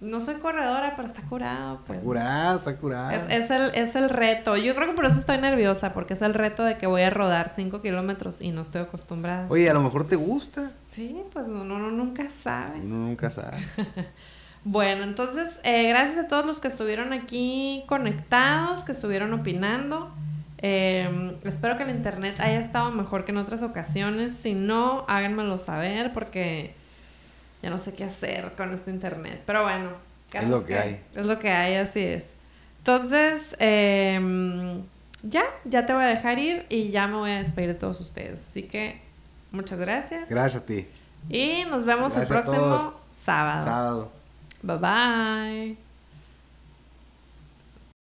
no 0.01 0.20
soy 0.20 0.36
corredora, 0.36 0.94
pero 0.96 1.07
está 1.09 1.22
curado. 1.22 1.74
Está 1.74 1.86
Pues. 1.86 2.01
curado, 2.01 2.59
está 2.59 2.76
curado. 2.76 3.11
Es, 3.11 3.24
es 3.30 3.51
el, 3.51 3.70
es 3.74 3.96
el 3.96 4.09
reto. 4.11 4.57
Yo 4.57 4.74
creo 4.74 4.86
que 4.88 4.94
por 4.94 5.05
eso 5.07 5.18
estoy 5.18 5.38
nerviosa, 5.38 5.92
porque 5.92 6.14
es 6.14 6.22
el 6.22 6.34
reto 6.34 6.62
de 6.64 6.78
que 6.78 6.86
voy 6.86 7.03
a 7.03 7.11
rodar 7.11 7.49
5 7.49 7.82
kilómetros 7.82 8.40
y 8.40 8.53
no 8.53 8.61
estoy 8.62 8.82
acostumbrada. 8.82 9.46
Oye, 9.49 9.68
a 9.68 9.74
lo 9.74 9.82
mejor 9.82 10.07
te 10.07 10.16
gusta. 10.16 10.70
Sí, 10.86 11.20
pues 11.32 11.49
uno, 11.49 11.62
uno 11.62 11.90
nunca 11.90 12.30
sabe. 12.30 12.80
Uno 12.80 13.07
nunca 13.09 13.30
sabe. 13.30 13.59
Bueno, 14.64 15.05
entonces, 15.05 15.61
eh, 15.62 15.88
gracias 15.88 16.18
a 16.18 16.28
todos 16.28 16.44
los 16.44 16.59
que 16.59 16.68
estuvieron 16.68 17.12
aquí 17.12 17.84
conectados, 17.86 18.82
que 18.84 18.92
estuvieron 18.92 19.32
opinando. 19.32 20.12
Eh, 20.59 21.38
espero 21.44 21.76
que 21.76 21.84
el 21.84 21.90
internet 21.90 22.38
haya 22.40 22.59
estado 22.59 22.90
mejor 22.90 23.24
que 23.24 23.30
en 23.30 23.38
otras 23.38 23.62
ocasiones. 23.62 24.36
Si 24.36 24.55
no, 24.55 25.05
háganmelo 25.09 25.59
saber 25.59 26.12
porque 26.12 26.74
ya 27.62 27.70
no 27.70 27.78
sé 27.78 27.94
qué 27.94 28.04
hacer 28.04 28.52
con 28.52 28.72
este 28.72 28.90
internet. 28.90 29.42
Pero 29.46 29.62
bueno, 29.62 29.90
Es 30.32 30.48
lo 30.48 30.64
que 30.64 30.78
hay. 30.78 31.00
Es 31.14 31.26
lo 31.26 31.38
que 31.38 31.50
hay, 31.50 31.74
así 31.76 32.00
es. 32.00 32.34
Entonces, 32.78 33.56
eh, 33.59 34.80
ya, 35.22 35.44
ya 35.64 35.86
te 35.86 35.92
voy 35.92 36.04
a 36.04 36.06
dejar 36.06 36.38
ir 36.38 36.66
y 36.68 36.90
ya 36.90 37.06
me 37.06 37.16
voy 37.16 37.30
a 37.32 37.38
despedir 37.38 37.68
de 37.68 37.74
todos 37.74 38.00
ustedes. 38.00 38.48
Así 38.48 38.62
que, 38.62 39.00
muchas 39.50 39.78
gracias. 39.78 40.28
Gracias 40.28 40.62
a 40.62 40.66
ti. 40.66 40.86
Y 41.28 41.64
nos 41.64 41.84
vemos 41.84 42.14
Gracias 42.14 42.30
el 42.30 42.42
próximo 42.42 42.94
sábado. 43.11 43.64
Sábado. 43.64 44.12
Bye 44.62 44.76
bye. 44.78 45.88